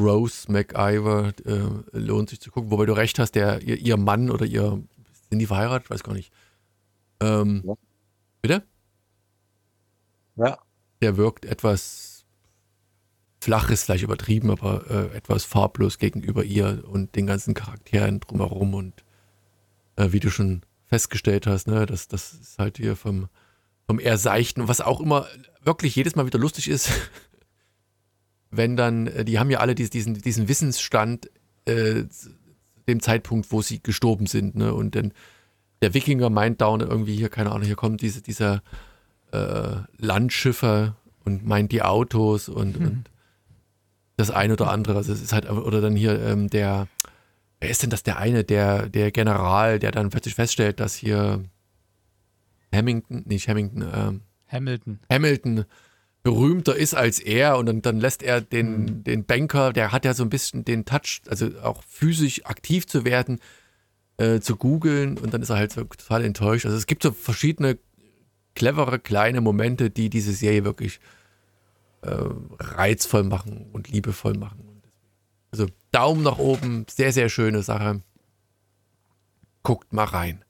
Rose 0.00 0.50
McIver 0.50 1.32
äh, 1.44 1.98
lohnt 1.98 2.30
sich 2.30 2.40
zu 2.40 2.50
gucken, 2.50 2.70
wobei 2.70 2.86
du 2.86 2.94
recht 2.94 3.18
hast, 3.18 3.32
der, 3.32 3.62
ihr, 3.62 3.76
ihr 3.76 3.96
Mann 3.96 4.30
oder 4.30 4.44
ihr, 4.44 4.82
sind 5.30 5.38
die 5.38 5.46
verheiratet? 5.46 5.90
Weiß 5.90 6.02
gar 6.02 6.14
nicht. 6.14 6.32
Ähm, 7.20 7.62
ja. 7.64 7.74
Bitte? 8.42 8.62
Ja. 10.36 10.58
Der 11.00 11.16
wirkt 11.16 11.44
etwas 11.44 12.24
flach, 13.40 13.70
ist 13.70 13.84
vielleicht 13.84 14.04
übertrieben, 14.04 14.50
aber 14.50 14.90
äh, 14.90 15.16
etwas 15.16 15.44
farblos 15.44 15.98
gegenüber 15.98 16.44
ihr 16.44 16.82
und 16.86 17.14
den 17.14 17.26
ganzen 17.26 17.54
Charakteren 17.54 18.20
drumherum 18.20 18.74
und 18.74 19.04
äh, 19.96 20.10
wie 20.12 20.20
du 20.20 20.30
schon 20.30 20.62
festgestellt 20.94 21.48
hast, 21.48 21.66
ne? 21.66 21.86
Das, 21.86 22.06
das 22.06 22.34
ist 22.34 22.58
halt 22.60 22.76
hier 22.76 22.94
vom, 22.94 23.28
vom 23.84 23.98
eher 23.98 24.16
seichten, 24.16 24.68
was 24.68 24.80
auch 24.80 25.00
immer 25.00 25.26
wirklich 25.64 25.96
jedes 25.96 26.14
Mal 26.14 26.24
wieder 26.24 26.38
lustig 26.38 26.68
ist, 26.68 26.88
wenn 28.52 28.76
dann, 28.76 29.08
äh, 29.08 29.24
die 29.24 29.40
haben 29.40 29.50
ja 29.50 29.58
alle 29.58 29.74
diesen, 29.74 30.14
diesen 30.14 30.48
Wissensstand 30.48 31.28
äh, 31.64 32.04
dem 32.86 33.00
Zeitpunkt, 33.00 33.50
wo 33.50 33.60
sie 33.60 33.82
gestorben 33.82 34.26
sind, 34.26 34.54
ne? 34.54 34.72
Und 34.72 34.94
dann 34.94 35.12
der 35.82 35.94
Wikinger 35.94 36.30
meint 36.30 36.60
down 36.60 36.80
irgendwie 36.80 37.16
hier, 37.16 37.28
keine 37.28 37.50
Ahnung, 37.50 37.66
hier 37.66 37.76
kommt 37.76 38.00
diese, 38.00 38.22
dieser 38.22 38.62
äh, 39.32 39.76
Landschiffer 39.98 40.94
und 41.24 41.44
meint 41.44 41.72
die 41.72 41.82
Autos 41.82 42.48
und, 42.48 42.76
hm. 42.76 42.86
und 42.86 43.10
das 44.16 44.30
eine 44.30 44.52
oder 44.52 44.70
andere. 44.70 44.96
Also 44.96 45.12
es 45.12 45.20
ist 45.20 45.32
halt, 45.32 45.50
oder 45.50 45.80
dann 45.80 45.96
hier 45.96 46.22
ähm, 46.22 46.48
der, 46.48 46.86
wer 47.64 47.70
ist 47.70 47.82
denn 47.82 47.88
das 47.88 48.02
der 48.02 48.18
eine, 48.18 48.44
der, 48.44 48.90
der 48.90 49.10
General, 49.10 49.78
der 49.78 49.90
dann 49.90 50.10
plötzlich 50.10 50.34
feststellt, 50.34 50.80
dass 50.80 50.94
hier 50.94 51.42
Hamilton, 52.74 53.22
nicht 53.24 53.48
Hamilton, 53.48 53.84
ähm, 53.90 54.20
Hamilton. 54.48 55.00
Hamilton 55.10 55.64
berühmter 56.22 56.76
ist 56.76 56.92
als 56.92 57.20
er 57.20 57.56
und 57.56 57.64
dann, 57.64 57.80
dann 57.80 58.00
lässt 58.00 58.22
er 58.22 58.42
den, 58.42 58.80
mhm. 58.82 59.04
den 59.04 59.24
Banker, 59.24 59.72
der 59.72 59.92
hat 59.92 60.04
ja 60.04 60.12
so 60.12 60.22
ein 60.24 60.28
bisschen 60.28 60.66
den 60.66 60.84
Touch, 60.84 61.22
also 61.26 61.48
auch 61.62 61.82
physisch 61.88 62.44
aktiv 62.44 62.86
zu 62.86 63.06
werden, 63.06 63.40
äh, 64.18 64.40
zu 64.40 64.56
googeln 64.56 65.16
und 65.16 65.32
dann 65.32 65.40
ist 65.40 65.48
er 65.48 65.56
halt 65.56 65.72
so 65.72 65.84
total 65.84 66.22
enttäuscht. 66.22 66.66
Also 66.66 66.76
es 66.76 66.86
gibt 66.86 67.02
so 67.02 67.12
verschiedene 67.12 67.78
clevere 68.54 68.98
kleine 68.98 69.40
Momente, 69.40 69.88
die 69.88 70.10
diese 70.10 70.34
Serie 70.34 70.66
wirklich 70.66 71.00
äh, 72.02 72.14
reizvoll 72.60 73.24
machen 73.24 73.70
und 73.72 73.88
liebevoll 73.88 74.34
machen. 74.34 74.82
Also 75.50 75.66
Daumen 75.94 76.22
nach 76.22 76.38
oben, 76.38 76.86
sehr, 76.90 77.12
sehr 77.12 77.28
schöne 77.28 77.62
Sache. 77.62 78.02
Guckt 79.62 79.92
mal 79.92 80.04
rein. 80.04 80.44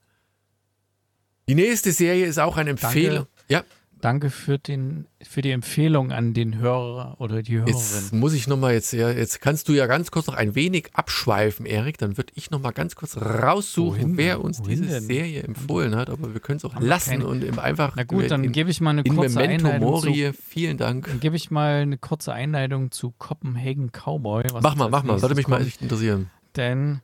Die 1.48 1.54
nächste 1.54 1.92
Serie 1.92 2.26
ist 2.26 2.38
auch 2.38 2.56
eine 2.56 2.70
Empfehlung. 2.70 3.26
Danke. 3.26 3.30
Ja. 3.48 3.64
Danke 4.00 4.28
für, 4.30 4.58
den, 4.58 5.06
für 5.22 5.40
die 5.40 5.50
Empfehlung 5.50 6.12
an 6.12 6.34
den 6.34 6.58
Hörer 6.58 7.16
oder 7.18 7.42
die 7.42 7.56
Hörerin. 7.56 7.74
Jetzt 7.74 8.12
muss 8.12 8.34
ich 8.34 8.46
nochmal 8.46 8.74
jetzt, 8.74 8.92
ja, 8.92 9.10
jetzt 9.10 9.40
kannst 9.40 9.68
du 9.68 9.72
ja 9.72 9.86
ganz 9.86 10.10
kurz 10.10 10.26
noch 10.26 10.34
ein 10.34 10.54
wenig 10.54 10.90
abschweifen, 10.92 11.64
Erik. 11.64 11.96
Dann 11.98 12.16
würde 12.16 12.32
ich 12.34 12.50
nochmal 12.50 12.72
ganz 12.72 12.96
kurz 12.96 13.16
raussuchen, 13.16 14.02
Wohin? 14.02 14.16
wer 14.16 14.44
uns 14.44 14.60
Wohin 14.60 14.82
diese 14.82 14.94
denn? 14.94 15.04
Serie 15.04 15.42
empfohlen 15.42 15.96
hat. 15.96 16.10
Aber 16.10 16.34
wir 16.34 16.40
können 16.40 16.58
es 16.58 16.64
auch 16.64 16.74
Haben 16.74 16.84
lassen 16.86 17.10
keine... 17.10 17.26
und 17.26 17.58
einfach. 17.58 17.94
Na 17.96 18.04
gut, 18.04 18.30
dann 18.30 18.52
gebe 18.52 18.70
ich 18.70 18.80
mal 18.80 18.90
eine 18.90 19.04
kurze 19.04 19.40
Einleitung. 19.40 19.80
Mori, 19.80 20.32
zu, 20.32 20.32
vielen 20.34 20.76
Dank. 20.76 21.06
Dann 21.06 21.20
gebe 21.20 21.36
ich 21.36 21.50
mal 21.50 21.82
eine 21.82 21.96
kurze 21.96 22.32
Einleitung 22.32 22.90
zu 22.90 23.14
Copenhagen 23.18 23.90
Cowboy. 23.90 24.44
mach 24.60 24.74
mal, 24.76 24.90
mach 24.90 25.02
mal, 25.04 25.18
sollte 25.18 25.34
mich 25.34 25.48
mal 25.48 25.62
echt 25.62 25.80
interessieren. 25.80 26.30
Denn 26.56 27.00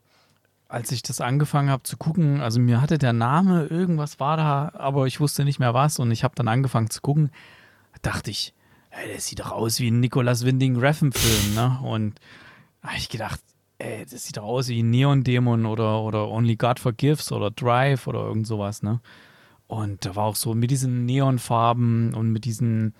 als 0.70 0.92
ich 0.92 1.02
das 1.02 1.20
angefangen 1.20 1.68
habe 1.68 1.82
zu 1.82 1.96
gucken, 1.96 2.40
also 2.40 2.60
mir 2.60 2.80
hatte 2.80 2.96
der 2.96 3.12
Name, 3.12 3.64
irgendwas 3.64 4.20
war 4.20 4.36
da, 4.36 4.70
aber 4.74 5.06
ich 5.06 5.18
wusste 5.18 5.44
nicht 5.44 5.58
mehr 5.58 5.74
was 5.74 5.98
und 5.98 6.12
ich 6.12 6.22
habe 6.22 6.36
dann 6.36 6.46
angefangen 6.46 6.90
zu 6.90 7.00
gucken, 7.00 7.30
dachte 8.02 8.30
ich, 8.30 8.54
ey, 8.90 9.12
das 9.12 9.26
sieht 9.26 9.40
doch 9.40 9.50
aus 9.50 9.80
wie 9.80 9.90
ein 9.90 9.98
Nicolas 9.98 10.44
Winding 10.44 10.76
Refn-Film, 10.76 11.54
ne? 11.54 11.80
Und 11.82 12.20
habe 12.82 12.96
ich 12.96 13.08
gedacht, 13.08 13.40
ey, 13.78 14.06
das 14.06 14.24
sieht 14.24 14.36
doch 14.36 14.44
aus 14.44 14.68
wie 14.68 14.82
ein 14.82 14.90
Neon-Dämon 14.90 15.66
oder, 15.66 16.02
oder 16.02 16.28
Only 16.28 16.54
God 16.54 16.78
Forgives 16.78 17.32
oder 17.32 17.50
Drive 17.50 18.06
oder 18.06 18.20
irgend 18.20 18.46
sowas, 18.46 18.82
ne? 18.84 19.00
Und 19.66 20.04
da 20.04 20.14
war 20.14 20.24
auch 20.24 20.36
so 20.36 20.54
mit 20.54 20.70
diesen 20.70 21.04
Neonfarben 21.04 22.14
und 22.14 22.30
mit 22.30 22.44
diesen 22.44 22.94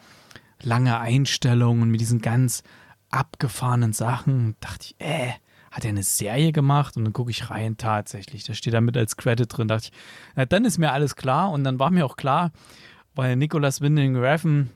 langen 0.60 0.92
Einstellungen 0.92 1.82
und 1.82 1.90
mit 1.90 2.00
diesen 2.00 2.20
ganz 2.20 2.64
abgefahrenen 3.10 3.92
Sachen, 3.92 4.56
dachte 4.60 4.86
ich, 4.86 4.94
äh, 4.98 5.32
hat 5.70 5.84
er 5.84 5.90
eine 5.90 6.02
Serie 6.02 6.52
gemacht 6.52 6.96
und 6.96 7.04
dann 7.04 7.12
gucke 7.12 7.30
ich 7.30 7.50
rein, 7.50 7.76
tatsächlich. 7.76 8.44
Da 8.44 8.54
steht 8.54 8.74
da 8.74 8.80
mit 8.80 8.96
als 8.96 9.16
Credit 9.16 9.46
drin. 9.48 9.68
Da 9.68 9.76
dachte 9.76 9.90
ich, 9.92 9.98
na, 10.34 10.44
dann 10.44 10.64
ist 10.64 10.78
mir 10.78 10.92
alles 10.92 11.14
klar 11.14 11.52
und 11.52 11.64
dann 11.64 11.78
war 11.78 11.90
mir 11.90 12.04
auch 12.04 12.16
klar, 12.16 12.50
weil 13.14 13.36
Nicolas 13.36 13.80
Winding 13.80 14.16
Refn, 14.16 14.70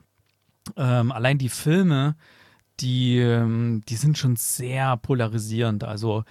ähm, 0.77 1.11
allein 1.11 1.37
die 1.37 1.49
Filme, 1.49 2.15
die, 2.79 3.17
ähm, 3.17 3.83
die 3.87 3.95
sind 3.95 4.17
schon 4.17 4.37
sehr 4.37 4.95
polarisierend. 4.97 5.83
Also 5.83 6.23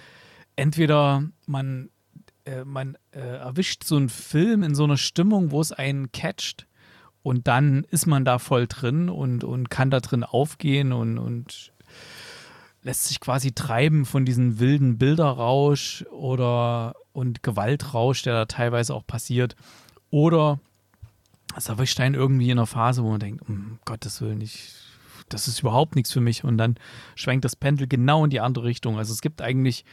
entweder 0.57 1.25
man, 1.47 1.91
äh, 2.47 2.65
man 2.65 2.97
äh, 3.11 3.21
erwischt 3.21 3.85
so 3.85 3.97
einen 3.97 4.09
Film 4.09 4.63
in 4.63 4.75
so 4.75 4.85
einer 4.85 4.97
Stimmung, 4.97 5.51
wo 5.51 5.61
es 5.61 5.73
einen 5.73 6.11
catcht 6.11 6.67
und 7.23 7.49
dann 7.49 7.85
ist 7.91 8.07
man 8.07 8.25
da 8.25 8.39
voll 8.39 8.67
drin 8.67 9.09
und, 9.11 9.45
und 9.45 9.71
kann 9.71 9.91
da 9.91 10.01
drin 10.01 10.25
aufgehen 10.25 10.93
und, 10.93 11.19
und 11.19 11.73
lässt 12.85 13.07
sich 13.07 13.19
quasi 13.19 13.53
treiben 13.53 14.05
von 14.05 14.25
diesem 14.25 14.61
wilden 14.61 14.99
Bilderrausch 14.99 16.05
oder 16.13 16.95
und 17.13 17.43
Gewaltrausch, 17.43 18.23
der 18.23 18.35
da 18.35 18.45
teilweise 18.45 18.95
auch 18.95 19.07
passiert. 19.07 19.57
Oder 20.11 20.61
es 21.57 21.69
erwischt 21.69 21.99
einen 21.99 22.15
irgendwie 22.15 22.51
in 22.51 22.59
einer 22.59 22.67
Phase, 22.67 23.03
wo 23.03 23.11
man 23.11 23.21
denkt, 23.21 23.49
um 23.49 23.79
Gottes 23.87 24.21
Willen, 24.21 24.41
ich, 24.43 24.75
das 25.31 25.49
ist 25.49 25.61
überhaupt 25.61 25.97
nichts 25.97 26.13
für 26.13 26.21
mich. 26.21 26.45
Und 26.45 26.59
dann 26.59 26.77
schwenkt 27.15 27.45
das 27.47 27.57
Pendel 27.57 27.89
genau 27.89 28.25
in 28.25 28.31
die 28.31 28.41
andere 28.41 28.67
Richtung. 28.67 28.99
Also 28.99 29.13
es 29.13 29.23
gibt 29.23 29.41
eigentlich 29.41 29.85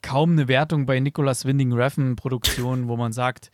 kaum 0.00 0.32
eine 0.32 0.48
Wertung 0.48 0.86
bei 0.86 1.00
Nicolas 1.00 1.44
Winding 1.44 1.74
Refn 1.74 2.16
Produktionen, 2.16 2.88
wo 2.88 2.96
man 2.96 3.12
sagt, 3.12 3.50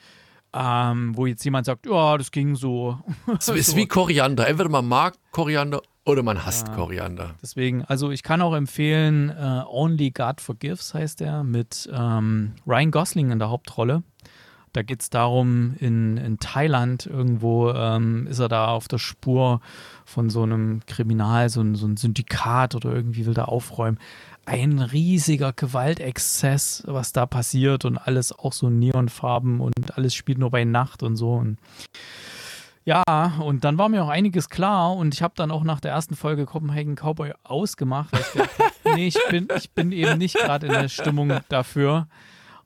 ähm, 0.52 1.16
wo 1.16 1.26
jetzt 1.26 1.44
jemand 1.44 1.66
sagt, 1.66 1.86
ja, 1.86 2.16
das 2.16 2.30
ging 2.30 2.54
so. 2.54 3.00
Es 3.38 3.48
ist 3.48 3.70
so. 3.72 3.76
wie 3.76 3.86
Koriander. 3.86 4.46
Entweder 4.46 4.70
man 4.70 4.86
mag 4.86 5.16
Koriander 5.32 5.82
oder 6.06 6.22
man 6.22 6.46
hasst 6.46 6.68
ja, 6.68 6.74
Koriander. 6.74 7.34
Deswegen, 7.42 7.84
also 7.84 8.10
ich 8.10 8.22
kann 8.22 8.40
auch 8.40 8.54
empfehlen, 8.54 9.30
uh, 9.30 9.64
Only 9.68 10.12
God 10.12 10.40
Forgives 10.40 10.94
heißt 10.94 11.20
er, 11.20 11.42
mit 11.44 11.88
ähm, 11.92 12.52
Ryan 12.66 12.90
Gosling 12.92 13.30
in 13.32 13.38
der 13.38 13.50
Hauptrolle. 13.50 14.02
Da 14.72 14.82
geht 14.82 15.02
es 15.02 15.10
darum, 15.10 15.74
in, 15.80 16.16
in 16.18 16.38
Thailand 16.38 17.06
irgendwo 17.06 17.70
ähm, 17.70 18.26
ist 18.26 18.38
er 18.38 18.48
da 18.48 18.68
auf 18.68 18.88
der 18.88 18.98
Spur 18.98 19.60
von 20.04 20.28
so 20.28 20.42
einem 20.42 20.80
Kriminal, 20.86 21.48
so 21.48 21.62
ein, 21.62 21.74
so 21.74 21.86
ein 21.86 21.96
Syndikat 21.96 22.74
oder 22.74 22.92
irgendwie 22.92 23.26
will 23.26 23.34
da 23.34 23.46
aufräumen. 23.46 23.98
Ein 24.44 24.78
riesiger 24.78 25.52
Gewaltexzess, 25.54 26.84
was 26.86 27.12
da 27.12 27.26
passiert 27.26 27.84
und 27.84 27.96
alles 27.96 28.38
auch 28.38 28.52
so 28.52 28.68
Neonfarben 28.68 29.60
und 29.60 29.96
alles 29.96 30.14
spielt 30.14 30.38
nur 30.38 30.50
bei 30.50 30.64
Nacht 30.64 31.02
und 31.02 31.16
so. 31.16 31.32
Und 31.32 31.58
ja, 32.86 33.34
und 33.40 33.64
dann 33.64 33.78
war 33.78 33.88
mir 33.88 34.04
auch 34.04 34.08
einiges 34.08 34.48
klar 34.48 34.94
und 34.94 35.12
ich 35.12 35.20
habe 35.20 35.34
dann 35.36 35.50
auch 35.50 35.64
nach 35.64 35.80
der 35.80 35.90
ersten 35.90 36.14
Folge 36.14 36.46
Copenhagen 36.46 36.94
Cowboy 36.94 37.32
ausgemacht. 37.42 38.12
Weil 38.12 38.20
ich 38.20 38.32
gedacht, 38.32 38.50
nee, 38.94 39.06
ich 39.08 39.18
bin, 39.28 39.48
ich 39.56 39.70
bin 39.72 39.90
eben 39.90 40.18
nicht 40.18 40.36
gerade 40.36 40.68
in 40.68 40.72
der 40.72 40.88
Stimmung 40.88 41.32
dafür. 41.48 42.06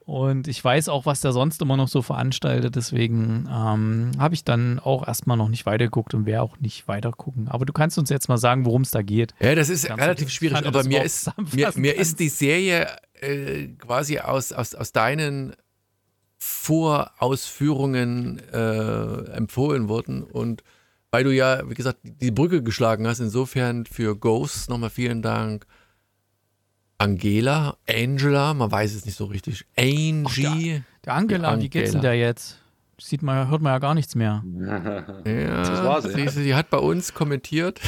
Und 0.00 0.46
ich 0.48 0.62
weiß 0.62 0.88
auch, 0.88 1.06
was 1.06 1.22
der 1.22 1.32
sonst 1.32 1.62
immer 1.62 1.76
noch 1.76 1.88
so 1.88 2.02
veranstaltet. 2.02 2.76
Deswegen 2.76 3.48
ähm, 3.50 4.10
habe 4.18 4.34
ich 4.34 4.44
dann 4.44 4.78
auch 4.78 5.06
erstmal 5.06 5.38
noch 5.38 5.48
nicht 5.48 5.64
weitergeguckt 5.64 6.12
und 6.12 6.26
werde 6.26 6.42
auch 6.42 6.58
nicht 6.58 6.86
weiter 6.86 7.12
gucken. 7.12 7.48
Aber 7.48 7.64
du 7.64 7.72
kannst 7.72 7.96
uns 7.96 8.10
jetzt 8.10 8.28
mal 8.28 8.36
sagen, 8.36 8.66
worum 8.66 8.82
es 8.82 8.90
da 8.90 9.00
geht. 9.00 9.34
Ja, 9.40 9.54
das 9.54 9.70
ist 9.70 9.86
Ganz 9.86 10.02
relativ 10.02 10.28
schwierig. 10.28 10.66
Aber 10.66 10.84
mir 10.84 11.02
ist, 11.02 11.30
mir, 11.54 11.72
mir 11.76 11.96
ist 11.96 12.20
die 12.20 12.28
Serie 12.28 12.88
äh, 13.20 13.68
quasi 13.78 14.18
aus, 14.18 14.52
aus, 14.52 14.74
aus 14.74 14.92
deinen 14.92 15.54
Vorausführungen 16.40 18.40
äh, 18.52 19.32
empfohlen 19.32 19.88
wurden. 19.88 20.22
Und 20.22 20.62
weil 21.10 21.24
du 21.24 21.34
ja, 21.34 21.68
wie 21.68 21.74
gesagt, 21.74 21.98
die 22.02 22.30
Brücke 22.30 22.62
geschlagen 22.62 23.06
hast, 23.06 23.20
insofern 23.20 23.84
für 23.84 24.16
Ghosts 24.16 24.68
nochmal 24.68 24.90
vielen 24.90 25.22
Dank. 25.22 25.66
Angela, 26.98 27.76
Angela, 27.88 28.54
man 28.54 28.70
weiß 28.70 28.94
es 28.94 29.06
nicht 29.06 29.16
so 29.16 29.26
richtig. 29.26 29.64
Angie. 29.76 30.46
Ach, 30.46 30.58
der, 30.58 30.82
der 31.04 31.14
Angela, 31.14 31.60
wie 31.60 31.68
geht's 31.68 31.92
denn 31.92 32.02
da 32.02 32.12
jetzt? 32.12 32.58
Sieht 32.98 33.22
man, 33.22 33.48
hört 33.48 33.62
man 33.62 33.72
ja 33.72 33.78
gar 33.78 33.94
nichts 33.94 34.14
mehr. 34.14 34.44
ja, 35.24 35.62
das 35.62 35.84
war 35.84 36.02
sie. 36.02 36.28
Sie, 36.28 36.54
hat 36.54 36.68
bei 36.68 36.78
uns 36.78 37.14
kommentiert. 37.14 37.80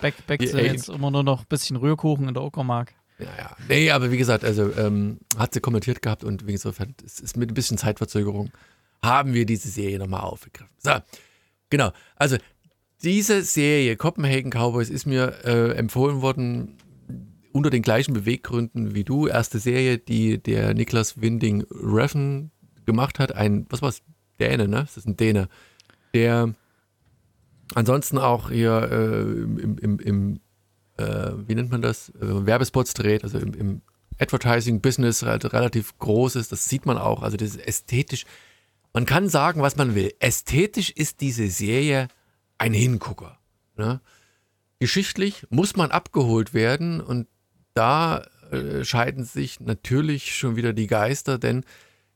Back, 0.00 0.14
back 0.26 0.40
zu 0.48 0.60
jetzt 0.60 0.88
immer 0.88 1.10
nur 1.10 1.24
noch 1.24 1.40
ein 1.40 1.46
bisschen 1.48 1.76
Rührkuchen 1.76 2.28
in 2.28 2.34
der 2.34 2.44
Uckermark. 2.44 2.94
Ja, 3.18 3.26
ja. 3.38 3.56
Nee, 3.68 3.90
aber 3.90 4.10
wie 4.10 4.16
gesagt, 4.16 4.44
also 4.44 4.72
ähm, 4.76 5.18
hat 5.38 5.54
sie 5.54 5.60
kommentiert 5.60 6.02
gehabt 6.02 6.24
und 6.24 6.46
wie 6.46 6.52
gesagt, 6.52 7.02
es 7.04 7.20
ist 7.20 7.36
mit 7.36 7.50
ein 7.50 7.54
bisschen 7.54 7.78
Zeitverzögerung 7.78 8.50
haben 9.02 9.34
wir 9.34 9.46
diese 9.46 9.68
Serie 9.68 9.98
nochmal 9.98 10.22
aufgegriffen. 10.22 10.72
So, 10.78 10.92
genau. 11.70 11.92
Also 12.16 12.38
diese 13.02 13.42
Serie 13.42 13.96
Copenhagen 13.96 14.50
Cowboys 14.50 14.88
ist 14.88 15.06
mir 15.06 15.44
äh, 15.44 15.72
empfohlen 15.76 16.22
worden 16.22 16.78
unter 17.52 17.70
den 17.70 17.82
gleichen 17.82 18.14
Beweggründen 18.14 18.94
wie 18.94 19.04
du. 19.04 19.28
Erste 19.28 19.58
Serie, 19.58 19.98
die 19.98 20.42
der 20.42 20.74
Niklas 20.74 21.20
Winding 21.20 21.64
Refn 21.70 22.50
gemacht 22.86 23.18
hat. 23.18 23.34
Ein, 23.36 23.66
was 23.68 23.82
war's? 23.82 24.02
Däne, 24.40 24.66
ne? 24.66 24.80
Das 24.80 24.96
ist 24.96 25.06
ein 25.06 25.16
Däne. 25.16 25.48
Der 26.12 26.52
ansonsten 27.74 28.18
auch 28.18 28.50
hier 28.50 28.88
äh, 28.90 29.20
im, 29.22 29.78
im, 29.78 29.98
im 30.00 30.40
äh, 30.96 31.32
wie 31.46 31.54
nennt 31.54 31.70
man 31.70 31.82
das, 31.82 32.10
äh, 32.10 32.46
Werbespots 32.46 32.94
dreht, 32.94 33.24
also 33.24 33.38
im, 33.38 33.54
im 33.54 33.82
Advertising-Business 34.18 35.22
halt 35.22 35.52
relativ 35.52 35.98
groß 35.98 36.36
ist. 36.36 36.52
Das 36.52 36.66
sieht 36.66 36.86
man 36.86 36.98
auch. 36.98 37.22
Also 37.22 37.36
das 37.36 37.50
ist 37.50 37.66
ästhetisch. 37.66 38.24
Man 38.92 39.06
kann 39.06 39.28
sagen, 39.28 39.60
was 39.60 39.76
man 39.76 39.94
will. 39.94 40.14
Ästhetisch 40.20 40.90
ist 40.90 41.20
diese 41.20 41.48
Serie 41.48 42.08
ein 42.58 42.72
Hingucker. 42.72 43.38
Ne? 43.76 44.00
Geschichtlich 44.78 45.46
muss 45.50 45.76
man 45.76 45.90
abgeholt 45.90 46.54
werden 46.54 47.00
und 47.00 47.26
da 47.74 48.24
äh, 48.52 48.84
scheiden 48.84 49.24
sich 49.24 49.58
natürlich 49.60 50.36
schon 50.36 50.56
wieder 50.56 50.72
die 50.72 50.86
Geister, 50.86 51.38
denn 51.38 51.64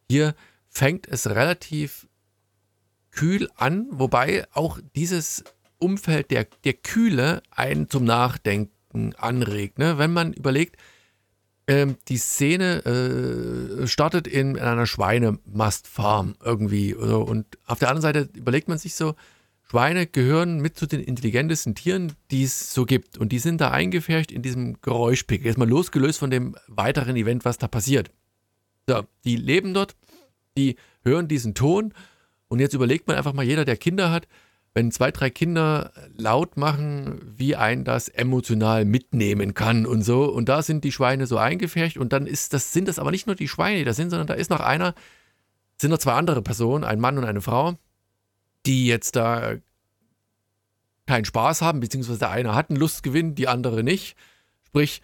hier 0.09 0.35
fängt 0.68 1.09
es 1.09 1.29
relativ 1.29 2.07
kühl 3.11 3.49
an, 3.57 3.89
wobei 3.91 4.47
auch 4.53 4.79
dieses 4.95 5.43
Umfeld 5.79 6.31
der, 6.31 6.47
der 6.64 6.74
Kühle 6.74 7.43
einen 7.51 7.89
zum 7.89 8.05
Nachdenken 8.05 9.14
anregt. 9.16 9.79
Ne? 9.79 9.99
Wenn 9.99 10.12
man 10.12 10.33
überlegt, 10.33 10.76
ähm, 11.68 11.97
die 12.09 12.16
Szene 12.16 12.85
äh, 12.85 13.87
startet 13.87 14.26
in, 14.26 14.59
einer 14.59 14.87
Schweinemastfarm 14.87 16.35
irgendwie. 16.43 16.95
Oder, 16.95 17.26
und 17.26 17.47
auf 17.66 17.79
der 17.79 17.89
anderen 17.89 18.03
Seite 18.03 18.31
überlegt 18.35 18.68
man 18.68 18.79
sich 18.79 18.95
so, 18.95 19.14
Schweine 19.70 20.07
gehören 20.07 20.61
mit 20.61 20.79
zu 20.79 20.87
den 20.87 21.01
intelligentesten 21.01 21.74
Tieren, 21.74 22.14
die 22.31 22.43
es 22.43 22.72
so 22.72 22.87
gibt. 22.87 23.18
Und 23.18 23.33
die 23.33 23.39
sind 23.39 23.61
da 23.61 23.70
eingefärbt 23.70 24.33
in 24.33 24.41
diesem 24.41 24.81
Geräuschpickel. 24.81 25.47
Jetzt 25.47 25.59
mal 25.59 25.68
losgelöst 25.68 26.18
von 26.18 26.31
dem 26.31 26.57
weiteren 26.68 27.16
Event, 27.16 27.45
was 27.45 27.59
da 27.59 27.68
passiert. 27.68 28.11
So, 28.89 29.03
die 29.24 29.37
leben 29.37 29.74
dort, 29.74 29.95
die 30.57 30.76
hören 31.05 31.29
diesen 31.29 31.55
Ton. 31.55 31.93
Und 32.49 32.61
jetzt 32.61 32.72
überlegt 32.72 33.09
man 33.09 33.18
einfach 33.18 33.35
mal, 33.35 33.45
jeder, 33.45 33.66
der 33.66 33.76
Kinder 33.76 34.11
hat, 34.11 34.26
wenn 34.75 34.93
zwei, 34.93 35.11
drei 35.11 35.31
Kinder 35.31 35.93
laut 36.16 36.57
machen, 36.57 37.21
wie 37.37 37.57
ein 37.57 37.85
das 37.85 38.09
emotional 38.09 38.85
mitnehmen 38.85 39.55
kann 39.55 39.87
und 39.87 40.03
so. 40.03 40.25
Und 40.25 40.49
da 40.49 40.62
sind 40.62 40.85
die 40.85 40.93
Schweine 40.93 41.27
so 41.27 41.39
eingefärbt 41.39 41.97
und 41.97 42.12
dann 42.12 42.27
ist 42.27 42.53
das, 42.53 42.73
sind 42.73 42.89
das 42.89 42.99
aber 42.99 43.11
nicht 43.11 43.27
nur 43.27 43.37
die 43.37 43.49
Schweine, 43.49 43.79
die 43.79 43.85
da 43.85 43.93
sind, 43.93 44.11
sondern 44.11 44.27
da 44.27 44.35
ist 44.35 44.51
noch 44.51 44.61
einer, 44.61 44.95
sind 45.81 45.91
noch 45.91 45.99
zwei 45.99 46.12
andere 46.12 46.43
Personen, 46.43 46.85
ein 46.85 47.01
Mann 47.01 47.19
und 47.19 47.25
eine 47.25 47.41
Frau, 47.41 47.75
die 48.66 48.87
jetzt 48.87 49.16
da 49.16 49.57
keinen 51.07 51.25
Spaß 51.25 51.62
haben, 51.62 51.81
beziehungsweise 51.81 52.19
der 52.19 52.31
eine 52.31 52.55
hat 52.55 52.71
einen 52.71 52.79
Lustgewinn, 52.79 53.35
die 53.35 53.49
andere 53.49 53.83
nicht. 53.83 54.16
Sprich, 54.66 55.01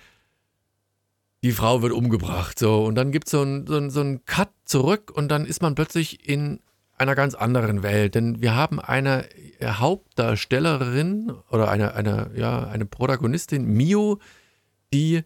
die 1.42 1.52
Frau 1.52 1.82
wird 1.82 1.92
umgebracht. 1.92 2.58
So, 2.58 2.84
und 2.84 2.94
dann 2.94 3.10
gibt 3.10 3.28
so 3.28 3.42
es 3.42 3.66
so, 3.66 3.90
so 3.90 4.00
einen 4.00 4.24
Cut 4.24 4.50
zurück 4.64 5.10
und 5.10 5.28
dann 5.28 5.46
ist 5.46 5.62
man 5.62 5.74
plötzlich 5.74 6.28
in 6.28 6.60
einer 6.96 7.14
ganz 7.14 7.34
anderen 7.34 7.82
Welt. 7.82 8.14
Denn 8.14 8.40
wir 8.40 8.54
haben 8.54 8.80
eine 8.80 9.28
Hauptdarstellerin 9.62 11.32
oder 11.50 11.70
eine, 11.70 11.94
eine, 11.94 12.30
ja, 12.34 12.66
eine 12.66 12.86
Protagonistin, 12.86 13.64
Mio, 13.64 14.18
die 14.92 15.22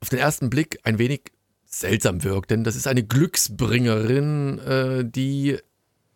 auf 0.00 0.08
den 0.08 0.18
ersten 0.18 0.50
Blick 0.50 0.78
ein 0.84 0.98
wenig 0.98 1.32
seltsam 1.64 2.24
wirkt. 2.24 2.50
Denn 2.50 2.64
das 2.64 2.76
ist 2.76 2.86
eine 2.86 3.02
Glücksbringerin, 3.02 4.58
äh, 4.60 5.04
die 5.04 5.58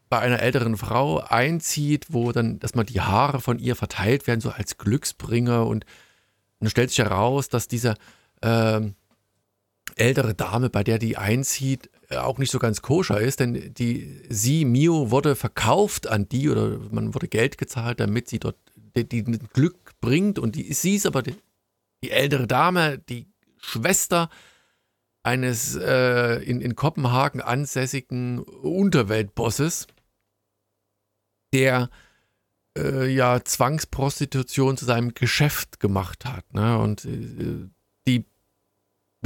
bei 0.09 0.19
einer 0.19 0.41
älteren 0.41 0.77
Frau 0.77 1.21
einzieht, 1.21 2.07
wo 2.11 2.33
dann, 2.33 2.59
dass 2.59 2.75
mal 2.75 2.85
die 2.85 3.01
Haare 3.01 3.41
von 3.41 3.59
ihr 3.59 3.75
verteilt 3.77 4.27
werden, 4.27 4.41
so 4.41 4.51
als 4.51 4.77
Glücksbringer. 4.77 5.67
Und 5.67 5.87
dann 6.61 6.69
stellt 6.71 6.91
sich 6.91 6.99
heraus, 6.99 7.49
dass 7.49 7.67
diese 7.67 7.95
äh, 8.43 8.81
ältere 9.97 10.35
Dame, 10.35 10.71
bei 10.71 10.85
der 10.85 10.99
die 10.99 11.17
einzieht, 11.17 11.87
äh, 11.87 12.02
auch 12.17 12.39
nicht 12.39 12.51
so 12.51 12.59
ganz 12.59 12.83
koscher 12.83 13.21
ist, 13.21 13.41
denn 13.41 13.75
die, 13.75 14.21
sie, 14.29 14.65
Mio, 14.65 15.11
wurde 15.11 15.37
verkauft 15.37 16.07
an 16.07 16.29
die 16.29 16.49
oder 16.49 16.79
man 16.91 17.15
wurde 17.15 17.29
Geld 17.29 17.59
gezahlt, 17.59 18.01
damit 18.01 18.29
sie 18.29 18.39
dort 18.39 18.57
die, 18.97 19.09
die 19.09 19.25
Glück 19.53 20.01
bringt 20.01 20.39
und 20.39 20.57
die, 20.57 20.73
sie 20.73 20.97
ist 20.97 21.07
aber 21.07 21.23
die, 21.23 21.35
die 22.03 22.11
ältere 22.11 22.47
Dame, 22.47 22.99
die 22.99 23.27
Schwester 23.59 24.29
eines 25.23 25.77
äh, 25.77 26.43
in, 26.43 26.61
in 26.61 26.75
Kopenhagen 26.75 27.41
ansässigen 27.41 28.41
Unterweltbosses, 28.41 29.87
der 31.53 31.91
äh, 32.77 33.07
ja 33.07 33.45
Zwangsprostitution 33.45 34.77
zu 34.77 34.85
seinem 34.85 35.15
Geschäft 35.15 35.81
gemacht 35.81 36.25
hat. 36.25 36.53
Ne? 36.53 36.79
Und 36.79 37.05
äh, 37.05 37.69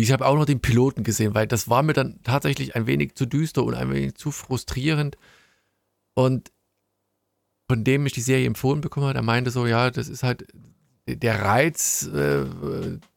ich 0.02 0.12
habe 0.12 0.26
auch 0.26 0.36
noch 0.36 0.44
den 0.44 0.60
Piloten 0.60 1.04
gesehen, 1.04 1.34
weil 1.34 1.46
das 1.46 1.68
war 1.68 1.82
mir 1.82 1.94
dann 1.94 2.22
tatsächlich 2.22 2.76
ein 2.76 2.86
wenig 2.86 3.14
zu 3.14 3.26
düster 3.26 3.64
und 3.64 3.74
ein 3.74 3.90
wenig 3.90 4.14
zu 4.14 4.30
frustrierend. 4.30 5.16
Und 6.14 6.52
von 7.68 7.82
dem 7.82 8.06
ich 8.06 8.12
die 8.12 8.20
Serie 8.20 8.46
empfohlen 8.46 8.80
bekommen 8.80 9.06
habe, 9.06 9.18
er 9.18 9.22
meinte 9.22 9.50
so, 9.50 9.66
ja, 9.66 9.90
das 9.90 10.08
ist 10.08 10.22
halt 10.22 10.46
der 11.08 11.42
Reiz 11.42 12.06
äh, 12.08 12.44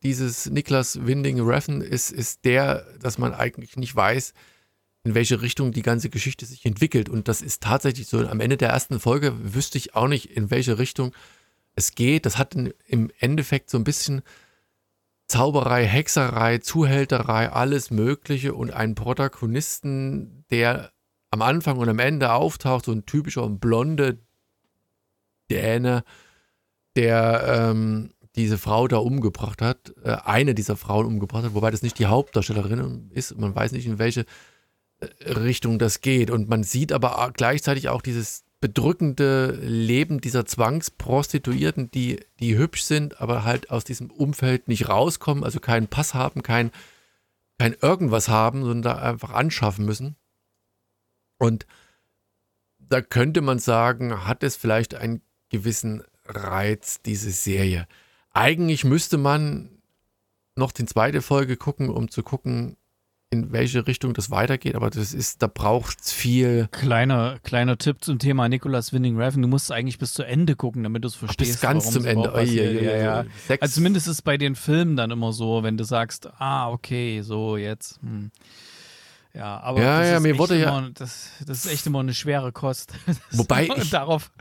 dieses 0.03 0.49
Niklas 0.49 1.05
Winding 1.05 1.41
Refn 1.41 1.81
ist, 1.81 2.11
ist 2.11 2.45
der, 2.45 2.85
dass 3.01 3.17
man 3.17 3.33
eigentlich 3.33 3.77
nicht 3.77 3.95
weiß, 3.95 4.33
in 5.03 5.15
welche 5.15 5.41
Richtung 5.41 5.71
die 5.71 5.81
ganze 5.81 6.09
Geschichte 6.09 6.45
sich 6.45 6.65
entwickelt. 6.65 7.09
Und 7.09 7.27
das 7.27 7.41
ist 7.41 7.63
tatsächlich 7.63 8.07
so. 8.07 8.19
Am 8.27 8.39
Ende 8.39 8.57
der 8.57 8.69
ersten 8.69 8.99
Folge 8.99 9.33
wüsste 9.53 9.77
ich 9.77 9.95
auch 9.95 10.07
nicht, 10.07 10.29
in 10.29 10.51
welche 10.51 10.77
Richtung 10.77 11.13
es 11.75 11.95
geht. 11.95 12.25
Das 12.25 12.37
hat 12.37 12.55
im 12.55 13.11
Endeffekt 13.19 13.69
so 13.69 13.77
ein 13.77 13.83
bisschen 13.83 14.21
Zauberei, 15.29 15.85
Hexerei, 15.85 16.57
Zuhälterei, 16.57 17.51
alles 17.51 17.91
Mögliche 17.91 18.55
und 18.55 18.71
einen 18.71 18.95
Protagonisten, 18.95 20.43
der 20.49 20.91
am 21.29 21.43
Anfang 21.43 21.77
und 21.77 21.87
am 21.87 21.99
Ende 21.99 22.33
auftaucht, 22.33 22.85
so 22.85 22.91
ein 22.91 23.05
typischer 23.05 23.47
blonde 23.47 24.17
Däne, 25.51 26.03
der 26.95 27.43
ähm, 27.47 28.11
diese 28.35 28.57
Frau 28.57 28.87
da 28.87 28.97
umgebracht 28.97 29.61
hat, 29.61 29.93
äh, 30.03 30.17
eine 30.23 30.55
dieser 30.55 30.75
Frauen 30.75 31.05
umgebracht 31.05 31.43
hat, 31.43 31.53
wobei 31.53 31.69
das 31.69 31.83
nicht 31.83 31.99
die 31.99 32.07
Hauptdarstellerin 32.07 33.11
ist. 33.13 33.37
Man 33.37 33.53
weiß 33.53 33.71
nicht, 33.73 33.85
in 33.85 33.99
welche 33.99 34.25
äh, 34.99 35.31
Richtung 35.31 35.77
das 35.77 36.01
geht. 36.01 36.31
Und 36.31 36.49
man 36.49 36.63
sieht 36.63 36.91
aber 36.91 37.31
gleichzeitig 37.35 37.89
auch 37.89 38.01
dieses 38.01 38.45
bedrückende 38.61 39.51
Leben 39.61 40.19
dieser 40.19 40.45
Zwangsprostituierten, 40.45 41.91
die, 41.91 42.19
die 42.39 42.57
hübsch 42.57 42.83
sind, 42.83 43.21
aber 43.21 43.43
halt 43.43 43.69
aus 43.69 43.83
diesem 43.83 44.11
Umfeld 44.11 44.67
nicht 44.67 44.89
rauskommen, 44.89 45.43
also 45.43 45.59
keinen 45.59 45.87
Pass 45.87 46.13
haben, 46.13 46.43
kein, 46.43 46.71
kein 47.57 47.73
irgendwas 47.73 48.27
haben, 48.27 48.61
sondern 48.61 48.81
da 48.81 48.97
einfach 48.97 49.31
anschaffen 49.31 49.85
müssen. 49.85 50.17
Und 51.37 51.65
da 52.79 53.01
könnte 53.01 53.41
man 53.41 53.59
sagen, 53.59 54.25
hat 54.27 54.43
es 54.43 54.57
vielleicht 54.57 54.95
einen 54.95 55.21
gewissen 55.49 56.03
Reiz, 56.25 57.01
diese 57.01 57.31
Serie. 57.31 57.87
Eigentlich 58.31 58.83
müsste 58.83 59.17
man 59.17 59.81
noch 60.55 60.71
die 60.71 60.85
zweite 60.85 61.21
Folge 61.21 61.55
gucken, 61.55 61.89
um 61.89 62.11
zu 62.11 62.23
gucken, 62.23 62.75
in 63.31 63.51
welche 63.51 63.85
Richtung 63.85 64.13
das 64.13 64.31
weitergeht, 64.31 64.75
aber 64.75 64.89
das 64.89 65.13
ist, 65.13 65.43
da 65.43 65.47
braucht 65.47 66.01
es 66.01 66.11
viel. 66.11 66.67
Kleiner, 66.71 67.37
kleiner 67.43 67.77
Tipp 67.77 68.03
zum 68.03 68.17
Thema 68.17 68.49
Nicholas 68.49 68.91
Winning 68.91 69.17
Refn. 69.17 69.43
Du 69.43 69.47
musst 69.47 69.71
eigentlich 69.71 69.99
bis 69.99 70.13
zu 70.13 70.23
Ende 70.23 70.55
gucken, 70.55 70.81
damit 70.81 71.03
du 71.03 71.07
es 71.07 71.15
verstehst. 71.15 71.51
Bis 71.51 71.61
ganz 71.61 71.91
zum 71.91 72.05
Ende. 72.05 72.33
Oh, 72.33 72.39
ja, 72.39 72.63
ja, 72.63 72.97
ja. 72.97 73.25
Also 73.59 73.75
zumindest 73.75 74.07
ist 74.07 74.13
es 74.13 74.21
bei 74.23 74.37
den 74.37 74.55
Filmen 74.55 74.95
dann 74.95 75.11
immer 75.11 75.31
so, 75.31 75.61
wenn 75.61 75.77
du 75.77 75.83
sagst, 75.83 76.27
ah, 76.39 76.71
okay, 76.71 77.21
so 77.21 77.55
jetzt. 77.55 77.99
Hm. 78.01 78.31
Ja, 79.35 79.59
aber 79.59 79.79
ja, 79.79 80.03
ja, 80.03 80.19
mir 80.19 80.39
wurde 80.39 80.55
immer, 80.55 80.81
ja, 80.81 80.89
das, 80.91 81.29
das, 81.45 81.65
ist 81.65 81.71
echt 81.71 81.85
immer 81.85 81.99
eine 81.99 82.15
schwere 82.15 82.51
Kost. 82.51 82.93
Wobei 83.31 83.69
ich, 83.77 83.91
darauf 83.91 84.31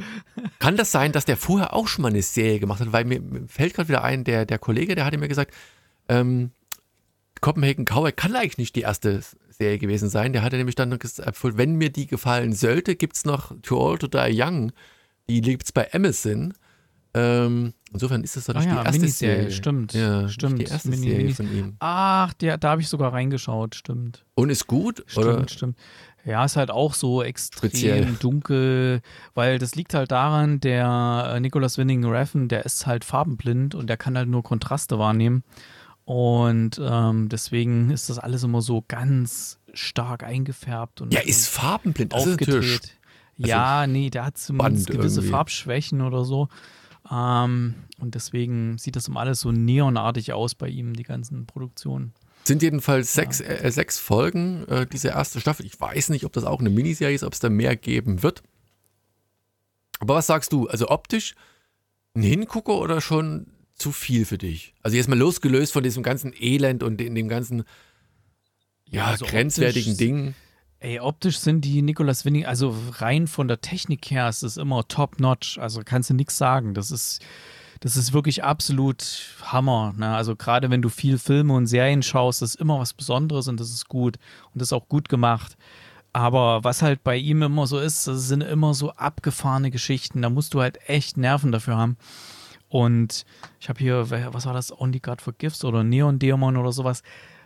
kann 0.61 0.79
das 0.79 0.91
sein, 0.91 1.13
dass 1.13 1.27
der 1.27 1.37
vorher 1.37 1.75
auch 1.75 1.89
schon 1.89 2.03
mal 2.03 2.09
eine 2.09 2.23
Serie 2.23 2.59
gemacht 2.59 2.81
hat, 2.81 2.91
weil 2.91 3.05
mir 3.05 3.21
fällt 3.49 3.75
gerade 3.75 3.91
wieder 3.91 4.03
ein, 4.03 4.25
der, 4.25 4.47
der 4.47 4.59
Kollege, 4.59 4.95
der 4.95 5.05
hatte 5.05 5.19
mir 5.19 5.29
gesagt, 5.29 5.53
ähm, 6.09 6.53
Copenhagen 7.41 7.85
Cowboy 7.85 8.13
kann 8.13 8.35
eigentlich 8.37 8.59
nicht 8.59 8.77
die 8.77 8.83
erste 8.83 9.21
Serie 9.51 9.79
gewesen 9.79 10.09
sein. 10.09 10.33
Der 10.33 10.43
hatte 10.43 10.57
nämlich 10.57 10.77
dann 10.77 10.99
gesagt, 10.99 11.39
wenn 11.43 11.77
mir 11.77 11.91
die 11.91 12.07
gefallen 12.07 12.53
sollte, 12.53 12.97
gibt 12.97 13.17
es 13.17 13.25
noch 13.25 13.53
Too 13.63 13.79
Old 13.79 14.01
to 14.01 14.07
Die 14.07 14.31
Young. 14.33 14.73
Die 15.29 15.41
liegt 15.41 15.65
es 15.65 15.73
bei 15.73 15.93
Amazon. 15.93 16.55
Ähm, 17.15 17.73
insofern 17.93 18.23
ist 18.23 18.37
das 18.37 18.45
doch 18.45 18.55
nicht 18.55 18.69
ah, 18.69 18.69
ja, 18.69 18.81
die 18.81 18.87
erste 18.87 19.01
Miniserie. 19.01 19.37
Serie. 19.37 19.51
Stimmt, 19.51 19.93
ja, 19.95 20.29
stimmt. 20.29 20.59
Die 20.61 20.65
erste 20.65 20.89
Mini, 20.91 21.11
Serie 21.11 21.35
von 21.35 21.53
ihm. 21.57 21.77
Ach, 21.81 22.33
der, 22.35 22.59
da 22.59 22.71
habe 22.71 22.83
ich 22.83 22.89
sogar 22.89 23.13
reingeschaut, 23.13 23.75
stimmt. 23.75 24.25
Und 24.35 24.51
ist 24.51 24.67
gut? 24.67 25.05
Stimmt, 25.07 25.27
oder? 25.27 25.49
stimmt. 25.49 25.79
Ja, 26.25 26.45
ist 26.45 26.57
halt 26.57 26.71
auch 26.71 26.95
so 26.95 27.23
extrem 27.23 27.71
Speziell. 27.71 28.05
dunkel, 28.21 29.01
weil 29.35 29.59
das 29.59 29.75
liegt 29.75 29.95
halt 29.95 30.11
daran, 30.11 30.61
der 30.61 31.33
äh, 31.35 31.41
Nicholas 31.41 31.79
Winning 31.79 32.05
Refn, 32.05 32.49
der 32.49 32.67
ist 32.67 32.87
halt 32.87 33.05
farbenblind 33.05 33.75
und 33.75 33.89
der 33.89 33.97
kann 33.97 34.17
halt 34.17 34.29
nur 34.29 34.43
Kontraste 34.43 34.99
wahrnehmen. 34.99 35.43
Und 36.09 36.81
ähm, 36.83 37.29
deswegen 37.29 37.91
ist 37.91 38.09
das 38.09 38.19
alles 38.19 38.43
immer 38.43 38.63
so 38.63 38.83
ganz 38.89 39.59
stark 39.75 40.23
eingefärbt 40.23 41.03
und 41.03 41.13
ja, 41.13 41.21
ist 41.21 41.49
farbenblind 41.49 42.15
aufgedreht. 42.15 42.97
Also 43.37 43.51
ja, 43.51 43.87
nee, 43.87 44.09
der 44.09 44.25
hat 44.25 44.39
zumindest 44.39 44.87
gewisse 44.87 45.17
irgendwie. 45.17 45.31
Farbschwächen 45.33 46.01
oder 46.01 46.25
so. 46.25 46.49
Ähm, 47.13 47.75
und 48.01 48.15
deswegen 48.15 48.79
sieht 48.79 48.97
das 48.97 49.09
immer 49.09 49.21
alles 49.21 49.41
so 49.41 49.53
neonartig 49.53 50.33
aus 50.33 50.55
bei 50.55 50.69
ihm, 50.69 50.95
die 50.95 51.03
ganzen 51.03 51.45
Produktionen. 51.45 52.15
Sind 52.45 52.63
jedenfalls 52.63 53.13
sechs, 53.13 53.43
äh, 53.43 53.71
sechs 53.71 53.99
Folgen, 53.99 54.67
äh, 54.67 54.87
diese 54.87 55.09
erste 55.09 55.41
Staffel. 55.41 55.67
Ich 55.67 55.79
weiß 55.79 56.09
nicht, 56.09 56.25
ob 56.25 56.33
das 56.33 56.45
auch 56.45 56.61
eine 56.61 56.71
Miniserie 56.71 57.17
ist, 57.17 57.23
ob 57.23 57.35
es 57.35 57.41
da 57.41 57.51
mehr 57.51 57.77
geben 57.77 58.23
wird. 58.23 58.43
Aber 60.01 60.15
was 60.15 60.27
sagst 60.27 60.55
du? 60.55 60.69
Also 60.69 60.89
optisch 60.89 61.35
ein 62.15 62.23
Hingucker 62.23 62.79
oder 62.79 63.03
schon 63.03 63.49
zu 63.79 63.93
viel 63.93 64.25
für 64.25 64.39
dich? 64.39 64.75
Also 64.83 64.97
jetzt 64.97 65.09
mal 65.09 65.19
losgelöst 65.19 65.73
von 65.73 65.83
diesem 65.83 66.03
ganzen 66.03 66.33
Elend 66.39 66.83
und 66.83 67.01
in 67.01 67.15
dem 67.15 67.29
ganzen 67.29 67.65
ja, 68.91 69.07
also 69.07 69.27
grenzwertigen 69.27 69.93
optisch, 69.93 70.07
Ding. 70.07 70.35
Ey, 70.81 71.01
optisch 71.01 71.39
sind 71.39 71.65
die 71.65 71.83
Nicolas 71.83 72.25
Winning, 72.25 72.47
also 72.47 72.75
rein 72.93 73.27
von 73.27 73.49
der 73.49 73.61
Technik 73.61 74.11
her 74.11 74.29
ist 74.29 74.43
es 74.43 74.57
immer 74.57 74.87
top-notch. 74.87 75.59
Also 75.59 75.83
kannst 75.85 76.11
du 76.11 76.15
nichts 76.15 76.39
sagen. 76.39 76.75
Das 76.75 76.91
ist, 76.91 77.21
das 77.81 77.97
ist 77.97 78.13
wirklich 78.13 78.45
absolut 78.45 79.35
Hammer. 79.43 79.95
Ne? 79.97 80.15
Also 80.15 80.37
gerade 80.37 80.71
wenn 80.71 80.83
du 80.83 80.89
viel 80.89 81.19
Filme 81.19 81.55
und 81.55 81.67
Serien 81.67 82.03
schaust, 82.03 82.43
das 82.43 82.51
ist 82.51 82.61
immer 82.61 82.79
was 82.79 82.95
Besonderes 82.95 83.49
und 83.49 83.61
das 83.61 83.71
ist 83.71 83.89
gut 83.89 84.19
und 84.53 84.61
das 84.61 84.69
ist 84.69 84.73
auch 84.73 84.89
gut 84.89 85.09
gemacht. 85.09 85.57
Aber 86.13 86.65
was 86.65 86.83
halt 86.83 87.05
bei 87.05 87.17
ihm 87.17 87.43
immer 87.43 87.67
so 87.67 87.79
ist, 87.79 88.07
das 88.07 88.29
sind 88.29 88.41
immer 88.41 88.73
so 88.75 88.93
abgefahrene 88.93 89.71
Geschichten. 89.71 90.23
Da 90.23 90.31
musst 90.31 90.55
du 90.55 90.61
halt 90.61 90.79
echt 90.89 91.17
Nerven 91.17 91.53
dafür 91.53 91.77
haben. 91.77 91.97
Und 92.69 93.25
ich 93.61 93.69
habe 93.69 93.79
hier, 93.79 94.11
was 94.11 94.47
war 94.47 94.53
das, 94.53 94.79
Only 94.79 95.01
God 95.01 95.23
Forgives 95.23 95.65
oder 95.65 95.85
Neon 95.85 96.19
Demon 96.19 96.57
oder 96.57 96.73
sowas, 96.73 97.03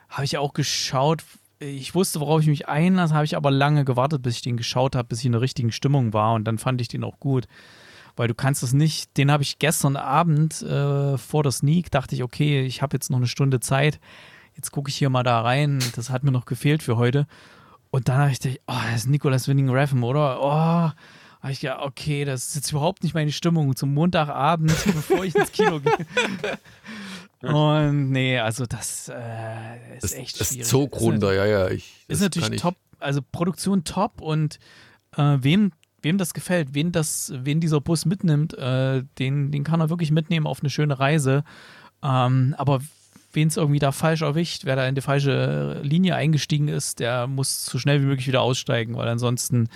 habe 0.09 0.25
ich 0.25 0.37
auch 0.39 0.53
geschaut. 0.53 1.23
Ich 1.59 1.95
wusste, 1.95 2.21
worauf 2.21 2.41
ich 2.41 2.49
mich 2.49 2.69
einlasse, 2.69 3.15
habe 3.15 3.25
ich 3.25 3.37
aber 3.37 3.51
lange 3.51 3.85
gewartet, 3.85 4.23
bis 4.23 4.37
ich 4.37 4.43
den 4.43 4.57
geschaut 4.57 4.97
habe, 4.97 5.09
bis 5.09 5.21
ich 5.21 5.27
in 5.27 5.33
der 5.33 5.41
richtigen 5.41 5.71
Stimmung 5.71 6.13
war 6.13 6.35
und 6.35 6.45
dann 6.45 6.59
fand 6.59 6.81
ich 6.81 6.89
den 6.89 7.05
auch 7.05 7.21
gut. 7.21 7.47
Weil 8.17 8.29
du 8.29 8.35
kannst 8.35 8.63
es 8.63 8.73
nicht, 8.73 9.17
den 9.17 9.31
habe 9.31 9.43
ich 9.43 9.59
gestern 9.59 9.97
Abend 9.97 10.61
äh, 10.63 11.17
vor 11.17 11.43
der 11.45 11.53
Sneak, 11.53 11.91
dachte 11.91 12.15
ich, 12.15 12.23
okay, 12.23 12.63
ich 12.63 12.83
habe 12.83 12.97
jetzt 12.97 13.11
noch 13.11 13.19
eine 13.19 13.27
Stunde 13.27 13.61
Zeit, 13.61 14.01
jetzt 14.55 14.71
gucke 14.71 14.91
ich 14.91 14.97
hier 14.97 15.09
mal 15.09 15.23
da 15.23 15.41
rein, 15.41 15.79
das 15.95 16.11
hat 16.11 16.25
mir 16.25 16.33
noch 16.33 16.45
gefehlt 16.45 16.83
für 16.83 16.97
heute. 16.97 17.27
Und 17.91 18.09
dann 18.09 18.19
habe 18.19 18.31
ich 18.31 18.41
gedacht, 18.41 18.61
oh, 18.67 18.75
das 18.91 19.03
ist 19.03 19.09
Nicolas 19.09 19.49
Winning 19.49 19.71
Refn, 19.71 20.03
oder? 20.03 20.41
Oh, 20.43 20.91
habe 21.43 21.53
ich 21.53 21.63
ja, 21.63 21.83
okay, 21.83 22.25
das 22.25 22.49
ist 22.49 22.55
jetzt 22.55 22.71
überhaupt 22.71 23.03
nicht 23.03 23.15
meine 23.15 23.33
Stimmung 23.33 23.75
zum 23.75 23.93
Montagabend, 23.93 24.71
bevor 24.85 25.25
ich 25.25 25.35
ins 25.35 25.51
Kino 25.51 25.81
gehe. 25.81 25.93
Und 27.53 28.11
nee, 28.11 28.39
also 28.39 28.67
das 28.67 29.09
äh, 29.09 29.95
ist 29.97 30.05
das, 30.05 30.13
echt 30.13 30.41
das 30.41 30.49
schwierig. 30.51 30.67
Zogrunde, 30.67 31.35
ja, 31.35 31.45
ja. 31.45 31.69
Ich, 31.69 31.93
ist 32.07 32.21
natürlich 32.21 32.61
top, 32.61 32.77
also 33.01 33.21
Produktion 33.21 33.83
top 33.83 34.21
und 34.21 34.61
äh, 35.17 35.39
wem, 35.41 35.73
wem 36.03 36.19
das 36.19 36.35
gefällt, 36.35 36.75
wen, 36.75 36.93
das, 36.93 37.33
wen 37.35 37.59
dieser 37.59 37.81
Bus 37.81 38.05
mitnimmt, 38.05 38.57
äh, 38.57 39.03
den, 39.19 39.51
den 39.51 39.65
kann 39.65 39.81
er 39.81 39.91
wirklich 39.91 40.13
mitnehmen 40.13 40.47
auf 40.47 40.61
eine 40.61 40.71
schöne 40.71 41.01
Reise. 41.01 41.43
Ähm, 42.05 42.55
aber 42.59 42.81
wen 43.33 43.49
es 43.49 43.57
irgendwie 43.57 43.81
da 43.81 43.91
falsch 43.91 44.23
erwischt, 44.23 44.65
wer 44.65 44.77
da 44.77 44.87
in 44.87 44.95
die 44.95 45.01
falsche 45.01 45.81
Linie 45.83 46.15
eingestiegen 46.15 46.69
ist, 46.69 47.01
der 47.01 47.27
muss 47.27 47.67
so 47.67 47.81
schnell 47.81 48.01
wie 48.03 48.07
möglich 48.07 48.29
wieder 48.29 48.43
aussteigen, 48.43 48.95
weil 48.95 49.09
ansonsten 49.09 49.69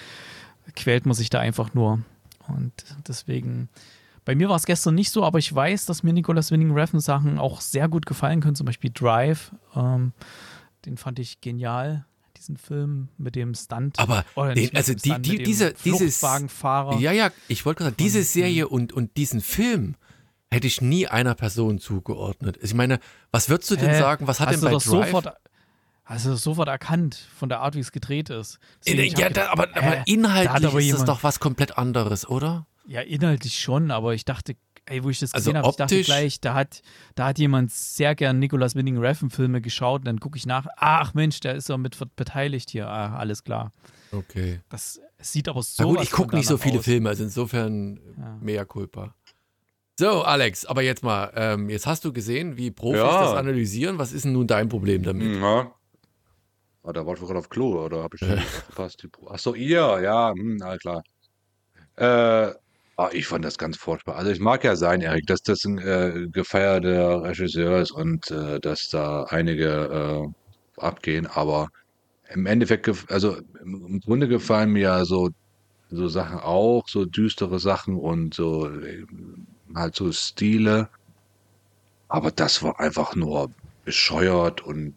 quält 0.74 1.06
man 1.06 1.14
sich 1.14 1.30
da 1.30 1.40
einfach 1.40 1.74
nur. 1.74 2.00
Und 2.48 2.72
deswegen, 3.06 3.68
bei 4.24 4.34
mir 4.34 4.48
war 4.48 4.56
es 4.56 4.66
gestern 4.66 4.94
nicht 4.94 5.10
so, 5.10 5.24
aber 5.24 5.38
ich 5.38 5.54
weiß, 5.54 5.86
dass 5.86 6.02
mir 6.02 6.12
Nicolas 6.12 6.50
Winning 6.50 6.72
Refn 6.72 7.00
Sachen 7.00 7.38
auch 7.38 7.60
sehr 7.60 7.88
gut 7.88 8.06
gefallen 8.06 8.40
können, 8.40 8.56
zum 8.56 8.66
Beispiel 8.66 8.90
Drive. 8.92 9.52
Ähm, 9.74 10.12
den 10.84 10.96
fand 10.96 11.18
ich 11.18 11.40
genial, 11.40 12.04
diesen 12.36 12.56
Film 12.56 13.08
mit 13.18 13.34
dem 13.34 13.54
Stunt. 13.54 13.98
Aber 13.98 14.24
den, 14.54 14.74
also 14.76 14.94
die, 14.94 15.10
Stunt, 15.10 15.26
die, 15.26 15.42
diese, 15.42 15.74
dieses 15.84 16.22
Wagenfahrer. 16.22 16.98
Ja, 16.98 17.12
ja, 17.12 17.30
ich 17.48 17.66
wollte 17.66 17.78
gerade 17.78 17.90
sagen, 17.90 18.04
diese 18.04 18.22
Serie 18.22 18.68
und, 18.68 18.92
und 18.92 19.16
diesen 19.16 19.40
Film 19.40 19.96
hätte 20.50 20.66
ich 20.68 20.80
nie 20.80 21.08
einer 21.08 21.34
Person 21.34 21.78
zugeordnet. 21.78 22.58
Ich 22.62 22.74
meine, 22.74 23.00
was 23.32 23.48
würdest 23.48 23.70
du 23.70 23.76
denn 23.76 23.90
äh, 23.90 23.98
sagen, 23.98 24.26
was 24.28 24.38
hat 24.38 24.52
denn 24.52 24.60
bei 24.60 24.70
Drive... 24.70 24.84
Sofort, 24.84 25.34
Hast 26.06 26.24
du 26.24 26.30
das 26.30 26.42
sofort 26.42 26.68
erkannt 26.68 27.16
von 27.36 27.48
der 27.48 27.60
Art, 27.60 27.74
wie 27.74 27.80
es 27.80 27.90
gedreht 27.90 28.30
ist? 28.30 28.60
Deswegen, 28.86 29.18
ja, 29.18 29.28
da, 29.28 29.50
aber, 29.50 29.76
aber 29.76 30.06
inhaltlich 30.06 30.66
aber 30.66 30.80
ist 30.80 30.92
das 30.92 31.04
doch 31.04 31.24
was 31.24 31.40
komplett 31.40 31.76
anderes, 31.76 32.28
oder? 32.28 32.68
Ja, 32.86 33.00
inhaltlich 33.00 33.58
schon, 33.58 33.90
aber 33.90 34.14
ich 34.14 34.24
dachte, 34.24 34.54
ey, 34.86 35.02
wo 35.02 35.10
ich 35.10 35.18
das 35.18 35.34
also 35.34 35.50
gesehen 35.50 35.58
habe, 35.58 35.68
ich 35.68 35.76
dachte 35.76 36.02
gleich, 36.02 36.40
da 36.40 36.54
hat, 36.54 36.82
da 37.16 37.26
hat 37.26 37.40
jemand 37.40 37.72
sehr 37.72 38.14
gern 38.14 38.38
Nicolas 38.38 38.76
Winning 38.76 38.98
Refn 38.98 39.30
Filme 39.30 39.60
geschaut 39.60 40.02
und 40.02 40.04
dann 40.04 40.20
gucke 40.20 40.38
ich 40.38 40.46
nach, 40.46 40.68
ach 40.76 41.12
Mensch, 41.14 41.40
der 41.40 41.56
ist 41.56 41.68
doch 41.68 41.76
mit 41.76 41.98
beteiligt 42.14 42.70
hier, 42.70 42.86
ah, 42.86 43.16
alles 43.16 43.42
klar. 43.42 43.72
Okay. 44.12 44.60
Das 44.68 45.00
sieht 45.18 45.48
aber 45.48 45.64
so 45.64 45.88
gut, 45.88 46.02
ich 46.02 46.12
gucke 46.12 46.36
nicht 46.36 46.46
so 46.46 46.56
viele 46.56 46.78
aus. 46.78 46.84
Filme, 46.84 47.08
also 47.08 47.24
insofern 47.24 47.98
ja. 48.16 48.38
mehr 48.40 48.64
culpa. 48.64 49.12
So, 49.98 50.22
Alex, 50.22 50.66
aber 50.66 50.82
jetzt 50.82 51.02
mal, 51.02 51.32
ähm, 51.34 51.70
jetzt 51.70 51.86
hast 51.86 52.04
du 52.04 52.12
gesehen, 52.12 52.56
wie 52.56 52.70
Profis 52.70 53.00
ja. 53.00 53.22
das 53.22 53.32
analysieren. 53.32 53.98
Was 53.98 54.12
ist 54.12 54.26
denn 54.26 54.34
nun 54.34 54.46
dein 54.46 54.68
Problem 54.68 55.02
damit? 55.02 55.40
Ja, 55.40 55.72
Ah, 56.86 56.92
da 56.92 57.04
war 57.04 57.14
ich 57.14 57.20
gerade 57.20 57.38
auf 57.40 57.48
Klo, 57.48 57.84
oder 57.84 58.04
habe 58.04 58.16
ich 58.16 58.24
verpasst? 58.66 59.06
Achso, 59.28 59.54
ihr, 59.54 60.00
ja, 60.02 60.32
hm, 60.32 60.56
na 60.56 60.76
klar. 60.78 61.02
Äh, 61.96 62.54
ah, 62.96 63.10
ich 63.12 63.26
fand 63.26 63.44
das 63.44 63.58
ganz 63.58 63.76
furchtbar. 63.76 64.16
Also 64.16 64.30
ich 64.30 64.40
mag 64.40 64.62
ja 64.64 64.76
sein, 64.76 65.00
Erik, 65.00 65.26
dass 65.26 65.42
das 65.42 65.64
ein 65.64 65.78
äh, 65.78 66.28
gefeierter 66.30 67.24
Regisseur 67.24 67.80
ist 67.80 67.90
und 67.90 68.30
äh, 68.30 68.60
dass 68.60 68.88
da 68.88 69.24
einige 69.24 70.26
äh, 70.78 70.80
abgehen, 70.80 71.26
aber 71.26 71.68
im 72.32 72.46
Endeffekt, 72.46 72.90
also 73.10 73.36
im 73.62 74.00
Grunde 74.00 74.28
gefallen 74.28 74.72
mir 74.72 74.82
ja 74.82 75.04
so, 75.04 75.30
so 75.90 76.08
Sachen 76.08 76.38
auch, 76.40 76.88
so 76.88 77.04
düstere 77.04 77.58
Sachen 77.60 77.96
und 77.98 78.34
so 78.34 78.68
äh, 78.68 79.04
halt 79.74 79.96
so 79.96 80.12
Stile. 80.12 80.88
Aber 82.08 82.30
das 82.30 82.62
war 82.62 82.78
einfach 82.80 83.16
nur 83.16 83.50
bescheuert 83.84 84.62
und 84.62 84.94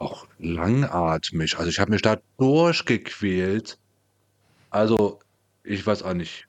auch 0.00 0.26
langatmig. 0.38 1.58
Also 1.58 1.70
ich 1.70 1.78
habe 1.78 1.90
mich 1.90 2.02
da 2.02 2.18
durchgequält. 2.38 3.78
Also, 4.70 5.20
ich 5.62 5.86
weiß 5.86 6.02
auch 6.02 6.14
nicht. 6.14 6.46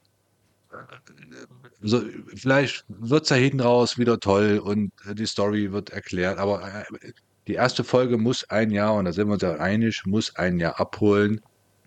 So, 1.81 2.01
vielleicht 2.35 2.85
wird 2.87 3.23
es 3.23 3.29
ja 3.29 3.35
hinten 3.35 3.61
raus 3.61 3.97
wieder 3.97 4.19
toll 4.19 4.59
und 4.59 4.91
die 5.13 5.25
Story 5.25 5.71
wird 5.71 5.89
erklärt, 5.89 6.37
aber 6.37 6.63
äh, 6.63 7.11
die 7.47 7.55
erste 7.55 7.83
Folge 7.83 8.17
muss 8.17 8.47
ein 8.49 8.69
Jahr, 8.69 8.93
und 8.93 9.05
da 9.05 9.13
sind 9.13 9.27
wir 9.27 9.33
uns 9.33 9.41
ja 9.41 9.55
einig, 9.55 10.05
muss 10.05 10.35
ein 10.35 10.59
Jahr 10.59 10.79
abholen. 10.79 11.41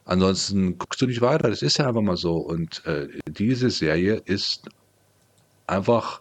Ansonsten 0.04 0.76
guckst 0.76 1.00
du 1.00 1.06
nicht 1.06 1.20
weiter. 1.20 1.48
Das 1.48 1.62
ist 1.62 1.78
ja 1.78 1.88
einfach 1.88 2.02
mal 2.02 2.16
so. 2.16 2.36
Und 2.36 2.84
äh, 2.86 3.08
diese 3.26 3.70
Serie 3.70 4.20
ist 4.26 4.68
einfach 5.66 6.20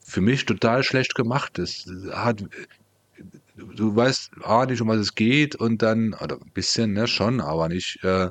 für 0.00 0.20
mich 0.22 0.46
total 0.46 0.82
schlecht 0.82 1.14
gemacht. 1.14 1.58
Es 1.58 1.86
hat 2.10 2.42
du 3.76 3.94
weißt 3.94 4.30
A, 4.44 4.66
nicht, 4.66 4.80
um 4.80 4.88
was 4.88 4.98
es 4.98 5.14
geht 5.14 5.54
und 5.56 5.82
dann, 5.82 6.14
oder 6.14 6.36
ein 6.36 6.50
bisschen, 6.54 6.92
ne, 6.92 7.06
schon, 7.06 7.40
aber 7.40 7.68
nicht 7.68 8.02
äh, 8.04 8.30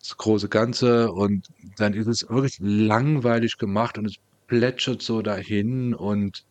das 0.00 0.16
große 0.16 0.48
Ganze 0.48 1.12
und 1.12 1.48
dann 1.76 1.94
ist 1.94 2.06
es 2.06 2.28
wirklich 2.28 2.58
langweilig 2.60 3.58
gemacht 3.58 3.98
und 3.98 4.06
es 4.06 4.16
plätschert 4.46 5.02
so 5.02 5.22
dahin 5.22 5.94
und 5.94 6.44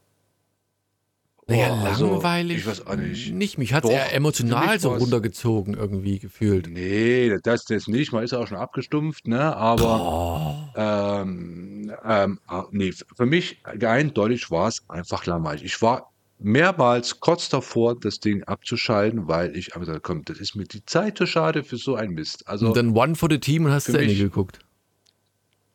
naja, 1.50 1.80
oh, 1.82 1.86
also, 1.86 2.12
langweilig. 2.12 2.58
Ich 2.58 2.68
weiß 2.68 2.88
auch 2.88 2.98
nicht. 2.98 3.34
Nicht, 3.34 3.58
mich 3.58 3.74
hat 3.74 3.86
es 3.86 3.90
eher 3.90 4.14
emotional 4.14 4.78
so 4.82 4.94
runtergezogen 4.94 5.76
irgendwie 5.76 6.20
gefühlt. 6.20 6.68
Nee, 6.70 7.38
das, 7.42 7.64
das 7.64 7.88
nicht. 7.88 8.12
Man 8.12 8.26
ist 8.26 8.32
ja 8.32 8.40
auch 8.40 8.48
schon 8.48 8.58
abgestumpft, 8.58 9.28
ne? 9.28 9.56
Aber 9.56 10.74
ähm, 10.76 11.94
ähm, 12.04 12.40
nee, 12.72 12.92
für 13.16 13.26
mich 13.26 13.60
eindeutig 13.64 14.52
war 14.52 14.68
es 14.68 14.84
einfach 14.90 15.26
langweilig. 15.26 15.64
Ich 15.64 15.82
war 15.82 16.12
mehrmals 16.40 17.20
kurz 17.20 17.50
davor, 17.50 18.00
das 18.00 18.20
Ding 18.20 18.44
abzuschalten, 18.44 19.28
weil 19.28 19.56
ich 19.56 19.76
aber 19.76 19.86
gesagt 19.86 20.04
komm, 20.04 20.24
das 20.26 20.40
ist 20.40 20.56
mir 20.56 20.66
die 20.66 20.86
Zeit 20.86 21.18
zu 21.18 21.26
schade 21.26 21.64
für 21.64 21.78
so 21.78 21.96
ein 21.96 22.12
Mist. 22.12 22.48
Also, 22.48 22.68
und 22.68 22.78
dann 22.78 22.96
One 22.96 23.16
for 23.16 23.30
the 23.30 23.40
Team 23.40 23.66
und 23.66 23.72
hast 23.72 23.86
zu 23.86 23.98
Ende 23.98 24.16
geguckt. 24.16 24.60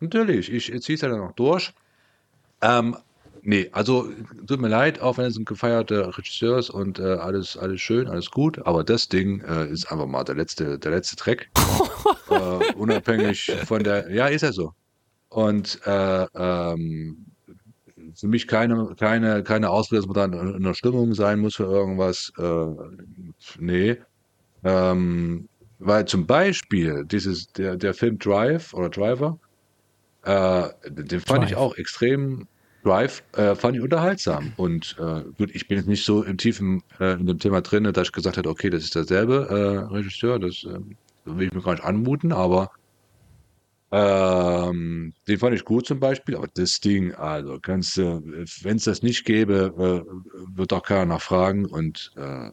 Natürlich, 0.00 0.52
ich 0.52 0.66
ziehe 0.82 0.94
es 0.94 1.00
ja 1.00 1.08
dann 1.08 1.18
noch 1.18 1.32
durch. 1.32 1.72
Ähm, 2.60 2.96
nee, 3.42 3.68
also 3.72 4.08
tut 4.46 4.60
mir 4.60 4.68
leid, 4.68 5.00
auch 5.00 5.18
wenn 5.18 5.26
es 5.26 5.36
ein 5.36 5.44
gefeierter 5.44 6.16
Regisseur 6.16 6.58
ist 6.58 6.70
und 6.70 6.98
äh, 6.98 7.02
alles, 7.02 7.56
alles 7.56 7.80
schön, 7.80 8.08
alles 8.08 8.30
gut, 8.30 8.64
aber 8.66 8.84
das 8.84 9.08
Ding 9.08 9.40
äh, 9.42 9.68
ist 9.68 9.90
einfach 9.90 10.06
mal 10.06 10.24
der 10.24 10.36
letzte, 10.36 10.78
der 10.78 10.92
letzte 10.92 11.16
Track. 11.16 11.50
äh, 12.30 12.74
unabhängig 12.74 13.52
von 13.66 13.82
der, 13.82 14.10
ja, 14.12 14.26
ist 14.26 14.42
ja 14.42 14.52
so. 14.52 14.72
Und 15.28 15.80
äh, 15.86 16.26
ähm, 16.34 17.31
für 18.14 18.28
mich 18.28 18.46
keine, 18.46 18.94
keine, 18.98 19.42
keine 19.42 19.70
Ausrede, 19.70 20.02
dass 20.02 20.06
man 20.06 20.32
dann 20.32 20.54
in 20.56 20.62
der 20.62 20.74
Stimmung 20.74 21.14
sein 21.14 21.40
muss 21.40 21.56
für 21.56 21.64
irgendwas. 21.64 22.32
Äh, 22.38 22.66
nee. 23.58 23.96
Ähm, 24.64 25.48
weil 25.78 26.04
zum 26.04 26.26
Beispiel 26.26 27.04
dieses, 27.04 27.46
der, 27.52 27.76
der 27.76 27.94
Film 27.94 28.18
Drive 28.18 28.72
oder 28.74 28.88
Driver, 28.88 29.38
äh, 30.24 30.68
den 30.88 31.20
fand 31.20 31.42
Drive. 31.42 31.50
ich 31.50 31.56
auch 31.56 31.76
extrem 31.76 32.46
Drive 32.84 33.22
äh, 33.36 33.54
fand 33.54 33.76
ich 33.76 33.82
unterhaltsam. 33.82 34.52
Und 34.56 34.96
äh, 34.98 35.22
gut, 35.38 35.50
ich 35.54 35.68
bin 35.68 35.78
jetzt 35.78 35.88
nicht 35.88 36.04
so 36.04 36.22
im 36.22 36.36
tiefen 36.36 36.82
äh, 37.00 37.14
in 37.14 37.26
dem 37.26 37.38
Thema 37.38 37.60
drin, 37.60 37.84
dass 37.84 38.08
ich 38.08 38.12
gesagt 38.12 38.36
hätte, 38.36 38.48
okay, 38.48 38.70
das 38.70 38.84
ist 38.84 38.94
derselbe 38.94 39.46
äh, 39.48 39.92
Regisseur, 39.94 40.38
das 40.38 40.64
äh, 40.64 40.78
will 41.24 41.46
ich 41.46 41.52
mir 41.52 41.62
gar 41.62 41.72
nicht 41.72 41.84
anmuten, 41.84 42.32
aber 42.32 42.70
ähm, 43.94 45.12
den 45.28 45.38
fand 45.38 45.54
ich 45.54 45.66
gut 45.66 45.86
zum 45.86 46.00
Beispiel, 46.00 46.34
aber 46.34 46.48
das 46.54 46.80
Ding, 46.80 47.14
also 47.14 47.60
kannst 47.60 47.98
du, 47.98 48.22
wenn 48.62 48.76
es 48.78 48.84
das 48.84 49.02
nicht 49.02 49.26
gäbe, 49.26 49.74
äh, 49.76 50.56
wird 50.56 50.72
auch 50.72 50.82
keiner 50.82 51.04
nachfragen 51.04 51.66
und 51.66 52.10
äh, 52.16 52.50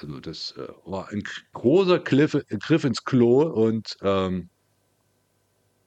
also 0.00 0.20
das 0.20 0.54
äh, 0.56 0.66
war 0.86 1.10
ein 1.10 1.22
großer 1.52 1.98
Griff, 1.98 2.38
Griff 2.48 2.84
ins 2.84 3.04
Klo 3.04 3.42
und 3.42 3.94
ähm, 4.00 4.48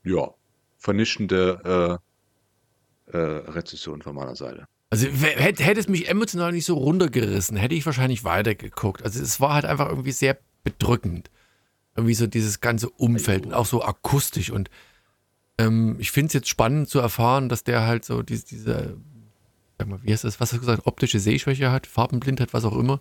ja, 0.03 0.29
vernichtende 0.77 1.99
äh, 3.11 3.17
äh, 3.17 3.51
Rezession 3.51 4.03
von 4.03 4.15
meiner 4.15 4.35
Seite. 4.35 4.67
Also 4.91 5.07
hätte, 5.07 5.63
hätte 5.63 5.79
es 5.79 5.87
mich 5.87 6.07
emotional 6.07 6.51
nicht 6.51 6.65
so 6.65 6.75
runtergerissen, 6.75 7.57
hätte 7.57 7.73
ich 7.73 7.85
wahrscheinlich 7.87 8.23
weitergeguckt. 8.23 9.03
Also 9.03 9.23
es 9.23 9.41
war 9.41 9.55
halt 9.55 9.65
einfach 9.65 9.89
irgendwie 9.89 10.11
sehr 10.11 10.37
bedrückend 10.63 11.31
irgendwie 11.97 12.13
so 12.13 12.27
dieses 12.27 12.61
ganze 12.61 12.89
Umfeld 12.89 13.45
und 13.45 13.53
auch 13.53 13.65
so 13.65 13.83
akustisch. 13.83 14.49
Und 14.51 14.69
ähm, 15.57 15.95
ich 15.99 16.11
finde 16.11 16.27
es 16.27 16.33
jetzt 16.33 16.47
spannend 16.49 16.87
zu 16.89 16.99
erfahren, 16.99 17.49
dass 17.49 17.63
der 17.63 17.85
halt 17.85 18.05
so 18.05 18.21
diese, 18.21 18.45
diese 18.45 18.97
sag 19.79 19.87
mal, 19.87 19.99
wie 20.03 20.11
heißt 20.13 20.23
das, 20.23 20.39
was 20.39 20.51
hast 20.53 20.57
du 20.57 20.59
gesagt, 20.61 20.85
optische 20.85 21.19
Sehschwäche 21.19 21.71
hat, 21.71 21.85
Farbenblindheit, 21.87 22.53
was 22.53 22.63
auch 22.65 22.77
immer. 22.77 22.99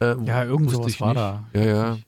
Äh, 0.00 0.14
Ja, 0.24 0.44
irgend 0.44 0.66
wusste 0.66 0.76
sowas 0.78 0.92
ich 0.92 1.00
war 1.00 1.08
nicht. 1.08 1.16
da. 1.18 1.44
Ja, 1.54 1.64
ja. 1.64 1.98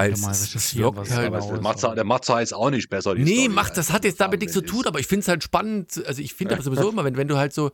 Es- 0.00 0.20
es 0.20 0.42
recherchieren, 0.42 0.96
wirkt 0.96 1.10
halt- 1.10 1.32
der 1.32 1.54
ist. 1.54 1.62
Matza, 1.62 1.94
der 1.94 2.04
Matza 2.04 2.40
ist 2.40 2.52
auch 2.52 2.68
nicht 2.68 2.90
besser. 2.90 3.14
die 3.14 3.24
Nee, 3.24 3.34
Story, 3.44 3.48
macht, 3.48 3.76
das 3.78 3.90
hat 3.90 4.04
jetzt 4.04 4.20
damit 4.20 4.40
nichts 4.40 4.52
zu 4.52 4.60
tun, 4.60 4.84
aber 4.86 4.98
ich 5.00 5.06
finde 5.06 5.22
es 5.22 5.28
halt 5.28 5.42
spannend. 5.42 6.02
Also 6.06 6.20
ich 6.20 6.34
finde 6.34 6.54
aber 6.54 6.62
sowieso 6.62 6.90
immer, 6.90 7.04
wenn, 7.04 7.16
wenn 7.16 7.28
du 7.28 7.38
halt 7.38 7.54
so, 7.54 7.70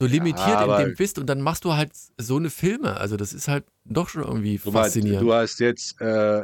so 0.00 0.06
limitiert 0.06 0.46
in 0.48 0.54
aber- 0.54 0.84
dem 0.84 0.94
bist 0.94 1.18
und 1.18 1.26
dann 1.26 1.40
machst 1.42 1.64
du 1.64 1.74
halt 1.74 1.90
so 2.18 2.36
eine 2.36 2.50
Filme. 2.50 2.96
Also 2.98 3.16
das 3.16 3.32
ist 3.32 3.48
halt 3.48 3.64
doch 3.84 4.08
schon 4.08 4.22
irgendwie 4.22 4.58
Du, 4.58 4.70
meinst, 4.70 4.94
faszinierend. 4.94 5.22
du 5.28 5.32
hast 5.34 5.58
jetzt 5.60 6.00
äh, 6.00 6.42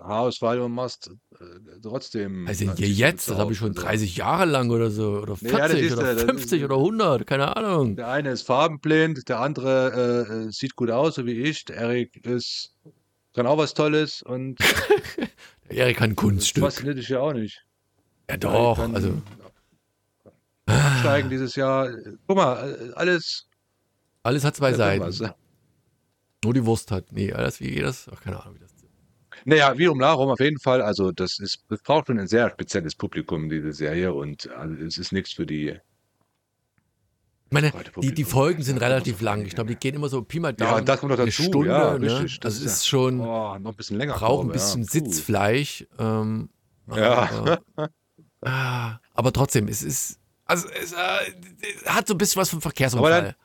Haarausfall 0.00 0.60
und 0.60 0.72
machst 0.72 1.10
äh, 1.38 1.44
trotzdem. 1.82 2.48
also 2.48 2.64
jetzt, 2.64 3.28
das 3.30 3.38
habe 3.38 3.52
ich 3.52 3.58
schon 3.58 3.70
also. 3.76 3.82
30 3.82 4.16
Jahre 4.16 4.46
lang 4.46 4.70
oder 4.70 4.90
so, 4.90 5.18
oder 5.20 5.36
Nee, 5.40 5.50
ja, 5.50 5.58
das 5.68 5.72
40 5.72 5.92
oder 5.92 6.06
ja- 6.06 6.14
das 6.14 6.22
50 6.24 6.58
ist- 6.60 6.64
oder 6.64 6.76
100, 6.76 7.26
keine 7.26 7.56
Ahnung. 7.56 7.94
Der 7.96 8.08
eine 8.08 8.30
ist 8.30 8.42
farbenblind, 8.42 9.28
der 9.28 9.38
andere 9.40 10.26
äh, 10.28 10.46
äh, 10.48 10.50
sieht 10.50 10.74
gut 10.74 10.90
aus, 10.90 11.14
so 11.16 11.26
wie 11.26 11.32
ich. 11.42 11.64
Der 11.66 11.76
Erik 11.76 12.24
ist, 12.26 12.72
kann 13.34 13.46
auch 13.46 13.58
was 13.58 13.74
Tolles 13.74 14.22
und 14.22 14.58
Erik 15.68 15.96
kann 15.98 16.10
das 16.10 16.16
Kunststück. 16.16 16.64
fasziniert 16.64 16.98
dich 16.98 17.08
ja 17.10 17.20
auch 17.20 17.32
nicht. 17.34 17.62
Ja 18.28 18.36
doch, 18.36 18.76
Kann 18.78 18.94
also 18.96 19.14
Absteigen 20.96 21.30
dieses 21.30 21.54
Jahr. 21.56 21.90
Guck 22.26 22.36
mal, 22.36 22.92
alles. 22.94 23.48
alles 24.22 24.44
hat 24.44 24.56
zwei 24.56 24.70
ja, 24.70 24.76
Seiten. 24.76 25.02
was. 25.04 25.20
Nur 26.44 26.54
die 26.54 26.64
Wurst 26.64 26.90
hat. 26.90 27.12
Nee, 27.12 27.32
alles, 27.32 27.60
wie 27.60 27.70
geht 27.70 27.84
das? 27.84 28.08
Ach, 28.14 28.20
keine 28.20 28.40
Ahnung, 28.42 28.56
wie 28.56 28.60
das 28.60 28.72
Naja, 29.44 29.76
wie 29.78 29.88
um 29.88 29.98
Larum 30.00 30.28
auf 30.30 30.40
jeden 30.40 30.58
Fall. 30.60 30.82
Also, 30.82 31.10
das 31.12 31.38
ist, 31.38 31.60
es 31.70 31.82
braucht 31.82 32.06
schon 32.08 32.18
ein 32.18 32.28
sehr 32.28 32.50
spezielles 32.50 32.94
Publikum, 32.94 33.48
diese 33.48 33.72
Serie. 33.72 34.12
Und 34.12 34.48
also, 34.50 34.74
es 34.84 34.98
ist 34.98 35.12
nichts 35.12 35.32
für 35.32 35.46
die. 35.46 35.78
Ich 37.48 37.52
meine, 37.52 37.72
die, 38.02 38.12
die. 38.12 38.24
Folgen 38.24 38.62
sind 38.64 38.80
Ja, 38.80 38.88
relativ 38.88 39.20
lang. 39.20 39.44
Ich 39.46 39.54
glaube, 39.54 39.68
die 39.70 39.76
gehen 39.76 39.94
immer 39.94 40.08
so 40.08 40.20
Pi 40.22 40.40
mal 40.40 40.48
Ja, 40.48 40.52
Daumen. 40.66 40.80
und 40.80 40.88
das 40.88 40.98
kommt 41.00 41.10
noch 41.12 41.18
eine 41.18 41.26
dazu. 41.30 41.42
Stunde, 41.44 41.68
ja, 41.68 41.96
ne? 41.96 42.20
richtig. 42.20 42.40
Das 42.40 42.58
ja- 42.58 42.66
ist 42.66 42.86
schon, 42.88 43.20
Oh, 43.20 43.56
noch 43.58 43.70
ein 43.70 43.76
bisschen 43.76 43.98
länger. 43.98 44.14
braucht 44.14 44.46
ein 44.46 44.52
bisschen 44.52 44.82
ja. 44.82 44.88
Sitzfleisch. 44.90 45.86
Ähm, 45.98 46.50
Ja. 46.94 47.28
Aber, 47.30 47.60
ah, 48.42 48.98
aber 49.14 49.32
trotzdem, 49.32 49.68
es 49.68 49.82
ist, 49.84 50.18
also 50.46 50.68
es 50.80 50.92
äh, 50.92 50.96
hat 51.86 52.08
so 52.08 52.14
ein 52.14 52.18
bisschen 52.18 52.40
was 52.40 52.50
vom 52.50 52.60
Verkehrsunfall. 52.60 53.36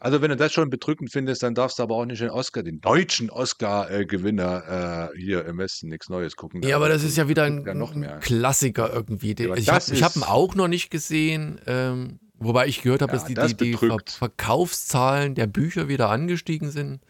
Also, 0.00 0.20
wenn 0.20 0.28
du 0.28 0.36
das 0.36 0.52
schon 0.52 0.68
bedrückend 0.68 1.10
findest, 1.10 1.42
dann 1.42 1.54
darfst 1.54 1.78
du 1.78 1.82
aber 1.82 1.94
auch 1.94 2.04
nicht 2.04 2.20
den 2.20 2.28
Oscar, 2.28 2.62
den 2.62 2.78
deutschen 2.82 3.30
Oscar-Gewinner 3.30 5.10
äh, 5.14 5.18
hier 5.18 5.46
im 5.46 5.56
Westen 5.56 5.88
nichts 5.88 6.10
Neues 6.10 6.36
gucken. 6.36 6.62
ja, 6.62 6.76
aber 6.76 6.90
das 6.90 7.02
ist 7.04 7.16
ja 7.16 7.26
wieder 7.26 7.44
ein, 7.44 7.66
ein. 7.66 8.20
Klassiker 8.20 8.92
irgendwie. 8.92 9.34
Den- 9.34 9.48
Ja, 9.48 9.54
ich 9.56 9.70
habe 9.70 9.80
hab 10.02 10.16
ihn 10.16 10.22
auch 10.22 10.54
noch 10.56 10.68
nicht 10.68 10.90
gesehen, 10.90 11.58
ähm, 11.66 12.18
wobei 12.34 12.66
ich 12.66 12.82
gehört 12.82 13.00
habe, 13.00 13.12
Ja, 13.12 13.18
dass 13.18 13.24
die, 13.26 13.32
das 13.34 13.56
die, 13.56 13.70
die 13.70 13.76
Ver. 13.78 13.96
Verkaufszahlen 14.06 15.34
der 15.34 15.46
Bücher 15.46 15.88
wieder 15.88 16.10
angestiegen 16.10 16.70
sind. 16.70 17.00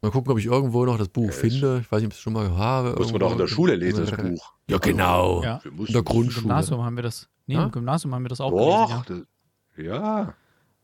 Mal 0.00 0.10
gucken, 0.10 0.32
ob 0.32 0.38
ich 0.38 0.46
irgendwo 0.46 0.86
noch 0.86 0.96
das 0.96 1.08
Buch 1.08 1.26
Ja, 1.26 1.32
finde. 1.32 1.80
Ich 1.82 1.92
weiß 1.92 1.98
nicht, 2.00 2.06
ob 2.06 2.12
ich 2.12 2.18
es 2.18 2.22
schon 2.22 2.32
mal 2.32 2.50
habe. 2.56 2.94
Muss 2.96 3.10
man 3.10 3.20
doch 3.20 3.32
in 3.32 3.38
der 3.38 3.48
Schule 3.48 3.74
lesen, 3.74 4.06
das 4.06 4.16
Buch. 4.16 4.54
Ja, 4.68 4.78
genau. 4.78 5.42
Ja. 5.42 5.60
Wir 5.62 5.70
In 5.72 5.76
mussten- 5.76 5.92
der 5.92 6.00
Im 6.00 6.04
Grundschule. 6.04 6.42
Gymnasium 6.42 6.82
haben 6.84 6.96
wir 6.96 7.02
das. 7.02 7.28
Nee, 7.46 7.54
Ja? 7.54 7.64
im 7.64 7.70
Gymnasium 7.70 8.14
haben 8.14 8.22
wir 8.24 8.28
das 8.28 8.40
auch 8.40 8.50
Doch, 8.50 9.04
gelesen. 9.06 9.26
das, 9.76 9.84
ja. 9.86 10.34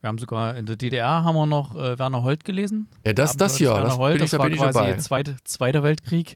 Wir 0.01 0.07
haben 0.07 0.17
sogar 0.17 0.55
in 0.57 0.65
der 0.65 0.75
DDR 0.75 1.23
haben 1.23 1.35
wir 1.35 1.45
noch 1.45 1.75
äh, 1.75 1.97
Werner 1.97 2.23
Holt 2.23 2.43
gelesen. 2.45 2.87
Ja, 3.05 3.13
das, 3.13 3.37
das 3.37 3.57
ja. 3.59 3.71
Werner 3.73 3.85
Das 3.89 3.97
Holt, 3.97 4.13
bin 4.17 4.23
ich, 4.25 4.31
das 4.31 4.37
da 4.37 4.39
war 4.39 4.49
ich 4.49 4.57
quasi 4.57 4.73
dabei. 4.79 4.97
Zweite, 4.97 5.37
Zweiter 5.43 5.83
Weltkrieg. 5.83 6.35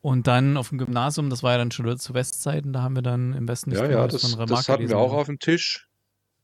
Und 0.00 0.26
dann 0.26 0.56
auf 0.56 0.68
dem 0.68 0.78
Gymnasium, 0.78 1.28
das 1.28 1.42
war 1.42 1.52
ja 1.52 1.58
dann 1.58 1.70
schon 1.72 1.98
zu 1.98 2.14
Westzeiten, 2.14 2.72
da 2.72 2.82
haben 2.82 2.94
wir 2.94 3.02
dann 3.02 3.32
im 3.34 3.48
Westen 3.48 3.72
Ja, 3.72 3.84
ja, 3.90 4.06
das, 4.06 4.20
von 4.22 4.30
das 4.30 4.38
Remarque 4.38 4.68
hatten 4.68 4.68
wir 4.82 4.88
gelesen. 4.88 4.94
auch 4.96 5.12
auf 5.12 5.26
dem 5.26 5.38
Tisch. 5.38 5.88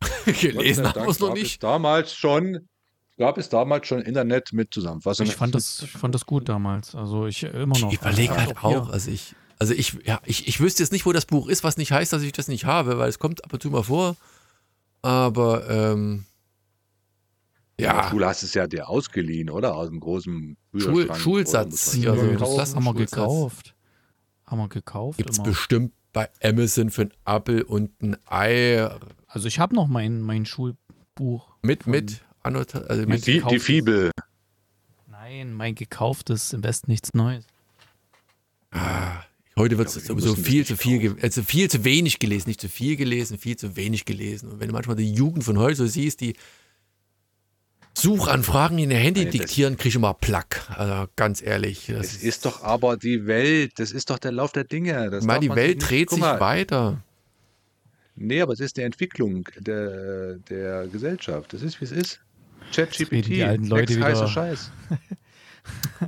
Gelesen 0.27 0.87
haben 0.89 1.03
wir 1.03 1.09
es 1.09 1.21
noch 1.21 1.33
nicht. 1.35 1.63
Damals 1.63 2.13
schon, 2.15 2.69
gab 3.17 3.39
es 3.39 3.49
damals 3.49 3.87
schon 3.87 4.01
Internet 4.03 4.53
mit 4.53 4.75
Zusammenfassungen. 4.75 5.31
Ich 5.31 5.37
fand 5.37 5.55
das, 5.55 5.83
ich 5.83 5.91
fand 5.91 6.15
das 6.15 6.27
gut 6.27 6.49
damals. 6.49 6.95
Also 6.95 7.27
ich 7.27 7.45
immer 7.45 7.79
noch. 7.79 7.93
Ich 7.93 8.01
überlege 8.01 8.33
Also 8.35 8.47
halt 8.47 8.65
auch, 8.65 8.91
also 8.91 9.11
ich, 9.11 9.35
also 9.59 9.73
ich, 9.75 9.97
ja, 10.05 10.21
ich, 10.25 10.49
ich 10.49 10.61
wüsste 10.61 10.83
jetzt 10.83 10.93
nicht, 10.93 11.07
wo 11.07 11.13
das 11.13 11.27
Buch 11.27 11.49
ist, 11.49 11.65
was 11.65 11.77
nicht 11.77 11.93
heißt, 11.93 12.13
dass 12.13 12.23
ich 12.23 12.33
das 12.33 12.49
nicht 12.49 12.65
habe, 12.65 12.99
weil 12.99 13.09
es 13.09 13.19
kommt 13.19 13.45
ab 13.45 13.53
und 13.53 13.63
zu 13.63 13.71
mal 13.71 13.83
vor. 13.83 14.17
Aber 15.03 15.69
ähm, 15.69 16.25
ja, 17.79 18.11
Du 18.11 18.25
hast 18.25 18.43
es 18.43 18.55
ja 18.55 18.67
dir 18.67 18.89
ausgeliehen, 18.89 19.51
oder? 19.51 19.75
Aus 19.75 19.89
dem 19.89 20.01
großen 20.01 20.57
Schul- 20.75 20.93
Bücherschrank, 21.05 21.21
Schulsatz, 21.21 21.97
oder? 21.99 22.15
Muss 22.15 22.23
man 22.23 22.33
ja, 22.33 22.39
sagen. 22.39 22.51
so, 22.51 22.57
das 22.59 22.75
haben 22.75 22.85
wir 22.85 22.93
Schulsatz. 22.93 23.11
gekauft. 23.11 23.75
Haben 24.47 24.59
wir 24.59 24.69
gekauft. 24.69 25.17
gibt 25.19 25.31
es 25.31 25.43
bestimmt 25.43 25.93
bei 26.13 26.29
Amazon 26.43 26.91
für 26.91 27.03
ein 27.03 27.13
Apfel 27.25 27.63
und 27.63 27.91
ein 28.03 28.17
Ei 28.27 28.89
Also 29.27 29.49
ich 29.49 29.59
habe 29.59 29.75
noch 29.75 29.89
mein, 29.89 30.21
mein 30.21 30.47
Schulbuch. 30.47 31.49
mit, 31.63 31.87
mit, 31.87 32.21
Annota 32.43 32.79
also 32.81 33.03
Die, 33.03 33.09
mit 33.09 33.27
die 33.27 33.33
gekauftes. 33.35 33.63
Fibel. 33.65 34.11
Nein, 35.09 35.53
mein 35.55 35.75
gekauftes 35.75 36.53
im 36.53 36.63
Westen 36.63 36.91
nichts 36.91 37.13
Neues. 37.15 37.45
Heute 39.57 39.79
wird 39.79 39.89
es 39.89 39.95
sowieso 39.95 40.35
das 40.35 40.45
viel 40.45 40.67
zu 40.67 40.77
viel, 40.77 41.17
also 41.23 41.43
viel 41.43 41.71
zu 41.71 41.85
wenig 41.85 42.19
gelesen, 42.19 42.49
nicht 42.49 42.61
zu 42.61 42.69
viel 42.69 42.97
gelesen, 42.97 43.39
viel 43.39 43.57
zu 43.57 43.77
wenig 43.77 44.05
gelesen. 44.05 44.51
Und 44.51 44.61
wenn 44.61 44.69
du 44.69 44.75
manchmal 44.75 44.97
die 44.97 45.13
Jugend 45.13 45.45
von 45.45 45.59
heute 45.59 45.77
so 45.77 45.87
siehst, 45.87 46.21
die 46.21 46.35
Suchanfragen 47.97 48.79
in 48.79 48.91
ihr 48.91 48.97
Handy 48.99 49.21
Nein, 49.25 49.31
das- 49.31 49.41
diktieren, 49.41 49.77
kriege 49.77 49.91
ich 49.91 49.95
immer 49.95 50.15
Plack. 50.15 50.69
Also 50.71 51.09
ganz 51.15 51.41
ehrlich. 51.41 51.87
Das 51.87 52.07
Es 52.17 52.23
ist 52.25 52.45
doch 52.45 52.65
aber 52.65 52.97
die 52.97 53.27
Welt, 53.27 53.73
das 53.77 53.93
ist 53.93 54.11
doch 54.11 54.19
der 54.19 54.33
Lauf 54.33 54.51
der 54.51 54.65
Dinge. 54.65 55.11
Das 55.11 55.25
darf 55.25 55.39
die 55.39 55.51
Welt 55.55 55.77
nicht- 55.79 55.89
dreht 55.91 56.11
sich 56.11 56.19
mal, 56.19 56.41
weiter. 56.41 57.03
Nee, 58.17 58.41
aber 58.43 58.53
es 58.53 58.61
ist 58.61 58.77
die 58.77 58.83
Entwicklung 58.83 59.49
der, 59.59 60.37
der 60.51 60.89
Gesellschaft. 60.89 61.53
Das 61.53 61.63
ist, 61.63 61.81
wie 61.81 61.85
es 61.85 61.93
ist. 61.93 62.21
ChatGPT, 62.73 63.27
die 63.29 63.43
alten 63.45 63.67
Leute 63.67 63.87
Text, 63.95 64.03
heißer 64.03 64.21
wieder. 64.23 64.29
Scheiß. 64.29 64.71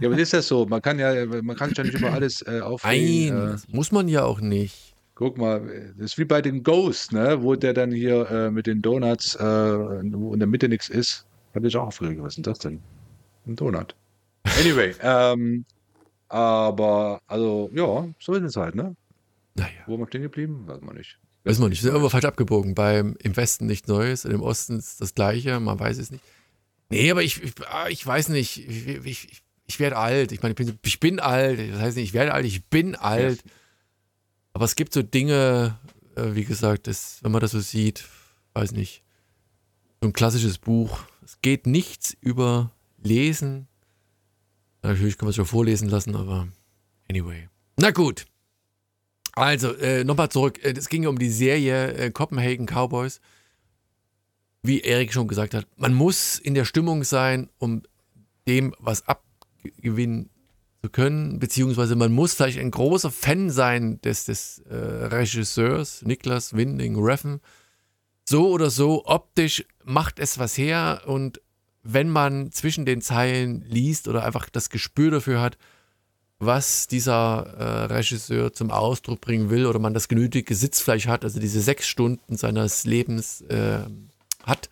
ja, 0.00 0.08
aber 0.08 0.18
ist 0.18 0.32
das 0.32 0.46
so? 0.48 0.66
Man 0.66 0.82
kann 0.82 0.98
ja, 0.98 1.26
man 1.26 1.56
kann 1.56 1.70
sich 1.70 1.78
ja 1.78 1.84
nicht 1.84 1.98
über 1.98 2.12
alles 2.12 2.42
äh, 2.42 2.50
Nein, 2.52 2.62
aufregen. 2.62 3.36
Äh, 3.36 3.46
das 3.52 3.68
muss 3.68 3.92
man 3.92 4.08
ja 4.08 4.24
auch 4.24 4.40
nicht. 4.40 4.94
guck 5.14 5.38
mal, 5.38 5.94
das 5.96 6.12
ist 6.12 6.18
wie 6.18 6.24
bei 6.24 6.42
den 6.42 6.62
Ghosts, 6.62 7.12
ne? 7.12 7.42
Wo 7.42 7.54
der 7.54 7.72
dann 7.72 7.92
hier 7.92 8.30
äh, 8.30 8.50
mit 8.50 8.66
den 8.66 8.82
Donuts, 8.82 9.34
äh, 9.36 9.40
wo 9.42 10.32
in 10.34 10.38
der 10.40 10.48
Mitte 10.48 10.68
nichts 10.68 10.88
ist. 10.88 11.26
Hab 11.54 11.64
ich 11.64 11.76
auch 11.76 11.86
aufgeregt. 11.86 12.20
Was 12.22 12.32
ist 12.32 12.36
denn 12.36 12.42
das 12.44 12.58
denn? 12.58 12.80
Ein 13.46 13.56
Donut. 13.56 13.94
Anyway, 14.60 14.94
ähm, 15.02 15.64
aber, 16.28 17.20
also, 17.26 17.70
ja, 17.72 18.06
so 18.18 18.34
ist 18.34 18.42
es 18.42 18.56
halt, 18.56 18.74
ne? 18.74 18.94
Naja, 19.54 19.70
Wo 19.86 19.96
wir 19.96 20.06
stehen 20.08 20.22
geblieben? 20.22 20.64
Weiß 20.66 20.80
man 20.82 20.96
nicht. 20.96 21.18
weiß 21.44 21.58
man 21.60 21.70
nicht. 21.70 21.78
Wir 21.80 21.84
sind 21.84 21.92
irgendwo 21.92 22.10
falsch 22.10 22.26
abgebogen. 22.26 22.74
Beim, 22.74 23.16
Im 23.22 23.36
Westen 23.36 23.66
nichts 23.66 23.88
Neues, 23.88 24.24
und 24.26 24.32
im 24.32 24.42
Osten 24.42 24.78
ist 24.78 25.00
das 25.00 25.14
Gleiche, 25.14 25.58
man 25.60 25.78
weiß 25.80 25.96
es 25.98 26.10
nicht. 26.10 26.22
Nee, 26.90 27.10
aber 27.10 27.22
ich, 27.22 27.42
ich, 27.42 27.52
ah, 27.68 27.88
ich 27.88 28.06
weiß 28.06 28.28
nicht. 28.28 28.68
Ich, 28.68 29.06
ich, 29.06 29.42
ich, 29.66 29.80
werde 29.80 29.96
alt. 29.96 30.32
Ich 30.32 30.42
meine, 30.42 30.52
ich 30.52 30.56
bin, 30.56 30.78
ich 30.82 31.00
bin 31.00 31.20
alt. 31.20 31.58
Das 31.58 31.80
heißt 31.80 31.96
nicht, 31.96 32.08
ich 32.08 32.14
werde 32.14 32.32
alt, 32.34 32.46
ich 32.46 32.64
bin 32.66 32.94
alt. 32.94 33.42
Aber 34.52 34.64
es 34.64 34.76
gibt 34.76 34.92
so 34.94 35.02
Dinge, 35.02 35.78
äh, 36.16 36.34
wie 36.34 36.44
gesagt, 36.44 36.86
das, 36.86 37.18
wenn 37.22 37.32
man 37.32 37.40
das 37.40 37.50
so 37.50 37.60
sieht, 37.60 38.04
weiß 38.54 38.72
nicht. 38.72 39.02
So 40.00 40.08
ein 40.08 40.12
klassisches 40.12 40.58
Buch. 40.58 41.00
Es 41.24 41.40
geht 41.42 41.66
nichts 41.66 42.16
über 42.20 42.70
Lesen. 43.02 43.68
Natürlich 44.82 45.18
kann 45.18 45.26
man 45.26 45.30
es 45.30 45.36
schon 45.36 45.46
vorlesen 45.46 45.88
lassen, 45.88 46.14
aber 46.14 46.48
anyway. 47.10 47.48
Na 47.76 47.90
gut. 47.90 48.26
Also, 49.32 49.74
äh, 49.76 50.04
nochmal 50.04 50.30
zurück. 50.30 50.64
Äh, 50.64 50.74
Es 50.76 50.88
ging 50.88 51.02
ja 51.02 51.10
um 51.10 51.18
die 51.18 51.30
Serie 51.30 51.92
äh, 51.92 52.10
Copenhagen 52.10 52.66
Cowboys. 52.66 53.20
Wie 54.62 54.80
Erik 54.80 55.12
schon 55.12 55.28
gesagt 55.28 55.54
hat, 55.54 55.66
man 55.76 55.92
muss 55.92 56.38
in 56.38 56.54
der 56.54 56.64
Stimmung 56.64 57.04
sein, 57.04 57.50
um 57.58 57.82
dem 58.48 58.74
was 58.78 59.06
abgewinnen 59.72 60.30
zu 60.82 60.90
können, 60.90 61.38
beziehungsweise 61.38 61.96
man 61.96 62.12
muss 62.12 62.34
vielleicht 62.34 62.58
ein 62.58 62.70
großer 62.70 63.10
Fan 63.10 63.50
sein 63.50 64.00
des, 64.02 64.26
des 64.26 64.60
äh, 64.68 64.74
Regisseurs 64.74 66.02
Niklas 66.02 66.54
Winding 66.54 66.96
Refn. 66.96 67.40
So 68.24 68.50
oder 68.50 68.70
so, 68.70 69.04
optisch 69.06 69.64
macht 69.84 70.18
es 70.18 70.38
was 70.38 70.58
her 70.58 71.02
und 71.06 71.40
wenn 71.82 72.08
man 72.08 72.50
zwischen 72.50 72.84
den 72.84 73.00
Zeilen 73.00 73.64
liest 73.68 74.08
oder 74.08 74.24
einfach 74.24 74.48
das 74.50 74.70
Gespür 74.70 75.12
dafür 75.12 75.40
hat, 75.40 75.56
was 76.38 76.86
dieser 76.86 77.46
äh, 77.58 77.84
Regisseur 77.92 78.52
zum 78.52 78.70
Ausdruck 78.70 79.20
bringen 79.20 79.48
will 79.48 79.66
oder 79.66 79.78
man 79.78 79.94
das 79.94 80.08
genötigte 80.08 80.54
Sitzfleisch 80.54 81.06
hat, 81.06 81.24
also 81.24 81.40
diese 81.40 81.60
sechs 81.60 81.86
Stunden 81.86 82.36
seines 82.36 82.84
Lebens 82.84 83.40
äh, 83.42 83.80
hat, 84.42 84.68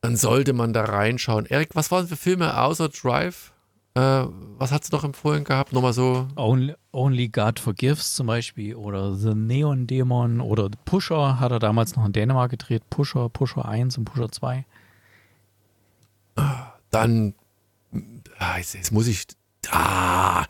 dann 0.00 0.16
sollte 0.16 0.52
man 0.52 0.72
da 0.72 0.84
reinschauen. 0.84 1.46
Erik, 1.46 1.74
was 1.74 1.90
waren 1.90 2.08
für 2.08 2.16
Filme 2.16 2.60
außer 2.60 2.88
Drive? 2.88 3.51
Äh, 3.94 4.24
was 4.58 4.72
hast 4.72 4.90
du 4.92 4.96
noch 4.96 5.04
empfohlen 5.04 5.44
gehabt? 5.44 5.72
Nochmal 5.72 5.92
so. 5.92 6.26
Only, 6.36 6.74
Only 6.92 7.28
God 7.28 7.58
Forgives 7.60 8.14
zum 8.14 8.26
Beispiel 8.26 8.74
oder 8.74 9.14
The 9.14 9.34
Neon 9.34 9.86
Demon 9.86 10.40
oder 10.40 10.70
Pusher 10.84 11.38
hat 11.40 11.52
er 11.52 11.58
damals 11.58 11.94
noch 11.96 12.06
in 12.06 12.12
Dänemark 12.12 12.50
gedreht. 12.50 12.88
Pusher, 12.88 13.28
Pusher 13.28 13.66
1 13.66 13.98
und 13.98 14.04
Pusher 14.04 14.30
2. 14.30 14.64
Dann, 16.90 17.34
ah, 18.38 18.56
jetzt, 18.56 18.74
jetzt 18.74 18.92
muss 18.92 19.06
ich, 19.06 19.26
ah, 19.70 20.44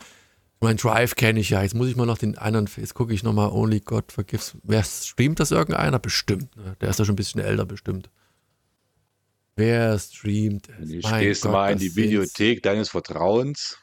Mein 0.61 0.77
Drive 0.77 1.15
kenne 1.15 1.41
ich 1.41 1.49
ja. 1.49 1.61
Jetzt 1.61 1.75
muss 1.75 1.89
ich 1.89 1.97
mal 1.97 2.05
noch 2.05 2.17
den 2.17 2.37
anderen, 2.37 2.69
jetzt 2.77 2.93
gucke 2.93 3.13
ich 3.13 3.23
nochmal 3.23 3.49
Only 3.49 3.81
God 3.81 4.13
Forgives. 4.13 4.55
Wer 4.63 4.83
streamt 4.83 5.41
das 5.41 5.51
irgendeiner? 5.51 5.99
Bestimmt. 5.99 6.55
Ne? 6.55 6.77
Der 6.79 6.89
ist 6.89 6.99
ja 6.99 7.05
schon 7.05 7.13
ein 7.13 7.17
bisschen 7.17 7.41
älter, 7.41 7.65
bestimmt. 7.65 8.09
Wer 9.55 9.99
streamt 9.99 10.69
es? 10.69 10.89
Du 10.89 11.17
gehst 11.19 11.43
Gott, 11.43 11.51
mal 11.51 11.71
in 11.71 11.79
die. 11.79 11.95
Videothek 11.95 12.63
deines 12.63 12.89
Vertrauens 12.89 13.77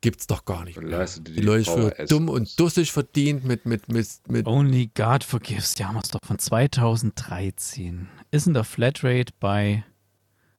Gibt's 0.00 0.28
doch 0.28 0.44
gar 0.44 0.64
nicht. 0.64 0.80
Mehr. 0.80 1.04
dir 1.06 1.32
Die 1.34 1.40
Leute 1.40 1.64
für 1.70 2.06
dumm 2.06 2.28
und 2.28 2.58
dussig 2.58 2.92
verdient 2.92 3.44
mit, 3.44 3.66
mit, 3.66 3.88
mit, 3.88 4.06
mit 4.28 4.46
Only 4.46 4.90
God 4.94 5.24
Forgives, 5.24 5.74
die 5.74 5.84
haben 5.84 5.96
wir 5.96 6.02
es 6.02 6.10
doch 6.10 6.20
von 6.24 6.38
2013. 6.38 8.08
Ist 8.30 8.46
in 8.46 8.54
der 8.54 8.62
Flatrate 8.62 9.32
bei 9.40 9.84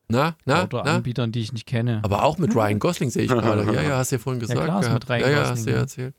na, 0.10 0.36
na, 0.44 0.56
na? 0.56 0.64
Autoanbietern, 0.64 1.32
die 1.32 1.40
ich 1.40 1.54
nicht 1.54 1.68
kenne. 1.68 2.02
Aber 2.04 2.24
auch 2.24 2.38
mit 2.38 2.54
Ryan 2.54 2.80
Gosling 2.80 3.12
sehe 3.12 3.24
ich 3.24 3.30
gerade. 3.30 3.64
Ja, 3.74 3.82
ja, 3.82 3.98
hast 3.98 4.12
du 4.12 4.18
ja 4.18 4.20
vorhin 4.22 4.42
gesagt. 4.42 4.62
klar, 4.62 4.82
ist 4.82 4.88
gehabt. 4.88 5.08
mit 5.08 5.10
Ryan 5.10 5.22
ja, 5.22 5.30
ja, 5.30 5.38
Gosling, 5.38 5.56
hast 5.56 5.66
du 5.66 5.70
ja 5.70 5.76
ja. 5.76 5.82
erzählt. 5.82 6.16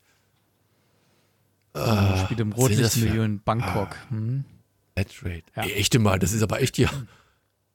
Ah, 1.75 2.25
spielt 2.25 2.41
im 2.41 2.53
für- 2.53 2.59
Rotlichtmilieu 2.59 3.23
in 3.25 3.43
Bangkok. 3.43 3.97
Ah. 4.07 4.11
Hm. 4.11 4.45
Flatrate. 4.95 5.43
Ja. 5.57 5.63
Ey, 5.65 5.73
Echte 5.75 5.99
mal, 5.99 6.19
das 6.19 6.33
ist 6.33 6.43
aber 6.43 6.63
echt 6.63 6.77
hier 6.77 6.89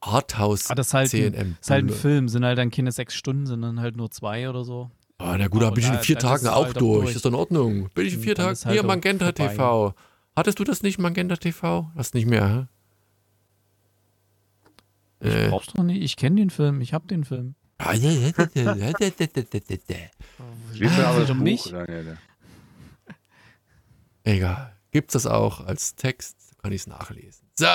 Arthouse 0.06 0.70
Ah, 0.70 0.74
das 0.74 0.88
ist 0.88 0.94
halt 0.94 1.14
ein, 1.14 1.32
CNM. 1.34 1.56
ist 1.60 1.70
halt 1.70 1.84
ein 1.86 1.90
Film, 1.90 2.28
sind 2.28 2.44
halt 2.44 2.58
dann 2.58 2.70
keine 2.70 2.92
sechs 2.92 3.14
Stunden, 3.14 3.46
sondern 3.46 3.80
halt 3.80 3.96
nur 3.96 4.10
zwei 4.10 4.48
oder 4.48 4.64
so. 4.64 4.90
Ah, 5.18 5.36
na 5.38 5.48
gut, 5.48 5.62
da 5.62 5.70
bin 5.70 5.84
ich 5.84 5.90
in 5.90 5.98
vier 6.00 6.16
dann 6.16 6.30
Tagen 6.30 6.48
auch 6.48 6.66
halt 6.66 6.80
durch. 6.80 7.04
durch. 7.04 7.16
Ist 7.16 7.24
doch 7.24 7.30
in 7.30 7.36
Ordnung. 7.36 7.88
Bin 7.94 8.06
ich 8.06 8.14
in 8.14 8.20
vier 8.20 8.34
Dann 8.34 8.46
Tagen. 8.54 8.64
halt 8.64 8.72
Hier, 8.74 8.82
Magenta 8.82 9.24
vorbei. 9.26 9.48
TV. 9.48 9.94
Hattest 10.36 10.58
du 10.58 10.64
das 10.64 10.82
nicht, 10.82 10.98
Magenta 10.98 11.36
TV? 11.36 11.90
Hast 11.96 12.14
nicht 12.14 12.26
mehr, 12.26 12.48
hä? 12.48 12.66
Ich 15.26 15.34
Äh. 15.34 15.48
brauch's 15.48 15.68
doch 15.68 15.82
nicht. 15.82 16.02
Ich 16.02 16.16
kenne 16.16 16.36
den 16.36 16.50
Film, 16.50 16.80
ich 16.82 16.92
habe 16.92 17.06
den 17.06 17.24
Film. 17.24 17.54
Lies 20.72 20.96
mir 20.96 21.06
aber 21.06 21.20
das 21.20 21.30
um 21.30 21.42
mich? 21.42 21.72
Egal. 24.24 24.72
Gibt's 24.90 25.12
das 25.14 25.26
auch 25.26 25.60
als 25.64 25.94
Text? 25.94 26.36
Kann 26.62 26.72
ich 26.72 26.82
es 26.82 26.86
nachlesen. 26.86 27.46
So, 27.58 27.66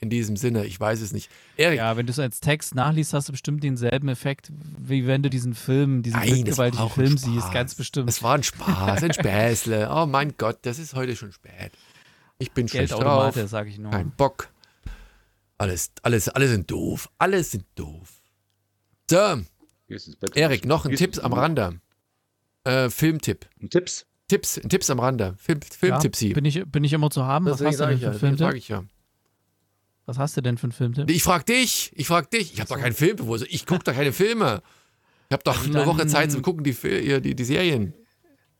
in 0.00 0.10
diesem 0.10 0.36
Sinne, 0.36 0.64
ich 0.66 0.78
weiß 0.78 1.00
es 1.00 1.12
nicht. 1.12 1.30
Erik, 1.56 1.78
Ja, 1.78 1.96
wenn 1.96 2.06
du 2.06 2.10
es 2.12 2.18
als 2.18 2.40
Text 2.40 2.74
nachliest, 2.74 3.12
hast 3.12 3.28
du 3.28 3.32
bestimmt 3.32 3.62
denselben 3.64 4.08
Effekt, 4.08 4.52
wie 4.78 5.06
wenn 5.06 5.22
du 5.22 5.30
diesen 5.30 5.54
Film, 5.54 6.02
diesen 6.02 6.18
Nein, 6.20 6.44
das 6.44 6.58
ein 6.60 6.72
Film 6.72 7.16
Spaß. 7.18 7.22
siehst, 7.22 7.52
ganz 7.52 7.74
bestimmt. 7.74 8.08
Es 8.08 8.22
war 8.22 8.34
ein 8.34 8.42
Spaß, 8.42 9.02
ein 9.02 9.12
Späßle. 9.12 9.88
Oh 9.96 10.06
mein 10.06 10.34
Gott, 10.36 10.58
das 10.62 10.78
ist 10.78 10.94
heute 10.94 11.16
schon 11.16 11.32
spät. 11.32 11.72
Ich 12.38 12.52
bin 12.52 12.68
schlecht 12.68 12.92
drauf. 12.92 13.34
Sag 13.46 13.66
ich 13.68 13.78
nur. 13.78 13.90
Kein 13.90 14.10
Bock. 14.10 14.48
Alles, 15.58 15.90
alles, 16.02 16.28
alle 16.28 16.48
sind 16.48 16.70
doof. 16.70 17.08
Alle 17.18 17.42
sind 17.42 17.64
doof. 17.76 18.20
So. 19.10 19.40
Erik, 20.34 20.66
noch 20.66 20.84
ein 20.84 20.90
Gehst 20.90 21.00
Tipps 21.00 21.16
ins 21.18 21.24
am. 21.24 21.32
Rande. 21.32 21.80
Äh, 22.64 22.90
Filmtipp. 22.90 23.46
Tipps. 23.70 24.04
Tipps, 24.28 24.54
Tipps 24.68 24.90
am 24.90 24.98
Rande. 24.98 25.34
Film, 25.38 25.60
ja, 25.62 25.76
Filmtippsi. 25.78 26.32
bin, 26.32 26.44
ich, 26.44 26.64
bin 26.66 26.82
ich 26.82 26.92
immer 26.92 27.10
zu 27.10 27.24
haben. 27.24 27.46
Was 27.46 27.58
Deswegen 27.58 27.68
hast, 27.68 27.74
du 27.74 27.78
sag 27.78 27.88
denn 27.90 27.96
ich 27.98 28.00
für 28.04 28.06
ja, 28.12 28.18
Filmtipp? 28.18 28.46
frag 28.46 28.56
ich 28.56 28.68
ja. 28.68 28.84
Was 30.06 30.18
hast 30.18 30.36
du 30.36 30.40
denn 30.40 30.56
für 30.56 30.64
einen 30.64 30.72
Filmtipp? 30.72 31.10
Ich 31.10 31.22
frag 31.22 31.44
dich, 31.46 31.90
ich 31.94 32.06
frag 32.06 32.30
dich. 32.30 32.52
Ich 32.54 32.60
habe 32.60 32.68
doch 32.68 32.78
keinen 32.78 32.94
Film. 32.94 33.18
Wo- 33.20 33.36
Ich 33.36 33.66
gucke 33.66 33.84
doch 33.84 33.92
keine 33.94 34.12
Filme. 34.12 34.62
Ich 35.28 35.32
habe 35.32 35.42
doch 35.44 35.58
Also 35.58 35.76
eine 35.76 35.86
Woche 35.86 36.06
Zeit 36.06 36.30
zum 36.30 36.42
Gucken 36.42 36.62
die, 36.62 36.72
die, 37.20 37.34
die 37.34 37.44
Serien. 37.44 37.92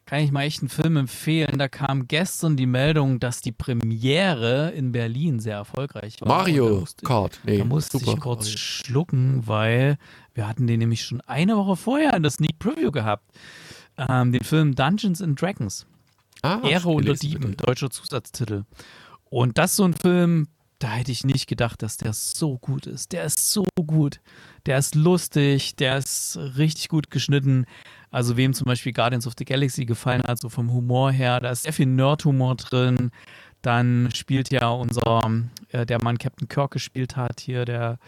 Kann 0.07 0.21
ich 0.21 0.31
mal 0.33 0.43
echt 0.43 0.61
einen 0.61 0.69
Film 0.69 0.97
empfehlen. 0.97 1.59
Da 1.59 1.67
kam 1.69 2.07
gestern 2.09 2.57
die 2.57 2.67
Meldung, 2.67 3.19
dass 3.21 3.41
die 3.41 3.51
Premiere 3.53 4.71
in 4.71 4.93
Berlin 4.93 5.41
sehr 5.41 5.57
erfolgreich 5.57 6.21
war. 6.21 6.29
Mario 6.29 6.85
Kart. 7.05 7.41
Nee, 7.45 7.59
da 7.59 7.65
musste 7.65 7.99
super. 7.99 8.13
ich 8.15 8.21
kurz 8.21 8.49
schlucken, 8.51 9.47
weil 9.47 9.97
wir 10.35 10.47
hatten 10.47 10.67
den 10.67 10.79
nämlich 10.81 11.03
schon 11.05 11.21
eine 11.23 11.57
Woche 11.57 11.77
vorher 11.77 12.15
in 12.15 12.23
der 12.23 12.31
Sneak 12.31 12.59
Preview 12.59 12.91
gehabt. 12.93 13.25
Ähm, 13.99 14.31
den 14.33 14.45
Film 14.45 14.75
Dungeons 14.75 15.23
and 15.23 15.41
Dragons. 15.41 15.87
ah, 16.43 16.61
Ehre 16.69 16.89
unter 16.89 17.15
Dieben, 17.15 17.57
deutscher 17.57 17.91
Zusatztitel. 17.91 18.65
Und 19.31 19.59
das 19.59 19.71
ist 19.73 19.77
so 19.77 19.85
ein 19.85 19.95
Film, 19.95 20.49
da 20.79 20.89
hätte 20.93 21.13
ich 21.13 21.25
nicht 21.25 21.47
gedacht, 21.47 21.83
dass 21.83 21.97
der 21.97 22.13
so 22.13 22.59
gut 22.59 22.87
ist. 22.87 23.13
Der 23.13 23.25
ist 23.25 23.53
so 23.53 23.65
gut. 23.87 24.21
Der 24.67 24.79
ist 24.79 24.95
lustig, 24.95 25.77
der 25.77 25.99
ist 25.99 26.39
richtig 26.57 26.89
gut 26.89 27.11
geschnitten. 27.11 27.65
Also 28.11 28.37
wem 28.37 28.53
zum 28.53 28.67
Beispiel 28.67 28.93
Guardians 28.93 29.27
of 29.27 29.35
the 29.39 29.45
Galaxy 29.45 29.85
gefallen 29.85 30.23
hat, 30.27 30.41
so 30.41 30.49
vom 30.49 30.73
Humor 30.73 31.13
her, 31.13 31.41
da 31.41 31.51
ist 31.51 31.63
sehr 31.63 31.73
viel 31.73 31.87
Nerd-Humor 31.87 32.57
drin. 32.57 33.11
Dann 33.63 34.11
spielt 34.15 34.51
ja 34.51 34.69
unser, 34.69 35.31
äh, 35.71 35.87
der 35.87 36.03
Mann 36.03 36.19
Captain 36.19 36.49
Kirk 36.49 36.73
gespielt 36.73 37.17
hat, 37.17 37.41
hier 37.41 37.65
der 37.65 37.99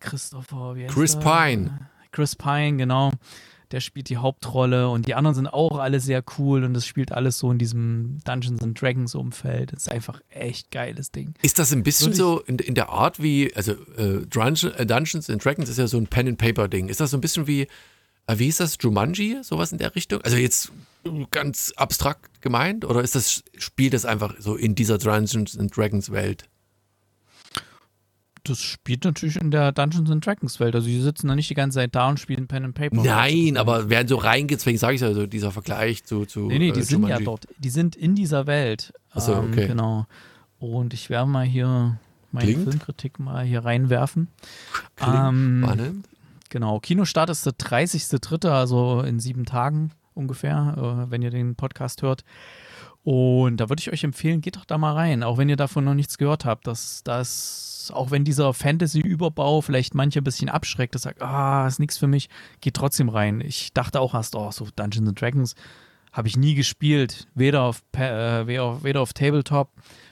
Christopher, 0.00 0.74
wie 0.74 0.84
heißt 0.84 0.94
Chris? 0.94 1.16
Pine. 1.18 1.90
Chris 2.12 2.34
Pine, 2.34 2.76
genau. 2.76 3.12
Der 3.72 3.80
spielt 3.80 4.08
die 4.08 4.16
Hauptrolle 4.16 4.88
und 4.88 5.06
die 5.06 5.14
anderen 5.14 5.34
sind 5.34 5.46
auch 5.46 5.78
alle 5.78 6.00
sehr 6.00 6.22
cool 6.38 6.64
und 6.64 6.74
das 6.74 6.86
spielt 6.86 7.12
alles 7.12 7.38
so 7.38 7.50
in 7.50 7.58
diesem 7.58 8.18
Dungeons 8.24 8.62
and 8.62 8.80
Dragons 8.80 9.14
Umfeld. 9.14 9.72
Das 9.72 9.82
ist 9.82 9.92
einfach 9.92 10.20
echt 10.28 10.70
geiles 10.70 11.12
Ding. 11.12 11.34
Ist 11.42 11.58
das 11.58 11.72
ein 11.72 11.82
bisschen 11.82 12.12
so 12.12 12.40
in, 12.40 12.58
in 12.58 12.74
der 12.74 12.88
Art 12.88 13.22
wie, 13.22 13.54
also 13.54 13.72
äh, 13.96 14.10
äh, 14.10 14.26
Dungeons 14.86 15.30
and 15.30 15.44
Dragons 15.44 15.68
ist 15.68 15.78
ja 15.78 15.86
so 15.86 15.98
ein 15.98 16.06
Pen-and-Paper-Ding. 16.06 16.88
Ist 16.88 17.00
das 17.00 17.10
so 17.10 17.16
ein 17.16 17.20
bisschen 17.20 17.46
wie, 17.46 17.62
äh, 18.26 18.38
wie 18.38 18.48
ist 18.48 18.60
das, 18.60 18.76
Jumanji, 18.80 19.38
sowas 19.42 19.72
in 19.72 19.78
der 19.78 19.94
Richtung? 19.94 20.20
Also 20.22 20.36
jetzt 20.36 20.72
ganz 21.30 21.72
abstrakt 21.76 22.42
gemeint 22.42 22.84
oder 22.84 23.02
ist 23.02 23.14
das, 23.14 23.42
spielt 23.56 23.94
das 23.94 24.04
einfach 24.04 24.34
so 24.38 24.56
in 24.56 24.74
dieser 24.74 24.98
Dungeons 24.98 25.58
and 25.58 25.74
Dragons 25.76 26.10
Welt? 26.10 26.48
Das 28.50 28.60
spielt 28.62 29.04
natürlich 29.04 29.36
in 29.36 29.50
der 29.52 29.70
Dungeons 29.70 30.10
and 30.10 30.24
Dragons 30.26 30.58
Welt. 30.58 30.74
Also 30.74 30.88
die 30.88 31.00
sitzen 31.00 31.28
da 31.28 31.36
nicht 31.36 31.48
die 31.50 31.54
ganze 31.54 31.76
Zeit 31.76 31.94
da 31.94 32.08
und 32.08 32.18
spielen 32.18 32.48
Pen 32.48 32.64
and 32.64 32.74
Paper. 32.74 33.02
Nein, 33.02 33.56
aber 33.56 33.88
werden 33.88 34.08
so 34.08 34.16
reingeht, 34.16 34.58
deswegen 34.58 34.76
sage 34.78 34.96
ich 34.96 35.00
ja 35.00 35.12
so, 35.14 35.26
dieser 35.26 35.52
Vergleich 35.52 36.02
zu, 36.04 36.26
zu 36.26 36.40
Nee, 36.48 36.58
nee, 36.58 36.72
die 36.72 36.80
äh, 36.80 36.82
sind 36.82 37.02
ja 37.02 37.08
Jumanji. 37.18 37.24
dort. 37.24 37.46
Die 37.58 37.70
sind 37.70 37.94
in 37.94 38.14
dieser 38.16 38.46
Welt. 38.48 38.92
Ach 39.12 39.20
so, 39.20 39.34
Ähm, 39.34 39.50
okay. 39.52 39.68
Genau. 39.68 40.06
Und 40.58 40.92
ich 40.94 41.10
werde 41.10 41.30
mal 41.30 41.44
hier 41.46 41.98
meine 42.32 42.46
Klingt. 42.52 42.64
Filmkritik 42.64 43.18
mal 43.20 43.44
hier 43.44 43.64
reinwerfen. 43.64 44.28
Klingt 44.96 45.14
Ähm, 45.14 45.62
spannend. 45.64 46.06
Genau, 46.48 46.80
Kinostart 46.80 47.30
ist 47.30 47.46
der 47.46 47.52
30.03., 47.52 48.48
also 48.48 49.02
in 49.02 49.20
sieben 49.20 49.44
Tagen 49.46 49.92
ungefähr, 50.14 50.74
äh, 51.06 51.10
wenn 51.10 51.22
ihr 51.22 51.30
den 51.30 51.54
Podcast 51.54 52.02
hört. 52.02 52.24
Und 53.02 53.56
da 53.58 53.68
würde 53.68 53.80
ich 53.80 53.92
euch 53.92 54.04
empfehlen, 54.04 54.42
geht 54.42 54.56
doch 54.56 54.64
da 54.64 54.76
mal 54.76 54.92
rein, 54.92 55.22
auch 55.22 55.38
wenn 55.38 55.48
ihr 55.48 55.56
davon 55.56 55.84
noch 55.84 55.94
nichts 55.94 56.18
gehört 56.18 56.44
habt. 56.44 56.66
Dass 56.66 57.02
das, 57.02 57.90
auch 57.94 58.10
wenn 58.10 58.24
dieser 58.24 58.52
Fantasy-Überbau 58.52 59.62
vielleicht 59.62 59.94
manche 59.94 60.20
ein 60.20 60.24
bisschen 60.24 60.48
abschreckt, 60.48 60.94
das 60.94 61.02
sagt, 61.02 61.22
ah, 61.22 61.66
ist 61.66 61.80
nichts 61.80 61.96
für 61.96 62.06
mich, 62.06 62.28
geht 62.60 62.74
trotzdem 62.74 63.08
rein. 63.08 63.40
Ich 63.40 63.72
dachte 63.72 64.00
auch 64.00 64.14
erst, 64.14 64.36
oh, 64.36 64.50
so 64.50 64.68
Dungeons 64.76 65.08
and 65.08 65.20
Dragons 65.20 65.54
habe 66.12 66.28
ich 66.28 66.36
nie 66.36 66.54
gespielt, 66.54 67.28
weder 67.34 67.62
auf, 67.62 67.82
äh, 67.92 68.46
weder 68.46 68.82
weder 68.82 69.00
auf 69.00 69.12
Tabletop, 69.12 69.70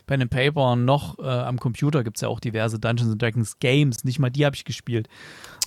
Pen 0.09 0.23
and 0.23 0.31
Paper 0.31 0.75
noch 0.75 1.19
äh, 1.19 1.23
am 1.23 1.61
Computer 1.61 2.03
gibt 2.03 2.17
es 2.17 2.23
ja 2.23 2.29
auch 2.29 2.41
diverse 2.41 2.81
Dungeons 2.81 3.13
and 3.13 3.23
Dragons 3.23 3.61
Games, 3.61 4.03
nicht 4.03 4.19
mal 4.19 4.31
die 4.31 4.45
habe 4.45 4.57
ich 4.57 4.65
gespielt. 4.65 5.09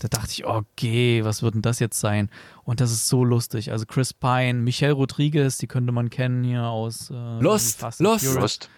Da 0.02 0.08
dachte 0.08 0.32
ich, 0.32 0.46
okay, 0.46 1.24
was 1.24 1.44
wird 1.44 1.54
denn 1.54 1.62
das 1.62 1.80
jetzt 1.80 2.00
sein? 2.00 2.30
Und 2.64 2.82
das 2.82 2.92
ist 2.92 3.08
so 3.08 3.24
lustig. 3.24 3.72
Also 3.72 3.86
Chris 3.86 4.14
Pine, 4.14 4.56
Michelle 4.56 4.94
Rodriguez, 4.94 5.58
die 5.60 5.68
könnte 5.68 5.94
man 5.94 6.10
kennen 6.10 6.44
hier 6.44 6.64
aus 6.64 7.12
äh, 7.12 7.40
Lost, 7.40 7.82
Lost. 8.00 8.26
Furious. 8.26 8.36
Lost. 8.36 8.70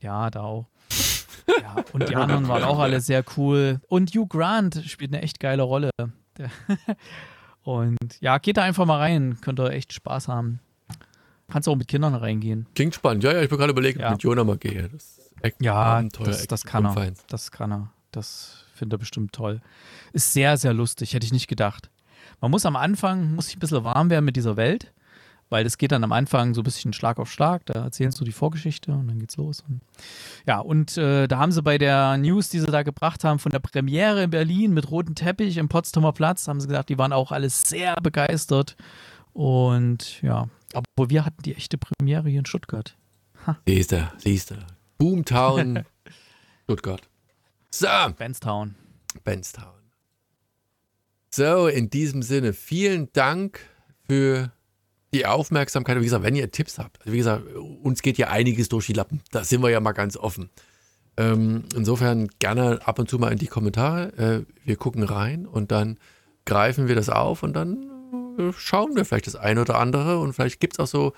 Ja, 0.00 0.30
da 0.30 0.42
auch. 0.42 0.66
Ja, 1.46 1.84
und 1.92 2.08
die 2.08 2.14
anderen 2.14 2.46
waren 2.46 2.62
auch 2.62 2.78
alle 2.78 3.00
sehr 3.00 3.24
cool. 3.36 3.80
Und 3.88 4.14
Hugh 4.14 4.28
Grant 4.28 4.82
spielt 4.86 5.12
eine 5.12 5.22
echt 5.22 5.40
geile 5.40 5.62
Rolle. 5.62 5.90
Und 7.64 7.98
ja, 8.20 8.38
geht 8.38 8.56
da 8.56 8.62
einfach 8.62 8.86
mal 8.86 8.98
rein. 8.98 9.38
Könnt 9.40 9.60
ihr 9.60 9.70
echt 9.70 9.92
Spaß 9.92 10.28
haben. 10.28 10.60
Kannst 11.50 11.68
auch 11.68 11.76
mit 11.76 11.88
Kindern 11.88 12.14
reingehen. 12.14 12.66
Klingt 12.74 12.94
spannend. 12.94 13.24
Ja, 13.24 13.32
ja, 13.32 13.42
ich 13.42 13.48
bin 13.48 13.58
gerade 13.58 13.72
überlegt, 13.72 13.96
ob 13.98 14.00
ich 14.02 14.04
Ja. 14.06 14.10
mit 14.12 14.22
Jonah 14.22 14.44
mal 14.44 14.56
gehe. 14.56 14.88
Das 14.88 15.02
ist 15.18 15.56
Ja, 15.60 15.74
Abenteuer, 15.74 16.26
das, 16.26 16.46
das 16.46 16.64
kann 16.64 16.86
er. 16.86 17.12
Das 17.28 17.50
kann 17.50 17.72
er. 17.72 17.90
Das 18.10 18.64
findet 18.74 18.96
er 18.96 18.98
bestimmt 18.98 19.32
toll. 19.32 19.60
Ist 20.12 20.32
sehr, 20.32 20.56
sehr 20.56 20.72
lustig. 20.72 21.14
Hätte 21.14 21.26
ich 21.26 21.32
nicht 21.32 21.48
gedacht. 21.48 21.90
Man 22.40 22.50
muss 22.50 22.64
am 22.66 22.76
Anfang, 22.76 23.34
muss 23.34 23.46
sich 23.46 23.56
ein 23.56 23.60
bisschen 23.60 23.84
warm 23.84 24.10
werden 24.10 24.24
mit 24.24 24.36
dieser 24.36 24.56
Welt, 24.56 24.92
weil 25.50 25.64
es 25.66 25.78
geht 25.78 25.92
dann 25.92 26.02
am 26.04 26.12
Anfang 26.12 26.54
so 26.54 26.60
ein 26.62 26.64
bisschen 26.64 26.92
Schlag 26.92 27.18
auf 27.18 27.30
Schlag. 27.30 27.64
Da 27.66 27.74
erzählst 27.84 28.18
du 28.20 28.24
die 28.24 28.32
Vorgeschichte 28.32 28.92
und 28.92 29.08
dann 29.08 29.18
geht's 29.18 29.36
los. 29.36 29.62
Und 29.68 29.80
ja, 30.46 30.58
und 30.58 30.96
äh, 30.96 31.28
da 31.28 31.38
haben 31.38 31.52
sie 31.52 31.62
bei 31.62 31.76
der 31.78 32.16
News, 32.16 32.48
die 32.48 32.60
sie 32.60 32.66
da 32.66 32.82
gebracht 32.82 33.24
haben, 33.24 33.38
von 33.38 33.52
der 33.52 33.60
Premiere 33.60 34.22
in 34.24 34.30
Berlin 34.30 34.72
mit 34.74 34.90
rotem 34.90 35.14
Teppich 35.14 35.56
im 35.58 35.68
Potsdamer 35.68 36.12
Platz, 36.12 36.48
haben 36.48 36.60
sie 36.60 36.68
gesagt, 36.68 36.88
die 36.88 36.98
waren 36.98 37.12
auch 37.12 37.30
alle 37.32 37.50
sehr 37.50 37.94
begeistert. 37.96 38.76
Und 39.32 40.20
ja, 40.22 40.48
aber 40.74 41.10
wir 41.10 41.24
hatten 41.24 41.42
die 41.42 41.54
echte 41.54 41.78
Premiere 41.78 42.28
hier 42.28 42.40
in 42.40 42.46
Stuttgart. 42.46 42.96
Siehst 43.66 43.92
du, 43.92 44.12
siehst 44.18 44.50
du. 44.52 44.54
Boomtown, 44.98 45.84
Stuttgart. 46.64 47.02
So, 47.70 47.88
Benstown. 48.16 48.74
Benstown. 49.24 49.82
So, 51.30 51.66
in 51.66 51.90
diesem 51.90 52.22
Sinne, 52.22 52.52
vielen 52.52 53.08
Dank 53.12 53.60
für 54.06 54.52
die 55.14 55.26
Aufmerksamkeit. 55.26 55.98
Wie 55.98 56.04
gesagt, 56.04 56.24
wenn 56.24 56.36
ihr 56.36 56.50
Tipps 56.50 56.78
habt, 56.78 57.00
also 57.00 57.12
wie 57.12 57.18
gesagt, 57.18 57.44
uns 57.54 58.02
geht 58.02 58.18
ja 58.18 58.28
einiges 58.28 58.68
durch 58.68 58.86
die 58.86 58.92
Lappen. 58.92 59.22
Da 59.30 59.44
sind 59.44 59.62
wir 59.62 59.70
ja 59.70 59.80
mal 59.80 59.92
ganz 59.92 60.16
offen. 60.16 60.50
Ähm, 61.16 61.64
insofern 61.74 62.28
gerne 62.38 62.86
ab 62.86 62.98
und 62.98 63.08
zu 63.08 63.18
mal 63.18 63.32
in 63.32 63.38
die 63.38 63.46
Kommentare. 63.46 64.12
Äh, 64.16 64.44
wir 64.64 64.76
gucken 64.76 65.02
rein 65.02 65.46
und 65.46 65.70
dann 65.70 65.98
greifen 66.44 66.88
wir 66.88 66.94
das 66.94 67.08
auf 67.08 67.42
und 67.42 67.54
dann 67.54 67.91
schauen 68.56 68.96
wir 68.96 69.04
vielleicht 69.04 69.26
das 69.26 69.36
eine 69.36 69.60
oder 69.60 69.78
andere 69.78 70.18
und 70.18 70.32
vielleicht 70.32 70.60
gibt 70.60 70.74
es 70.74 70.78
auch 70.80 70.86
so 70.86 71.12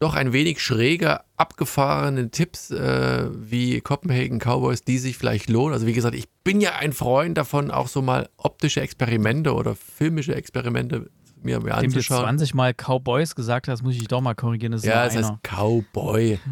doch 0.00 0.14
ein 0.14 0.32
wenig 0.32 0.60
schräge, 0.62 1.20
abgefahrene 1.36 2.30
Tipps 2.30 2.70
äh, 2.70 3.28
wie 3.32 3.80
Copenhagen 3.80 4.38
Cowboys, 4.38 4.84
die 4.84 4.98
sich 4.98 5.18
vielleicht 5.18 5.50
lohnen. 5.50 5.72
Also 5.74 5.86
wie 5.86 5.92
gesagt, 5.92 6.14
ich 6.14 6.28
bin 6.44 6.60
ja 6.60 6.76
ein 6.76 6.92
Freund 6.92 7.36
davon, 7.36 7.72
auch 7.72 7.88
so 7.88 8.00
mal 8.00 8.28
optische 8.36 8.80
Experimente 8.80 9.54
oder 9.54 9.74
filmische 9.74 10.34
Experimente 10.36 11.10
mir, 11.42 11.58
mir 11.60 11.70
du 11.70 11.74
anzuschauen. 11.74 12.20
20 12.22 12.54
Mal 12.54 12.74
Cowboys 12.74 13.34
gesagt 13.34 13.66
hast, 13.68 13.82
muss 13.82 13.96
ich 13.96 14.06
doch 14.06 14.20
mal 14.20 14.34
korrigieren. 14.34 14.72
Das 14.72 14.82
ist 14.82 14.86
ja, 14.88 15.04
es 15.06 15.16
heißt 15.16 15.30
einer. 15.30 15.40
Cowboy. 15.42 16.38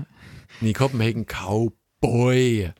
Nee, 0.60 0.72
Copenhagen 0.72 1.26
Cowboy. 1.26 2.72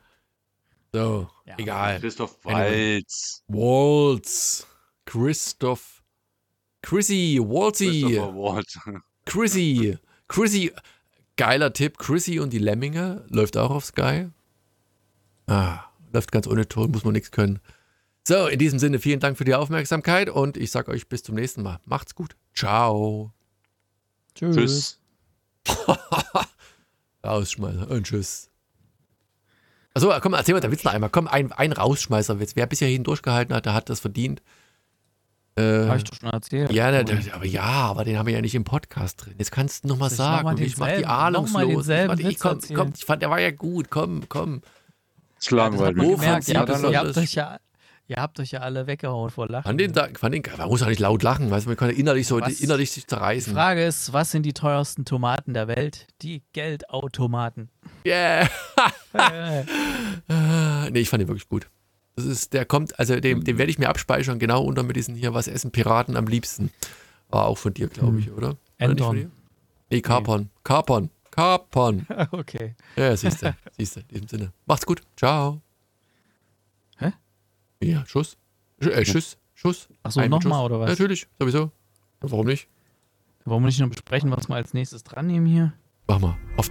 So, 0.93 1.29
Ja. 1.45 1.55
egal. 1.59 2.01
Christoph 2.01 2.39
Anyway. 2.45 2.97
Waltz. 3.03 3.43
Waltz. 3.49 4.67
Christoph. 5.05 5.96
Chrissy, 6.83 7.39
Waltzy. 7.41 8.03
Christopher 8.03 8.35
Waltz. 8.35 8.79
Chrissy. 9.25 9.99
Chrissy. 10.29 10.73
Geiler 11.37 11.73
Tipp. 11.73 11.99
Chrissy 11.99 12.39
und 12.39 12.53
die 12.53 12.59
Lemminge. 12.59 13.25
Läuft 13.29 13.57
auch 13.57 13.71
auf 13.71 13.85
Sky. 13.85 14.29
Ah, 15.47 15.85
läuft 16.13 16.33
ganz 16.33 16.47
ohne 16.47 16.69
Ton, 16.69 16.91
muss 16.91 17.05
man 17.05 17.13
nichts 17.13 17.31
können. 17.31 17.61
So, 18.27 18.49
in 18.49 18.59
diesem 18.59 18.81
Sinne, 18.81 18.99
vielen 18.99 19.21
Dank 19.21 19.39
für 19.39 19.45
die 19.45 19.55
Aufmerksamkeit 19.55 20.29
und 20.29 20.57
ich 20.57 20.73
sag 20.73 20.89
euch 20.89 21.09
bis 21.09 21.23
zum 21.23 21.37
nächsten 21.37 21.63
Mal. 21.63 21.79
Macht's 21.85 22.15
gut. 22.15 22.35
Ciao. 22.55 23.33
Tschüss. 24.35 24.99
Rausschmeißer 27.25 27.89
und 27.89 28.05
tschüss. 28.05 28.51
Achso, 29.95 30.13
komm, 30.21 30.35
erzähl 30.35 30.55
mal 30.55 30.61
der 30.61 30.73
Witz 30.73 30.85
noch 30.85 30.93
einmal. 30.93 31.11
Komm, 31.11 31.29
ein, 31.29 31.53
ein 31.53 31.73
Rausschmeißerwitz. 31.73 32.57
Wer 32.57 32.67
bisher 32.67 32.89
hin 32.89 33.05
durchgehalten 33.05 33.55
hat, 33.55 33.65
der 33.65 33.75
hat 33.75 33.89
das 33.89 34.01
verdient. 34.01 34.43
Äh, 35.59 35.87
Habe 35.89 35.97
ich 35.97 36.05
doch 36.05 36.17
schon 36.21 36.29
erzählt. 36.31 36.71
ja, 36.71 36.91
der, 36.91 37.05
der, 37.05 37.19
aber 37.35 37.47
ja, 37.47 37.63
aber 37.63 38.05
den 38.05 38.19
haben 38.19 38.27
wir 38.27 38.35
ja 38.35 38.41
nicht 38.43 38.55
im 38.55 38.65
Podcast 38.65 39.25
drin. 39.25 39.35
Jetzt 39.39 39.53
kannst 39.53 39.85
du 39.85 39.89
noch 39.89 39.97
mal 39.99 40.11
Soll 40.11 40.15
ich 40.15 40.17
sagen. 40.19 40.49
noch 40.49 40.53
mal 40.55 40.61
ich 40.63 40.77
mach 40.77 40.89
die 40.97 41.07
ahnungslos. 41.07 41.89
ich, 41.89 42.07
mach- 42.07 42.19
ich, 42.19 42.39
komm, 42.39 42.59
komm, 42.75 42.93
ich 42.95 43.05
fand, 43.05 43.23
der 43.23 43.31
war 43.31 43.41
ja 43.41 43.51
gut. 43.53 43.89
Komm, 43.91 44.29
komm. 44.29 44.61
Ist 45.39 45.51
langweilig. 45.51 45.97
Wo 46.03 46.17
gemerkt. 46.17 46.49
Ihr 46.49 46.59
habt, 46.59 46.69
das 46.69 46.83
ihr, 46.83 46.99
habt 46.99 47.17
euch 47.17 47.35
ja, 47.35 47.59
ihr 48.09 48.17
habt 48.17 48.39
euch 48.41 48.51
ja 48.51 48.61
alle 48.61 48.87
weggehauen 48.87 49.31
vor 49.31 49.49
Lachen. 49.49 49.65
Fand 49.65 49.81
den, 49.81 49.93
da, 49.95 50.09
fand 50.19 50.35
den, 50.35 50.43
man 50.59 50.69
muss 50.69 50.83
auch 50.83 50.89
nicht 50.89 51.01
laut 51.01 51.23
lachen, 51.23 51.51
weißt 51.51 51.65
du, 51.65 51.71
man 51.71 51.77
kann 51.79 51.89
innerlich 51.91 52.27
so 52.27 52.39
Was? 52.41 52.61
innerlich 52.61 52.91
sich 52.91 53.05
Die 53.05 53.09
zerreißen. 53.09 53.55
Frage 53.55 53.85
ist, 53.85 54.13
was 54.13 54.31
sind 54.33 54.43
die 54.45 54.53
teuersten 54.53 55.05
Tomaten 55.07 55.55
der 55.55 55.69
Welt? 55.69 56.07
Die 56.23 56.43
Geldautomaten. 56.53 57.71
Yeah. 58.07 58.49
Äh, 60.29 60.91
nee, 60.91 61.01
ich 61.01 61.09
fand 61.09 61.23
den 61.23 61.29
wirklich 61.29 61.49
gut. 61.49 61.69
Das 62.17 62.25
ist, 62.25 62.55
der 62.55 62.65
kommt, 62.65 62.99
also 62.99 63.21
den, 63.21 63.45
den 63.45 63.59
werde 63.59 63.71
ich 63.71 63.79
mir 63.79 63.89
abspeichern, 63.91 64.39
genau 64.39 64.63
unter 64.65 64.83
mit 64.83 64.97
diesen 64.97 65.15
hier, 65.15 65.35
was 65.35 65.49
essen 65.49 65.71
Piraten 65.71 66.17
am 66.17 66.27
liebsten. 66.27 66.71
War 67.29 67.45
auch 67.45 67.59
von 67.59 67.75
dir, 67.75 67.89
glaube 67.89 68.19
ich, 68.21 68.31
oder? 68.31 68.49
Oder 68.49 68.57
Endon. 68.79 69.17
dir? 69.17 69.31
Nee, 69.91 70.01
Carpon. 70.01 70.49
Carpon. 70.65 71.11
Carpon. 71.31 72.07
okay. 72.31 72.75
Ja, 72.97 73.15
siehst 73.17 73.43
du. 73.43 73.55
siehst 73.77 73.97
du, 73.97 74.01
in 74.01 74.09
diesem 74.09 74.29
Sinne. 74.29 74.53
Macht's 74.65 74.87
gut. 74.87 75.03
Ciao. 75.17 75.61
Hä? 76.97 77.13
Ja, 77.83 78.07
Schuss. 78.07 78.39
Sch 78.83 78.87
äh, 78.87 79.05
Schuss. 79.05 79.37
Schuss. 79.53 79.89
Achso, 80.03 80.27
nochmal 80.27 80.65
oder 80.65 80.81
was? 80.81 80.91
Natürlich, 80.91 81.27
sowieso. 81.39 81.71
Ja, 82.23 82.31
Warum 82.31 82.47
nicht? 82.47 82.69
Wollen 83.45 83.63
wir 83.63 83.67
nicht 83.67 83.81
noch 83.81 83.89
besprechen, 83.89 84.31
was 84.31 84.49
wir 84.49 84.57
als 84.57 84.75
nächstes 84.75 85.05
dran 85.05 85.27
nehmen 85.27 85.47
hier? 85.47 85.73
Mach 86.09 86.19
mal. 86.19 86.37
Off 86.57 86.71